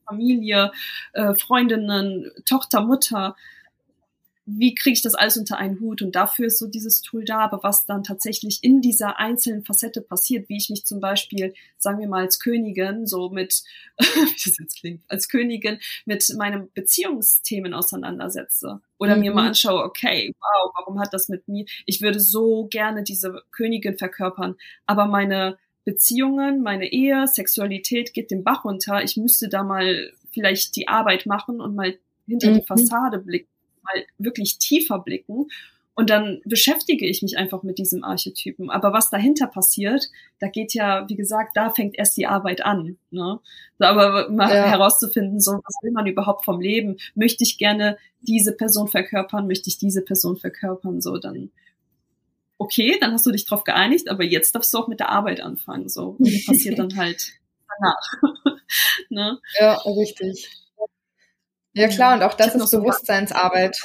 Familie, 0.05 0.71
äh, 1.13 1.33
Freundinnen, 1.33 2.31
Tochter, 2.45 2.81
Mutter 2.81 3.35
wie 4.49 4.73
kriege 4.73 4.93
ich 4.93 5.01
das 5.01 5.13
alles 5.13 5.35
unter 5.35 5.57
einen 5.57 5.81
Hut? 5.81 6.01
Und 6.01 6.15
dafür 6.15 6.47
ist 6.47 6.57
so 6.57 6.67
dieses 6.67 7.01
Tool 7.01 7.25
da. 7.25 7.39
Aber 7.39 7.63
was 7.63 7.85
dann 7.85 8.03
tatsächlich 8.03 8.59
in 8.61 8.79
dieser 8.79 9.19
einzelnen 9.19 9.65
Facette 9.65 10.01
passiert, 10.01 10.47
wie 10.47 10.55
ich 10.55 10.69
mich 10.69 10.85
zum 10.85 11.01
Beispiel, 11.01 11.53
sagen 11.77 11.99
wir 11.99 12.07
mal, 12.07 12.23
als 12.23 12.39
Königin, 12.39 13.05
so 13.05 13.29
mit, 13.29 13.63
wie 13.97 14.43
das 14.43 14.57
jetzt 14.57 14.79
klingt, 14.79 15.03
als 15.09 15.27
Königin 15.27 15.79
mit 16.05 16.25
meinen 16.37 16.71
Beziehungsthemen 16.73 17.73
auseinandersetze. 17.73 18.79
Oder 18.97 19.15
mhm. 19.15 19.21
mir 19.21 19.33
mal 19.33 19.41
mhm. 19.41 19.47
anschaue, 19.49 19.83
okay, 19.83 20.33
wow, 20.39 20.71
warum 20.77 21.01
hat 21.01 21.13
das 21.13 21.27
mit 21.27 21.45
mir? 21.49 21.65
Ich 21.85 22.01
würde 22.01 22.21
so 22.21 22.67
gerne 22.71 23.03
diese 23.03 23.43
Königin 23.51 23.97
verkörpern, 23.97 24.55
aber 24.85 25.07
meine 25.07 25.57
Beziehungen, 25.83 26.63
meine 26.63 26.89
Ehe, 26.89 27.27
Sexualität 27.27 28.13
geht 28.13 28.31
den 28.31 28.45
Bach 28.45 28.63
runter. 28.63 29.03
Ich 29.03 29.17
müsste 29.17 29.49
da 29.49 29.63
mal 29.63 30.11
vielleicht 30.31 30.75
die 30.77 30.87
Arbeit 30.87 31.25
machen 31.25 31.59
und 31.59 31.75
mal 31.75 31.97
hinter 32.25 32.51
mhm. 32.51 32.55
die 32.55 32.65
Fassade 32.65 33.19
blicken 33.19 33.56
mal 33.93 34.05
wirklich 34.17 34.57
tiefer 34.59 34.99
blicken 34.99 35.47
Und 35.95 36.09
dann 36.09 36.41
beschäftige 36.45 37.07
ich 37.07 37.21
mich 37.23 37.37
einfach 37.37 37.63
mit 37.63 37.79
diesem 37.79 38.03
Archetypen. 38.03 38.69
Aber 38.69 38.93
was 38.93 39.09
dahinter 39.09 39.47
passiert, 39.47 40.09
da 40.39 40.47
geht 40.47 40.75
ja, 40.75 41.09
wie 41.09 41.15
gesagt, 41.15 41.57
da 41.57 41.71
fängt 41.71 41.97
erst 41.97 42.17
die 42.17 42.27
Arbeit 42.27 42.63
an. 42.63 42.97
Ne? 43.09 43.39
Aber 43.79 44.29
mal 44.29 44.53
ja. 44.53 44.65
herauszufinden, 44.65 45.39
so 45.39 45.53
was 45.53 45.75
will 45.81 45.91
man 45.91 46.05
überhaupt 46.05 46.45
vom 46.45 46.61
Leben? 46.61 46.97
Möchte 47.15 47.43
ich 47.43 47.57
gerne 47.57 47.97
diese 48.21 48.55
Person 48.55 48.87
verkörpern? 48.87 49.47
Möchte 49.47 49.69
ich 49.69 49.79
diese 49.79 50.03
Person 50.03 50.37
verkörpern? 50.37 51.01
So 51.01 51.17
dann 51.17 51.49
okay, 52.57 52.97
dann 52.99 53.13
hast 53.13 53.25
du 53.25 53.31
dich 53.31 53.45
drauf 53.45 53.63
geeinigt, 53.63 54.09
aber 54.09 54.23
jetzt 54.23 54.53
darfst 54.55 54.73
du 54.73 54.79
auch 54.79 54.87
mit 54.87 54.99
der 54.99 55.09
Arbeit 55.09 55.41
anfangen. 55.41 55.89
So 55.89 56.15
und 56.19 56.27
die 56.27 56.43
passiert 56.45 56.79
dann 56.79 56.95
halt 56.95 57.33
danach. 57.79 58.57
ne? 59.09 59.39
Ja, 59.59 59.73
richtig. 59.85 60.49
Ja 61.77 61.87
klar, 61.87 62.15
und 62.15 62.23
auch 62.23 62.33
das 62.33 62.55
ist 62.55 62.71
Bewusstseinsarbeit 62.71 63.79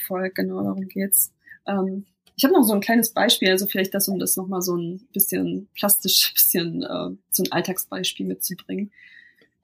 voll, 0.00 0.30
genau 0.30 0.62
darum 0.62 0.88
geht's. 0.88 1.32
Ähm, 1.66 2.06
ich 2.36 2.44
habe 2.44 2.54
noch 2.54 2.64
so 2.64 2.74
ein 2.74 2.80
kleines 2.80 3.12
Beispiel, 3.12 3.50
also 3.50 3.66
vielleicht 3.66 3.94
das, 3.94 4.08
um 4.08 4.18
das 4.18 4.36
nochmal 4.36 4.62
so 4.62 4.76
ein 4.76 5.06
bisschen 5.12 5.68
plastisch, 5.74 6.32
bisschen 6.34 6.82
äh, 6.82 7.10
so 7.30 7.42
ein 7.42 7.52
Alltagsbeispiel 7.52 8.26
mitzubringen. 8.26 8.90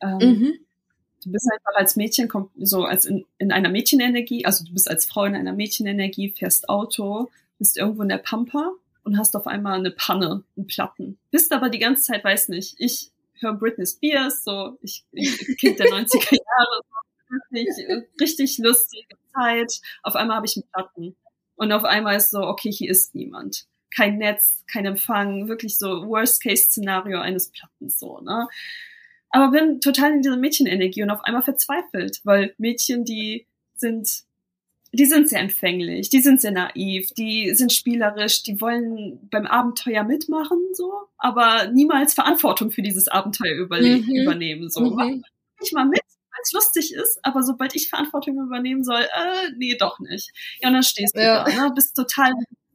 Ähm, 0.01 0.19
mhm. 0.19 0.53
Du 1.23 1.33
bist 1.33 1.47
einfach 1.53 1.75
als 1.75 1.97
Mädchen, 1.97 2.31
so 2.59 2.85
als 2.85 3.05
in, 3.05 3.27
in 3.37 3.53
einer 3.53 3.69
Mädchenenergie, 3.69 4.47
also 4.47 4.65
du 4.65 4.73
bist 4.73 4.89
als 4.89 5.05
Frau 5.05 5.25
in 5.25 5.37
einer 5.37 5.53
Mädchenenergie, 5.53 6.31
fährst 6.31 6.71
Auto, 6.71 7.31
bist 7.59 7.77
irgendwo 7.77 8.03
in 8.03 8.09
der 8.09 8.19
Pampa 8.19 8.73
und 9.05 9.19
hast 9.19 9.37
auf 9.37 9.47
einmal 9.47 9.79
eine 9.79 9.91
Panne, 9.91 10.45
einen 10.57 10.67
Platten. 10.67 11.19
Bist 11.31 11.53
aber 11.53 11.69
die 11.69 11.79
ganze 11.79 12.05
Zeit, 12.05 12.25
weiß 12.25 12.49
nicht, 12.49 12.77
ich 12.79 13.11
höre 13.41 13.55
Britney 13.55 13.87
Spears, 13.87 14.45
so 14.45 14.79
ich, 14.83 15.05
ich 15.13 15.57
Kind 15.59 15.79
der 15.79 15.87
90er 15.87 16.33
Jahre, 16.33 16.83
so, 16.83 17.37
richtig, 17.55 17.87
richtig 18.21 18.59
lustig, 18.59 19.07
Zeit, 19.35 19.81
auf 20.03 20.17
einmal 20.17 20.37
habe 20.37 20.47
ich 20.47 20.57
einen 20.57 20.69
Platten. 20.73 21.17
Und 21.57 21.73
auf 21.73 21.85
einmal 21.85 22.17
ist 22.17 22.31
so, 22.31 22.41
okay, 22.43 22.73
hier 22.73 22.91
ist 22.91 23.15
niemand. 23.15 23.67
Kein 23.95 24.19
Netz, 24.19 24.65
kein 24.71 24.87
Empfang, 24.87 25.49
wirklich 25.49 25.77
so 25.77 26.07
Worst-Case-Szenario 26.09 27.19
eines 27.19 27.51
Plattens 27.51 27.99
so, 27.99 28.21
ne? 28.21 28.49
Aber 29.31 29.51
bin 29.53 29.81
total 29.81 30.13
in 30.13 30.23
dieser 30.23 30.37
Mädchenenergie 30.37 31.03
und 31.03 31.11
auf 31.11 31.23
einmal 31.23 31.43
verzweifelt, 31.43 32.21
weil 32.25 32.55
Mädchen, 32.59 33.05
die 33.05 33.47
sind, 33.77 34.25
die 34.93 35.07
sind 35.07 35.29
sehr 35.29 35.41
empfänglich, 35.41 36.09
die 36.11 36.21
sind 36.21 36.41
sehr 36.41 36.51
naiv, 36.51 37.13
die 37.13 37.55
sind 37.55 37.73
spielerisch, 37.73 38.43
die 38.43 38.61
wollen 38.61 39.29
beim 39.31 39.47
Abenteuer 39.47 40.03
mitmachen, 40.03 40.59
so, 40.73 40.93
aber 41.17 41.69
niemals 41.69 42.15
Verantwortung 42.15 42.71
für 42.71 42.83
dieses 42.83 43.09
Abenteuer 43.09 43.55
mhm. 43.55 44.09
übernehmen, 44.11 44.69
so. 44.69 44.81
Mhm. 44.81 45.25
Ich 45.63 45.73
mal 45.73 45.85
mit, 45.85 46.01
es 46.43 46.53
lustig 46.53 46.95
ist, 46.95 47.19
aber 47.23 47.43
sobald 47.43 47.77
ich 47.77 47.89
Verantwortung 47.89 48.39
übernehmen 48.41 48.83
soll, 48.83 49.03
äh, 49.03 49.51
nee, 49.57 49.77
doch 49.79 49.99
nicht. 50.01 50.31
Ja, 50.61 50.69
und 50.69 50.75
dann 50.75 50.83
stehst 50.83 51.17
du 51.17 51.23
ja. 51.23 51.45
da, 51.45 51.69
ne? 51.69 51.73
bist 51.75 51.95
total 51.95 52.33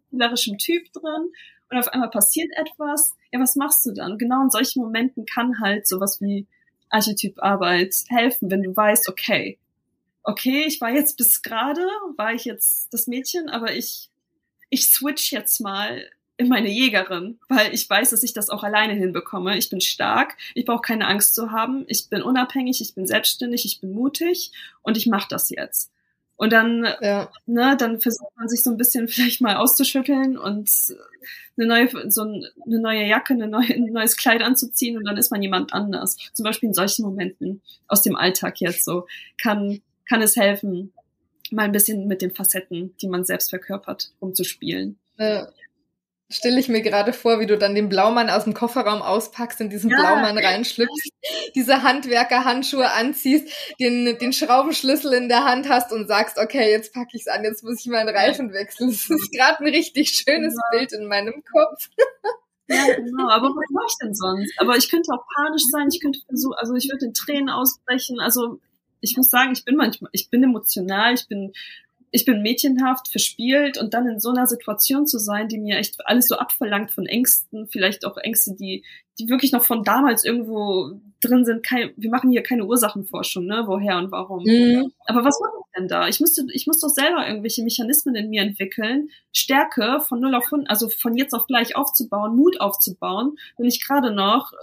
spielerischem 0.08 0.58
Typ 0.58 0.92
drin 0.94 1.32
und 1.70 1.78
auf 1.78 1.88
einmal 1.90 2.10
passiert 2.10 2.50
etwas. 2.56 3.16
Ja, 3.32 3.40
was 3.40 3.56
machst 3.56 3.86
du 3.86 3.92
dann? 3.92 4.18
Genau 4.18 4.44
in 4.44 4.52
solchen 4.52 4.82
Momenten 4.84 5.26
kann 5.26 5.60
halt 5.60 5.88
sowas 5.88 6.22
wie 6.22 6.48
Archetyparbeit 6.90 7.96
helfen, 8.10 8.52
wenn 8.52 8.62
du 8.62 8.76
weißt, 8.76 9.10
okay, 9.10 9.58
okay, 10.26 10.66
ich 10.68 10.82
war 10.82 10.92
jetzt 10.92 11.18
bis 11.18 11.42
gerade, 11.42 11.82
war 12.18 12.34
ich 12.34 12.46
jetzt 12.46 12.94
das 12.94 13.08
Mädchen, 13.08 13.50
aber 13.50 13.74
ich, 13.74 14.10
ich 14.70 14.90
switch 14.90 15.32
jetzt 15.32 15.62
mal 15.62 16.04
in 16.38 16.50
meine 16.50 16.70
Jägerin, 16.70 17.40
weil 17.48 17.74
ich 17.74 17.90
weiß, 17.90 18.10
dass 18.10 18.24
ich 18.24 18.34
das 18.34 18.50
auch 18.50 18.64
alleine 18.64 18.94
hinbekomme. 18.94 19.58
Ich 19.58 19.70
bin 19.70 19.80
stark, 19.80 20.36
ich 20.54 20.66
brauche 20.66 20.82
keine 20.82 21.08
Angst 21.08 21.34
zu 21.36 21.52
haben, 21.52 21.86
ich 21.88 22.10
bin 22.10 22.22
unabhängig, 22.22 22.82
ich 22.82 22.94
bin 22.94 23.08
selbstständig, 23.08 23.64
ich 23.66 23.80
bin 23.80 23.94
mutig 23.94 24.52
und 24.82 24.98
ich 24.98 25.08
mache 25.08 25.28
das 25.30 25.50
jetzt. 25.50 25.92
Und 26.38 26.52
dann, 26.52 26.86
ja. 27.00 27.32
ne, 27.46 27.78
dann 27.78 28.02
versucht 28.02 28.36
man 28.36 28.50
sich 28.50 28.64
so 28.64 28.70
ein 28.70 28.78
bisschen 28.78 29.08
vielleicht 29.08 29.40
mal 29.40 29.56
auszuschütteln 29.56 30.38
und 30.38 30.70
eine 31.58 31.68
neue, 31.68 32.12
so 32.12 32.24
eine 32.24 32.52
neue 32.80 33.06
Jacke, 33.06 33.34
eine 33.34 33.48
neue, 33.48 33.74
ein 33.74 33.86
neues 33.86 34.18
Kleid 34.18 34.42
anzuziehen 34.42 34.98
und 34.98 35.06
dann 35.06 35.16
ist 35.16 35.32
man 35.32 35.42
jemand 35.42 35.74
anders. 35.74 36.18
Zum 36.34 36.44
Beispiel 36.44 36.68
in 36.68 36.74
solchen 36.74 37.06
Momenten 37.06 37.62
aus 37.88 38.02
dem 38.02 38.18
Alltag 38.18 38.60
jetzt 38.60 38.84
so 38.84 39.08
kann, 39.38 39.82
kann 40.08 40.22
es 40.22 40.36
helfen, 40.36 40.94
mal 41.52 41.64
ein 41.64 41.72
bisschen 41.72 42.08
mit 42.08 42.22
den 42.22 42.34
Facetten, 42.34 42.96
die 43.02 43.08
man 43.08 43.26
selbst 43.26 43.50
verkörpert, 43.50 44.14
umzuspielen. 44.20 44.98
Ja 45.18 45.48
stelle 46.30 46.60
ich 46.60 46.70
mir 46.70 46.82
gerade 46.82 47.14
vor, 47.14 47.40
wie 47.40 47.46
du 47.46 47.58
dann 47.58 47.76
den 47.76 47.90
Blaumann 47.90 48.30
aus 48.30 48.46
dem 48.46 48.54
Kofferraum 48.54 49.02
auspackst, 49.02 49.62
in 49.62 49.70
diesen 49.70 49.92
ja. 49.92 49.98
Blaumann 49.98 50.38
reinschlüpfst, 50.38 51.12
diese 51.54 51.84
Handwerkerhandschuhe 51.84 52.92
anziehst, 52.92 53.48
den, 53.80 54.18
den 54.18 54.34
Schraubenschlüssel 54.34 55.14
in 55.14 55.30
der 55.30 55.46
Hand 55.46 55.70
hast 55.70 55.92
und 55.92 56.08
sagst, 56.08 56.38
okay, 56.38 56.72
jetzt 56.72 56.94
packe 56.94 57.12
ich's 57.14 57.28
an, 57.28 57.44
jetzt 57.44 57.64
muss 57.64 57.80
ich 57.80 57.88
meinen 57.88 58.10
Reifen 58.10 58.54
wechseln. 58.54 58.90
Das 58.90 59.10
ist 59.10 59.32
gerade 59.32 59.60
ein 59.60 59.68
richtig 59.68 60.10
schönes 60.10 60.56
ja. 60.56 60.78
Bild 60.78 60.94
in 60.94 61.08
meinem 61.08 61.44
Kopf. 61.52 61.90
Ja, 62.68 62.96
genau. 62.96 63.30
Aber 63.30 63.50
was 63.50 63.70
mache 63.70 63.86
ich 63.88 63.98
denn 64.02 64.14
sonst? 64.16 64.52
Aber 64.58 64.76
ich 64.76 64.90
könnte 64.90 65.12
auch 65.14 65.24
panisch 65.36 65.64
sein, 65.70 65.88
ich 65.92 66.02
könnte 66.02 66.20
versuchen, 66.28 66.56
also 66.58 66.74
ich 66.74 66.90
würde 66.90 67.06
in 67.06 67.14
Tränen 67.14 67.50
ausbrechen. 67.50 68.20
Also 68.20 68.60
ich 69.06 69.18
muss 69.18 69.30
sagen, 69.30 69.54
ich 69.54 69.64
bin 69.64 69.76
manchmal, 69.76 70.10
ich 70.14 70.30
bin 70.30 70.44
emotional, 70.44 71.14
ich 71.14 71.28
bin 71.28 71.54
ich 72.16 72.24
bin 72.24 72.42
mädchenhaft, 72.42 73.10
verspielt 73.10 73.78
und 73.78 73.94
dann 73.94 74.08
in 74.08 74.22
so 74.22 74.30
einer 74.30 74.48
Situation 74.48 75.06
zu 75.06 75.20
sein, 75.20 75.50
die 75.50 75.58
mir 75.58 75.78
echt 75.78 75.98
alles 76.06 76.30
so 76.30 76.38
abverlangt 76.38 76.92
von 76.92 77.06
Ängsten, 77.06 77.68
vielleicht 77.68 78.06
auch 78.06 78.16
Ängste, 78.16 78.56
die, 78.56 78.86
die 79.20 79.28
wirklich 79.28 79.52
noch 79.52 79.66
von 79.66 79.84
damals 79.84 80.24
irgendwo 80.24 80.94
drin 81.20 81.44
sind. 81.44 81.66
Kein, 81.66 81.92
wir 81.98 82.10
machen 82.10 82.32
hier 82.32 82.42
keine 82.42 82.66
Ursachenforschung, 82.66 83.46
ne, 83.46 83.64
woher 83.66 83.98
und 83.98 84.12
warum. 84.12 84.44
Mhm. 84.46 84.94
Aber 85.08 85.26
was 85.26 85.38
mache 85.42 85.52
ich 85.60 85.78
denn 85.78 85.90
da? 85.90 86.08
Ich 86.08 86.22
müsste, 86.22 86.46
ich 86.54 86.68
muss 86.68 86.80
doch 86.80 86.88
selber 86.88 87.28
irgendwelche 87.28 87.64
Mechanismen 87.64 88.16
in 88.16 88.30
mir 88.30 88.44
entwickeln, 88.44 89.10
Stärke 89.34 90.00
von 90.00 90.22
null 90.22 90.36
auf 90.36 90.46
100, 90.46 90.70
also 90.70 90.88
von 90.88 91.18
jetzt 91.18 91.34
auf 91.34 91.48
gleich 91.48 91.76
aufzubauen, 91.76 92.38
Mut 92.38 92.62
aufzubauen, 92.62 93.36
wenn 93.58 93.68
ich 93.68 93.86
gerade 93.86 94.14
noch 94.14 94.54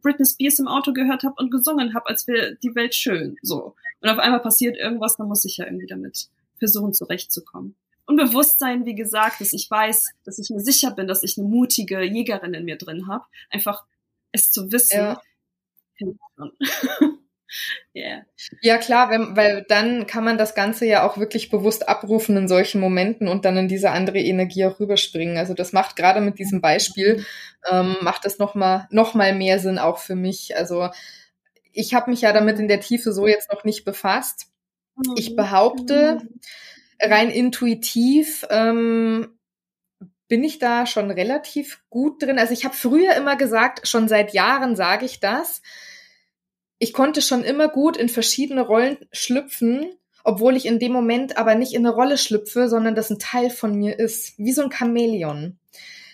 Britney 0.00 0.26
Spears 0.26 0.58
im 0.58 0.68
Auto 0.68 0.92
gehört 0.92 1.22
habe 1.22 1.34
und 1.38 1.50
gesungen 1.50 1.94
habe, 1.94 2.06
als 2.06 2.26
wäre 2.26 2.56
die 2.62 2.74
Welt 2.74 2.94
schön. 2.94 3.36
So. 3.42 3.74
Und 4.00 4.08
auf 4.08 4.18
einmal 4.18 4.40
passiert 4.40 4.76
irgendwas, 4.76 5.16
dann 5.16 5.28
muss 5.28 5.44
ich 5.44 5.56
ja 5.58 5.66
irgendwie 5.66 5.86
damit 5.86 6.28
versuchen 6.58 6.94
zurechtzukommen. 6.94 7.76
Und 8.06 8.16
Bewusstsein, 8.16 8.86
wie 8.86 8.94
gesagt, 8.94 9.40
dass 9.40 9.52
ich 9.52 9.68
weiß, 9.68 10.10
dass 10.24 10.38
ich 10.38 10.50
mir 10.50 10.60
sicher 10.60 10.92
bin, 10.92 11.08
dass 11.08 11.24
ich 11.24 11.36
eine 11.36 11.48
mutige 11.48 12.02
Jägerin 12.02 12.54
in 12.54 12.64
mir 12.64 12.76
drin 12.76 13.08
habe. 13.08 13.24
Einfach 13.50 13.84
es 14.32 14.50
zu 14.52 14.70
wissen. 14.70 14.98
Ja. 14.98 15.20
yeah. 17.94 18.24
Ja, 18.60 18.78
klar, 18.78 19.10
wenn, 19.10 19.36
weil 19.36 19.64
dann 19.68 20.06
kann 20.06 20.24
man 20.24 20.38
das 20.38 20.54
Ganze 20.54 20.86
ja 20.86 21.06
auch 21.06 21.18
wirklich 21.18 21.50
bewusst 21.50 21.88
abrufen 21.88 22.36
in 22.36 22.48
solchen 22.48 22.80
Momenten 22.80 23.28
und 23.28 23.44
dann 23.44 23.56
in 23.56 23.68
diese 23.68 23.90
andere 23.90 24.18
Energie 24.18 24.64
auch 24.64 24.80
rüberspringen. 24.80 25.36
Also 25.36 25.54
das 25.54 25.72
macht 25.72 25.96
gerade 25.96 26.20
mit 26.20 26.38
diesem 26.38 26.60
Beispiel, 26.60 27.24
ähm, 27.70 27.96
macht 28.00 28.24
das 28.24 28.38
nochmal 28.38 28.86
noch 28.90 29.14
mal 29.14 29.34
mehr 29.34 29.58
Sinn 29.58 29.78
auch 29.78 29.98
für 29.98 30.16
mich. 30.16 30.56
Also 30.56 30.88
ich 31.72 31.94
habe 31.94 32.10
mich 32.10 32.22
ja 32.22 32.32
damit 32.32 32.58
in 32.58 32.68
der 32.68 32.80
Tiefe 32.80 33.12
so 33.12 33.26
jetzt 33.26 33.50
noch 33.52 33.64
nicht 33.64 33.84
befasst. 33.84 34.46
Ich 35.16 35.30
mhm. 35.30 35.36
behaupte, 35.36 36.20
mhm. 36.22 36.40
rein 37.00 37.30
intuitiv 37.30 38.46
ähm, 38.50 39.36
bin 40.28 40.42
ich 40.42 40.58
da 40.58 40.86
schon 40.86 41.10
relativ 41.10 41.82
gut 41.88 42.22
drin. 42.22 42.38
Also 42.38 42.52
ich 42.52 42.64
habe 42.64 42.74
früher 42.74 43.14
immer 43.14 43.36
gesagt, 43.36 43.86
schon 43.86 44.08
seit 44.08 44.32
Jahren 44.32 44.74
sage 44.74 45.04
ich 45.04 45.20
das. 45.20 45.62
Ich 46.78 46.92
konnte 46.92 47.22
schon 47.22 47.42
immer 47.42 47.68
gut 47.68 47.96
in 47.96 48.08
verschiedene 48.08 48.62
Rollen 48.62 48.98
schlüpfen, 49.12 49.86
obwohl 50.24 50.56
ich 50.56 50.66
in 50.66 50.78
dem 50.78 50.92
Moment 50.92 51.38
aber 51.38 51.54
nicht 51.54 51.72
in 51.72 51.86
eine 51.86 51.94
Rolle 51.94 52.18
schlüpfe, 52.18 52.68
sondern 52.68 52.94
das 52.94 53.10
ein 53.10 53.18
Teil 53.18 53.50
von 53.50 53.74
mir 53.74 53.98
ist, 53.98 54.38
wie 54.38 54.52
so 54.52 54.62
ein 54.62 54.72
Chamäleon. 54.72 55.58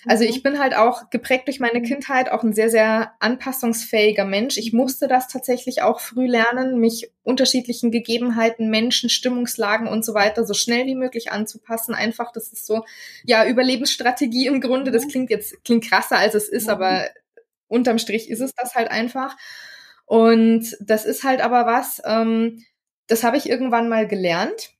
Also 0.06 0.24
ich 0.24 0.38
mhm. 0.38 0.42
bin 0.42 0.58
halt 0.58 0.74
auch 0.74 1.10
geprägt 1.10 1.46
durch 1.46 1.60
meine 1.60 1.80
Kindheit 1.80 2.30
auch 2.30 2.42
ein 2.42 2.52
sehr, 2.52 2.70
sehr 2.70 3.12
anpassungsfähiger 3.20 4.24
Mensch. 4.24 4.56
Ich 4.56 4.72
musste 4.72 5.06
das 5.06 5.28
tatsächlich 5.28 5.82
auch 5.82 6.00
früh 6.00 6.26
lernen, 6.26 6.80
mich 6.80 7.10
unterschiedlichen 7.22 7.90
Gegebenheiten, 7.92 8.68
Menschen, 8.68 9.10
Stimmungslagen 9.10 9.86
und 9.86 10.04
so 10.04 10.14
weiter 10.14 10.44
so 10.44 10.54
schnell 10.54 10.86
wie 10.86 10.96
möglich 10.96 11.30
anzupassen. 11.30 11.94
Einfach, 11.94 12.32
das 12.32 12.52
ist 12.52 12.66
so, 12.66 12.84
ja, 13.24 13.46
Überlebensstrategie 13.46 14.46
im 14.46 14.60
Grunde. 14.60 14.90
Das 14.90 15.04
mhm. 15.04 15.08
klingt 15.08 15.30
jetzt, 15.30 15.64
klingt 15.64 15.84
krasser 15.84 16.18
als 16.18 16.34
es 16.34 16.48
ist, 16.48 16.68
aber 16.68 17.06
unterm 17.68 17.98
Strich 17.98 18.28
ist 18.28 18.40
es 18.40 18.54
das 18.54 18.74
halt 18.74 18.90
einfach. 18.90 19.36
Und 20.12 20.76
das 20.78 21.06
ist 21.06 21.24
halt 21.24 21.40
aber 21.40 21.64
was, 21.64 22.02
ähm, 22.04 22.62
das 23.06 23.24
habe 23.24 23.38
ich 23.38 23.48
irgendwann 23.48 23.88
mal 23.88 24.06
gelernt 24.06 24.74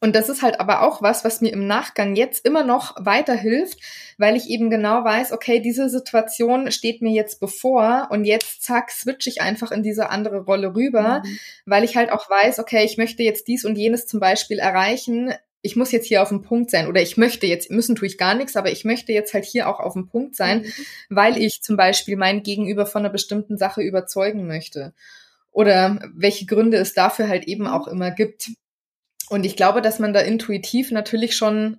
und 0.00 0.16
das 0.16 0.28
ist 0.28 0.42
halt 0.42 0.58
aber 0.58 0.82
auch 0.82 1.00
was, 1.00 1.24
was 1.24 1.40
mir 1.40 1.52
im 1.52 1.68
Nachgang 1.68 2.16
jetzt 2.16 2.44
immer 2.44 2.64
noch 2.64 2.96
weiterhilft, 2.98 3.78
weil 4.18 4.34
ich 4.34 4.50
eben 4.50 4.68
genau 4.68 5.04
weiß, 5.04 5.30
okay, 5.30 5.60
diese 5.60 5.88
Situation 5.88 6.72
steht 6.72 7.02
mir 7.02 7.12
jetzt 7.12 7.38
bevor 7.38 8.08
und 8.10 8.24
jetzt 8.24 8.64
zack, 8.64 8.90
switch 8.90 9.28
ich 9.28 9.40
einfach 9.40 9.70
in 9.70 9.84
diese 9.84 10.10
andere 10.10 10.40
Rolle 10.40 10.74
rüber, 10.74 11.22
mhm. 11.24 11.38
weil 11.64 11.84
ich 11.84 11.96
halt 11.96 12.10
auch 12.10 12.28
weiß, 12.28 12.58
okay, 12.58 12.84
ich 12.84 12.98
möchte 12.98 13.22
jetzt 13.22 13.46
dies 13.46 13.64
und 13.64 13.78
jenes 13.78 14.08
zum 14.08 14.18
Beispiel 14.18 14.58
erreichen. 14.58 15.34
Ich 15.60 15.74
muss 15.74 15.90
jetzt 15.90 16.06
hier 16.06 16.22
auf 16.22 16.28
dem 16.28 16.42
Punkt 16.42 16.70
sein 16.70 16.86
oder 16.86 17.02
ich 17.02 17.16
möchte 17.16 17.46
jetzt, 17.46 17.70
müssen 17.70 17.96
tue 17.96 18.06
ich 18.06 18.16
gar 18.16 18.34
nichts, 18.34 18.56
aber 18.56 18.70
ich 18.70 18.84
möchte 18.84 19.12
jetzt 19.12 19.34
halt 19.34 19.44
hier 19.44 19.68
auch 19.68 19.80
auf 19.80 19.94
dem 19.94 20.08
Punkt 20.08 20.36
sein, 20.36 20.60
mhm. 20.60 20.72
weil 21.08 21.36
ich 21.36 21.62
zum 21.62 21.76
Beispiel 21.76 22.16
mein 22.16 22.42
Gegenüber 22.42 22.86
von 22.86 23.02
einer 23.02 23.10
bestimmten 23.10 23.58
Sache 23.58 23.82
überzeugen 23.82 24.46
möchte. 24.46 24.94
Oder 25.50 26.00
welche 26.14 26.46
Gründe 26.46 26.76
es 26.76 26.94
dafür 26.94 27.28
halt 27.28 27.44
eben 27.48 27.66
auch 27.66 27.88
immer 27.88 28.12
gibt. 28.12 28.50
Und 29.28 29.44
ich 29.44 29.56
glaube, 29.56 29.82
dass 29.82 29.98
man 29.98 30.12
da 30.12 30.20
intuitiv 30.20 30.92
natürlich 30.92 31.34
schon 31.34 31.78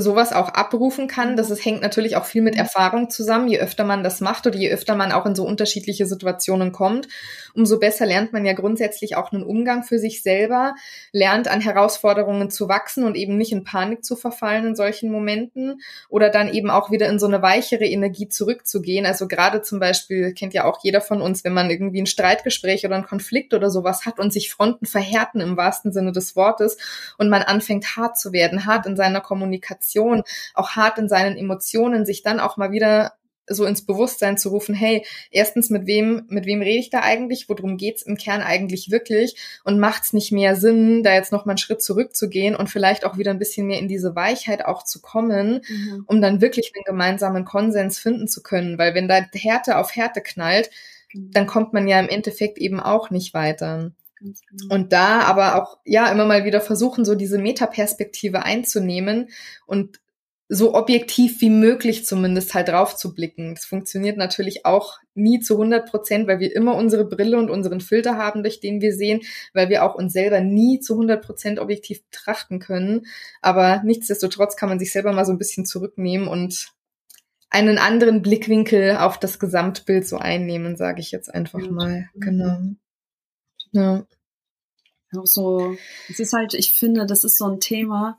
sowas 0.00 0.32
auch 0.32 0.48
abrufen 0.50 1.08
kann. 1.08 1.36
Das 1.36 1.50
ist, 1.50 1.64
hängt 1.64 1.82
natürlich 1.82 2.16
auch 2.16 2.24
viel 2.24 2.42
mit 2.42 2.54
mhm. 2.54 2.60
Erfahrung 2.60 3.10
zusammen. 3.10 3.48
Je 3.48 3.58
öfter 3.58 3.84
man 3.84 4.02
das 4.02 4.20
macht 4.20 4.46
oder 4.46 4.56
je 4.56 4.70
öfter 4.70 4.94
man 4.94 5.12
auch 5.12 5.26
in 5.26 5.34
so 5.34 5.44
unterschiedliche 5.44 6.06
Situationen 6.06 6.72
kommt, 6.72 7.08
umso 7.54 7.78
besser 7.78 8.06
lernt 8.06 8.32
man 8.32 8.44
ja 8.44 8.52
grundsätzlich 8.52 9.16
auch 9.16 9.32
einen 9.32 9.42
Umgang 9.42 9.82
für 9.82 9.98
sich 9.98 10.22
selber, 10.22 10.74
lernt 11.12 11.48
an 11.48 11.60
Herausforderungen 11.60 12.50
zu 12.50 12.68
wachsen 12.68 13.04
und 13.04 13.16
eben 13.16 13.36
nicht 13.36 13.52
in 13.52 13.64
Panik 13.64 14.04
zu 14.04 14.16
verfallen 14.16 14.66
in 14.66 14.76
solchen 14.76 15.10
Momenten 15.10 15.80
oder 16.08 16.30
dann 16.30 16.52
eben 16.52 16.70
auch 16.70 16.90
wieder 16.90 17.08
in 17.08 17.18
so 17.18 17.26
eine 17.26 17.42
weichere 17.42 17.84
Energie 17.84 18.28
zurückzugehen. 18.28 19.06
Also 19.06 19.26
gerade 19.28 19.62
zum 19.62 19.80
Beispiel 19.80 20.32
kennt 20.34 20.54
ja 20.54 20.64
auch 20.64 20.82
jeder 20.82 21.00
von 21.00 21.20
uns, 21.20 21.44
wenn 21.44 21.52
man 21.52 21.70
irgendwie 21.70 22.02
ein 22.02 22.06
Streitgespräch 22.06 22.84
oder 22.86 22.94
einen 22.94 23.06
Konflikt 23.06 23.54
oder 23.54 23.70
sowas 23.70 24.06
hat 24.06 24.20
und 24.20 24.32
sich 24.32 24.50
Fronten 24.50 24.86
verhärten 24.86 25.40
im 25.40 25.56
wahrsten 25.56 25.92
Sinne 25.92 26.12
des 26.12 26.36
Wortes 26.36 26.76
und 27.16 27.28
man 27.28 27.42
anfängt 27.42 27.96
hart 27.96 28.18
zu 28.18 28.32
werden, 28.32 28.66
hart 28.66 28.86
in 28.86 28.96
seiner 28.96 29.20
Kommunikation 29.20 29.87
Kommunikation, 29.88 30.22
auch 30.54 30.70
hart 30.70 30.98
in 30.98 31.08
seinen 31.08 31.36
Emotionen, 31.36 32.06
sich 32.06 32.22
dann 32.22 32.40
auch 32.40 32.56
mal 32.56 32.72
wieder 32.72 33.12
so 33.50 33.64
ins 33.64 33.86
Bewusstsein 33.86 34.36
zu 34.36 34.50
rufen, 34.50 34.74
hey, 34.74 35.06
erstens, 35.30 35.70
mit 35.70 35.86
wem, 35.86 36.26
mit 36.28 36.44
wem 36.44 36.60
rede 36.60 36.80
ich 36.80 36.90
da 36.90 37.00
eigentlich? 37.00 37.48
Worum 37.48 37.78
geht's 37.78 38.02
im 38.02 38.18
Kern 38.18 38.42
eigentlich 38.42 38.90
wirklich? 38.90 39.36
Und 39.64 39.78
macht's 39.78 40.12
nicht 40.12 40.32
mehr 40.32 40.54
Sinn, 40.54 41.02
da 41.02 41.14
jetzt 41.14 41.32
noch 41.32 41.46
mal 41.46 41.52
einen 41.52 41.58
Schritt 41.58 41.80
zurückzugehen 41.80 42.54
und 42.54 42.68
vielleicht 42.68 43.06
auch 43.06 43.16
wieder 43.16 43.30
ein 43.30 43.38
bisschen 43.38 43.66
mehr 43.66 43.78
in 43.78 43.88
diese 43.88 44.14
Weichheit 44.14 44.66
auch 44.66 44.84
zu 44.84 45.00
kommen, 45.00 45.62
mhm. 45.66 46.04
um 46.06 46.20
dann 46.20 46.42
wirklich 46.42 46.72
einen 46.74 46.84
gemeinsamen 46.84 47.46
Konsens 47.46 47.98
finden 47.98 48.28
zu 48.28 48.42
können? 48.42 48.76
Weil 48.76 48.94
wenn 48.94 49.08
da 49.08 49.24
Härte 49.32 49.78
auf 49.78 49.96
Härte 49.96 50.20
knallt, 50.20 50.68
mhm. 51.14 51.30
dann 51.32 51.46
kommt 51.46 51.72
man 51.72 51.88
ja 51.88 51.98
im 51.98 52.10
Endeffekt 52.10 52.58
eben 52.58 52.80
auch 52.80 53.08
nicht 53.08 53.32
weiter. 53.32 53.92
Genau. 54.20 54.74
Und 54.74 54.92
da 54.92 55.20
aber 55.20 55.62
auch, 55.62 55.78
ja, 55.84 56.10
immer 56.10 56.26
mal 56.26 56.44
wieder 56.44 56.60
versuchen, 56.60 57.04
so 57.04 57.14
diese 57.14 57.38
Metaperspektive 57.38 58.42
einzunehmen 58.42 59.28
und 59.66 60.00
so 60.50 60.74
objektiv 60.74 61.42
wie 61.42 61.50
möglich 61.50 62.06
zumindest 62.06 62.54
halt 62.54 62.68
drauf 62.68 62.96
zu 62.96 63.12
blicken. 63.12 63.54
Das 63.54 63.66
funktioniert 63.66 64.16
natürlich 64.16 64.64
auch 64.64 64.98
nie 65.14 65.40
zu 65.40 65.54
100 65.54 65.90
Prozent, 65.90 66.26
weil 66.26 66.40
wir 66.40 66.54
immer 66.56 66.74
unsere 66.74 67.04
Brille 67.04 67.38
und 67.38 67.50
unseren 67.50 67.82
Filter 67.82 68.16
haben, 68.16 68.42
durch 68.42 68.60
den 68.60 68.80
wir 68.80 68.94
sehen, 68.94 69.20
weil 69.52 69.68
wir 69.68 69.84
auch 69.84 69.94
uns 69.94 70.14
selber 70.14 70.40
nie 70.40 70.80
zu 70.80 70.94
100 70.94 71.22
Prozent 71.22 71.58
objektiv 71.58 72.02
betrachten 72.04 72.60
können. 72.60 73.06
Aber 73.42 73.82
nichtsdestotrotz 73.84 74.56
kann 74.56 74.70
man 74.70 74.78
sich 74.78 74.90
selber 74.90 75.12
mal 75.12 75.26
so 75.26 75.32
ein 75.32 75.38
bisschen 75.38 75.66
zurücknehmen 75.66 76.28
und 76.28 76.72
einen 77.50 77.78
anderen 77.78 78.22
Blickwinkel 78.22 78.96
auf 78.96 79.18
das 79.18 79.38
Gesamtbild 79.38 80.06
so 80.06 80.16
einnehmen, 80.16 80.76
sage 80.76 81.00
ich 81.00 81.10
jetzt 81.10 81.32
einfach 81.34 81.68
mal. 81.70 82.08
Genau. 82.14 82.58
Ja. 83.72 84.06
Auch 85.16 85.26
so, 85.26 85.76
es 86.08 86.20
ist 86.20 86.32
halt, 86.32 86.54
ich 86.54 86.72
finde, 86.72 87.06
das 87.06 87.24
ist 87.24 87.38
so 87.38 87.46
ein 87.46 87.60
Thema, 87.60 88.18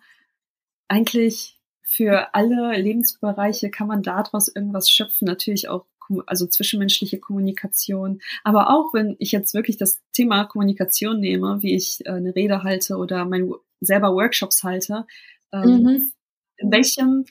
eigentlich 0.87 1.59
für 1.81 2.33
alle 2.33 2.79
Lebensbereiche 2.79 3.69
kann 3.69 3.87
man 3.87 4.03
daraus 4.03 4.47
irgendwas 4.47 4.89
schöpfen, 4.89 5.25
natürlich 5.25 5.69
auch 5.69 5.85
also 6.25 6.47
zwischenmenschliche 6.47 7.19
Kommunikation, 7.19 8.21
aber 8.43 8.71
auch 8.71 8.93
wenn 8.93 9.15
ich 9.19 9.31
jetzt 9.31 9.53
wirklich 9.53 9.77
das 9.77 10.01
Thema 10.11 10.45
Kommunikation 10.45 11.19
nehme, 11.19 11.61
wie 11.61 11.75
ich 11.75 12.05
äh, 12.05 12.11
eine 12.11 12.35
Rede 12.35 12.63
halte 12.63 12.97
oder 12.97 13.25
mein 13.25 13.51
selber 13.79 14.13
Workshops 14.13 14.63
halte, 14.63 15.05
ähm, 15.51 15.83
mhm. 15.83 16.11
in 16.57 16.71
welchem 16.71 17.25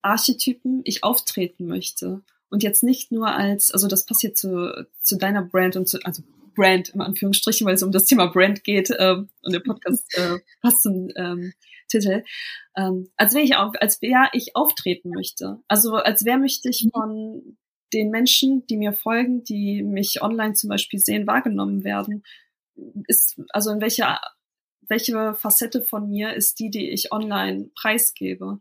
Archetypen 0.00 0.80
ich 0.84 1.04
auftreten 1.04 1.66
möchte 1.66 2.22
und 2.48 2.62
jetzt 2.62 2.82
nicht 2.82 3.12
nur 3.12 3.28
als, 3.28 3.70
also 3.70 3.86
das 3.86 4.04
passiert 4.04 4.36
zu, 4.36 4.86
zu 5.00 5.16
deiner 5.16 5.42
Brand 5.42 5.76
und 5.76 5.88
zu, 5.88 5.98
also 6.04 6.22
Brand 6.54 6.90
im 6.90 7.00
Anführungsstrichen, 7.00 7.66
weil 7.66 7.74
es 7.74 7.82
um 7.82 7.92
das 7.92 8.06
Thema 8.06 8.26
Brand 8.26 8.64
geht 8.64 8.92
ähm, 8.98 9.28
und 9.42 9.52
der 9.52 9.60
Podcast 9.60 10.06
äh, 10.16 10.38
passt 10.60 10.82
zum 10.82 11.08
ähm, 11.16 11.52
Titel. 11.88 12.24
Ähm, 12.76 13.10
als 13.16 13.34
wäre 13.34 13.44
ich 13.44 13.56
auf, 13.56 13.74
als 13.80 14.00
wäre 14.02 14.28
ich 14.32 14.56
auftreten 14.56 15.10
möchte. 15.10 15.58
Also 15.68 15.94
als 15.94 16.24
wäre 16.24 16.38
möchte 16.38 16.68
ich 16.68 16.84
mhm. 16.84 16.90
von 16.90 17.58
den 17.92 18.10
Menschen, 18.10 18.66
die 18.66 18.76
mir 18.76 18.92
folgen, 18.92 19.44
die 19.44 19.82
mich 19.82 20.22
online 20.22 20.54
zum 20.54 20.70
Beispiel 20.70 20.98
sehen, 20.98 21.26
wahrgenommen 21.26 21.84
werden. 21.84 22.22
Ist 23.06 23.38
also 23.50 23.70
in 23.70 23.80
welcher 23.80 24.20
welche 24.88 25.34
Facette 25.34 25.82
von 25.82 26.08
mir 26.08 26.34
ist 26.34 26.58
die, 26.58 26.70
die 26.70 26.90
ich 26.90 27.12
online 27.12 27.70
preisgebe? 27.74 28.60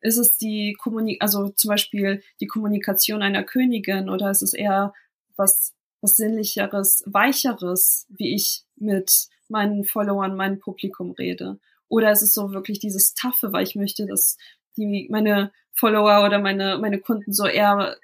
Ist 0.00 0.18
es 0.18 0.36
die 0.36 0.76
Kommunik 0.78 1.22
also 1.22 1.48
zum 1.48 1.68
Beispiel 1.68 2.22
die 2.40 2.46
Kommunikation 2.46 3.22
einer 3.22 3.44
Königin 3.44 4.08
oder 4.08 4.30
ist 4.30 4.42
es 4.42 4.52
eher 4.52 4.92
was 5.36 5.74
was 6.02 6.16
Sinnlicheres, 6.16 7.04
Weicheres, 7.06 8.06
wie 8.10 8.34
ich 8.34 8.64
mit 8.76 9.28
meinen 9.48 9.84
Followern, 9.84 10.36
meinem 10.36 10.58
Publikum 10.58 11.12
rede? 11.12 11.58
Oder 11.88 12.10
ist 12.10 12.22
es 12.22 12.34
so 12.34 12.52
wirklich 12.52 12.80
dieses 12.80 13.14
Taffe, 13.14 13.52
weil 13.52 13.64
ich 13.64 13.76
möchte, 13.76 14.06
dass 14.06 14.36
die, 14.76 15.08
meine 15.10 15.52
Follower 15.72 16.26
oder 16.26 16.38
meine, 16.38 16.78
meine 16.78 16.98
Kunden 16.98 17.32
so 17.32 17.46
eher 17.46 17.96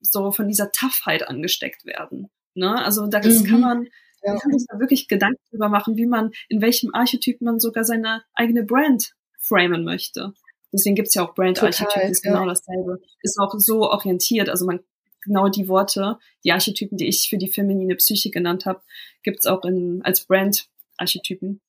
so 0.00 0.30
von 0.32 0.48
dieser 0.48 0.70
Toughheit 0.70 1.28
angesteckt 1.28 1.86
werden? 1.86 2.28
Ne? 2.54 2.84
Also 2.84 3.06
da 3.06 3.20
mhm. 3.20 3.44
kann 3.44 3.60
man, 3.60 3.84
ja. 4.22 4.32
man 4.32 4.38
kann 4.38 4.58
sich 4.58 4.66
da 4.68 4.78
wirklich 4.78 5.08
Gedanken 5.08 5.40
drüber 5.50 5.68
machen, 5.68 5.96
wie 5.96 6.06
man, 6.06 6.32
in 6.48 6.60
welchem 6.60 6.94
Archetyp 6.94 7.40
man 7.40 7.58
sogar 7.58 7.84
seine 7.84 8.22
eigene 8.34 8.64
Brand 8.64 9.14
framen 9.38 9.84
möchte. 9.84 10.34
Deswegen 10.72 10.96
gibt's 10.96 11.14
ja 11.14 11.24
auch 11.24 11.34
Brand-Archetypen, 11.34 12.10
ist 12.10 12.22
genau 12.22 12.44
dasselbe. 12.44 13.00
Ist 13.22 13.38
auch 13.38 13.54
so 13.56 13.90
orientiert. 13.90 14.50
Also 14.50 14.66
man 14.66 14.80
genau 15.26 15.48
die 15.48 15.68
Worte, 15.68 16.18
die 16.44 16.52
Archetypen, 16.52 16.96
die 16.96 17.06
ich 17.06 17.28
für 17.28 17.36
die 17.36 17.50
feminine 17.50 17.96
Psyche 17.96 18.30
genannt 18.30 18.64
habe, 18.64 18.80
gibt 19.22 19.40
es 19.40 19.46
auch 19.46 19.64
in, 19.64 20.00
als 20.02 20.24
Brand-Archetypen. 20.24 21.60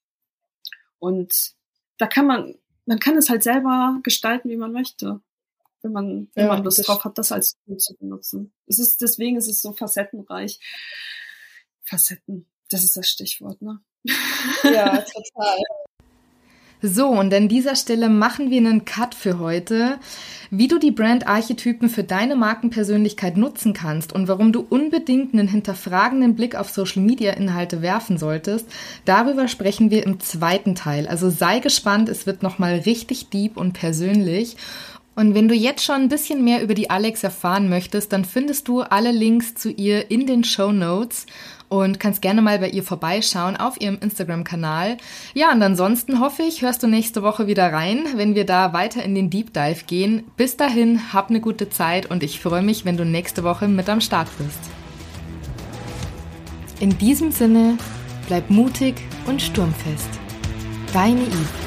Und 1.00 1.54
da 1.98 2.08
kann 2.08 2.28
man, 2.28 2.56
man 2.86 3.00
kann 3.00 3.18
es 3.18 3.30
halt 3.30 3.44
selber 3.44 4.00
gestalten, 4.04 4.50
wie 4.50 4.58
man 4.58 4.72
möchte. 4.72 5.20
Wenn 5.82 5.92
man, 5.92 6.30
wenn 6.34 6.46
ja, 6.46 6.54
man 6.54 6.64
Lust 6.64 6.88
drauf 6.88 7.04
hat, 7.04 7.18
das 7.18 7.32
als 7.32 7.58
Tool 7.66 7.78
zu 7.78 7.96
benutzen. 7.98 8.54
Es 8.66 8.80
ist, 8.80 9.02
deswegen 9.02 9.38
ist 9.38 9.48
es 9.48 9.62
so 9.62 9.74
facettenreich. 9.74 10.60
Facetten, 11.84 12.48
das 12.70 12.84
ist 12.84 12.98
das 12.98 13.08
Stichwort, 13.08 13.62
ne? 13.62 13.80
Ja, 14.64 14.98
total. 15.02 15.58
So, 16.82 17.08
und 17.08 17.34
an 17.34 17.48
dieser 17.48 17.76
Stelle 17.76 18.08
machen 18.08 18.52
wir 18.52 18.60
einen 18.60 18.86
Cut 18.86 19.16
für 19.16 19.40
heute. 19.40 19.98
Wie 20.52 20.68
du 20.68 20.78
die 20.78 20.92
Brand-Archetypen 20.92 21.90
für 21.90 22.04
deine 22.04 22.36
Markenpersönlichkeit 22.36 23.36
nutzen 23.36 23.74
kannst 23.74 24.14
und 24.14 24.28
warum 24.28 24.52
du 24.52 24.66
unbedingt 24.70 25.34
einen 25.34 25.48
hinterfragenden 25.48 26.36
Blick 26.36 26.56
auf 26.56 26.70
Social-Media-Inhalte 26.70 27.82
werfen 27.82 28.20
solltest, 28.20 28.68
darüber 29.06 29.48
sprechen 29.48 29.90
wir 29.90 30.06
im 30.06 30.20
zweiten 30.20 30.76
Teil. 30.76 31.08
Also 31.08 31.32
sei 31.32 31.60
gespannt, 31.60 32.10
es 32.10 32.28
wird 32.28 32.44
nochmal 32.44 32.76
richtig 32.86 33.30
deep 33.30 33.58
und 33.58 33.74
persönlich. 33.74 34.56
Und 35.16 35.34
wenn 35.34 35.48
du 35.48 35.56
jetzt 35.56 35.84
schon 35.84 35.96
ein 35.96 36.10
bisschen 36.10 36.44
mehr 36.44 36.62
über 36.62 36.76
die 36.76 36.92
Alex 36.92 37.24
erfahren 37.24 37.70
möchtest, 37.70 38.14
dann 38.14 38.24
findest 38.24 38.68
du 38.68 38.82
alle 38.82 39.12
Links 39.12 39.56
zu 39.56 39.72
ihr 39.72 40.12
in 40.12 40.28
den 40.28 40.44
Show 40.44 40.72
Notes 40.72 41.26
und 41.70 42.00
kannst 42.00 42.22
gerne 42.22 42.42
mal 42.42 42.60
bei 42.60 42.70
ihr 42.70 42.84
vorbeischauen 42.84 43.58
auf 43.58 43.80
ihrem 43.82 44.00
Instagram-Kanal. 44.00 44.98
Ja, 45.34 45.52
und 45.52 45.62
ansonsten 45.62 46.20
hoffe 46.20 46.44
ich, 46.44 46.62
hörst 46.62 46.84
du 46.84 46.88
nächste 46.88 47.24
Woche 47.24 47.48
wieder 47.48 47.72
rein, 47.72 48.06
wenn 48.16 48.36
wir 48.36 48.46
da 48.46 48.74
weiter 48.74 49.04
in 49.04 49.16
den 49.16 49.30
Deep 49.30 49.54
Dive 49.54 49.86
gehen. 49.86 50.24
Bis 50.38 50.58
dahin, 50.58 51.14
hab 51.14 51.30
eine 51.30 51.42
gute 51.42 51.70
Zeit 51.70 52.06
und 52.06 52.24
ich 52.24 52.40
freue 52.40 52.62
mich, 52.62 52.86
wenn 52.86 52.98
du 52.98 53.06
nächste 53.06 53.44
Woche 53.44 53.68
mit 53.68 53.90
am 53.90 54.02
Start 54.02 54.30
bist. 54.38 54.60
In 56.80 56.98
diesem 56.98 57.32
Sinne, 57.32 57.78
bleib 58.28 58.50
mutig 58.50 58.96
und 59.26 59.42
sturmfest. 59.42 60.10
Deine 60.94 61.22
Yves. 61.22 61.67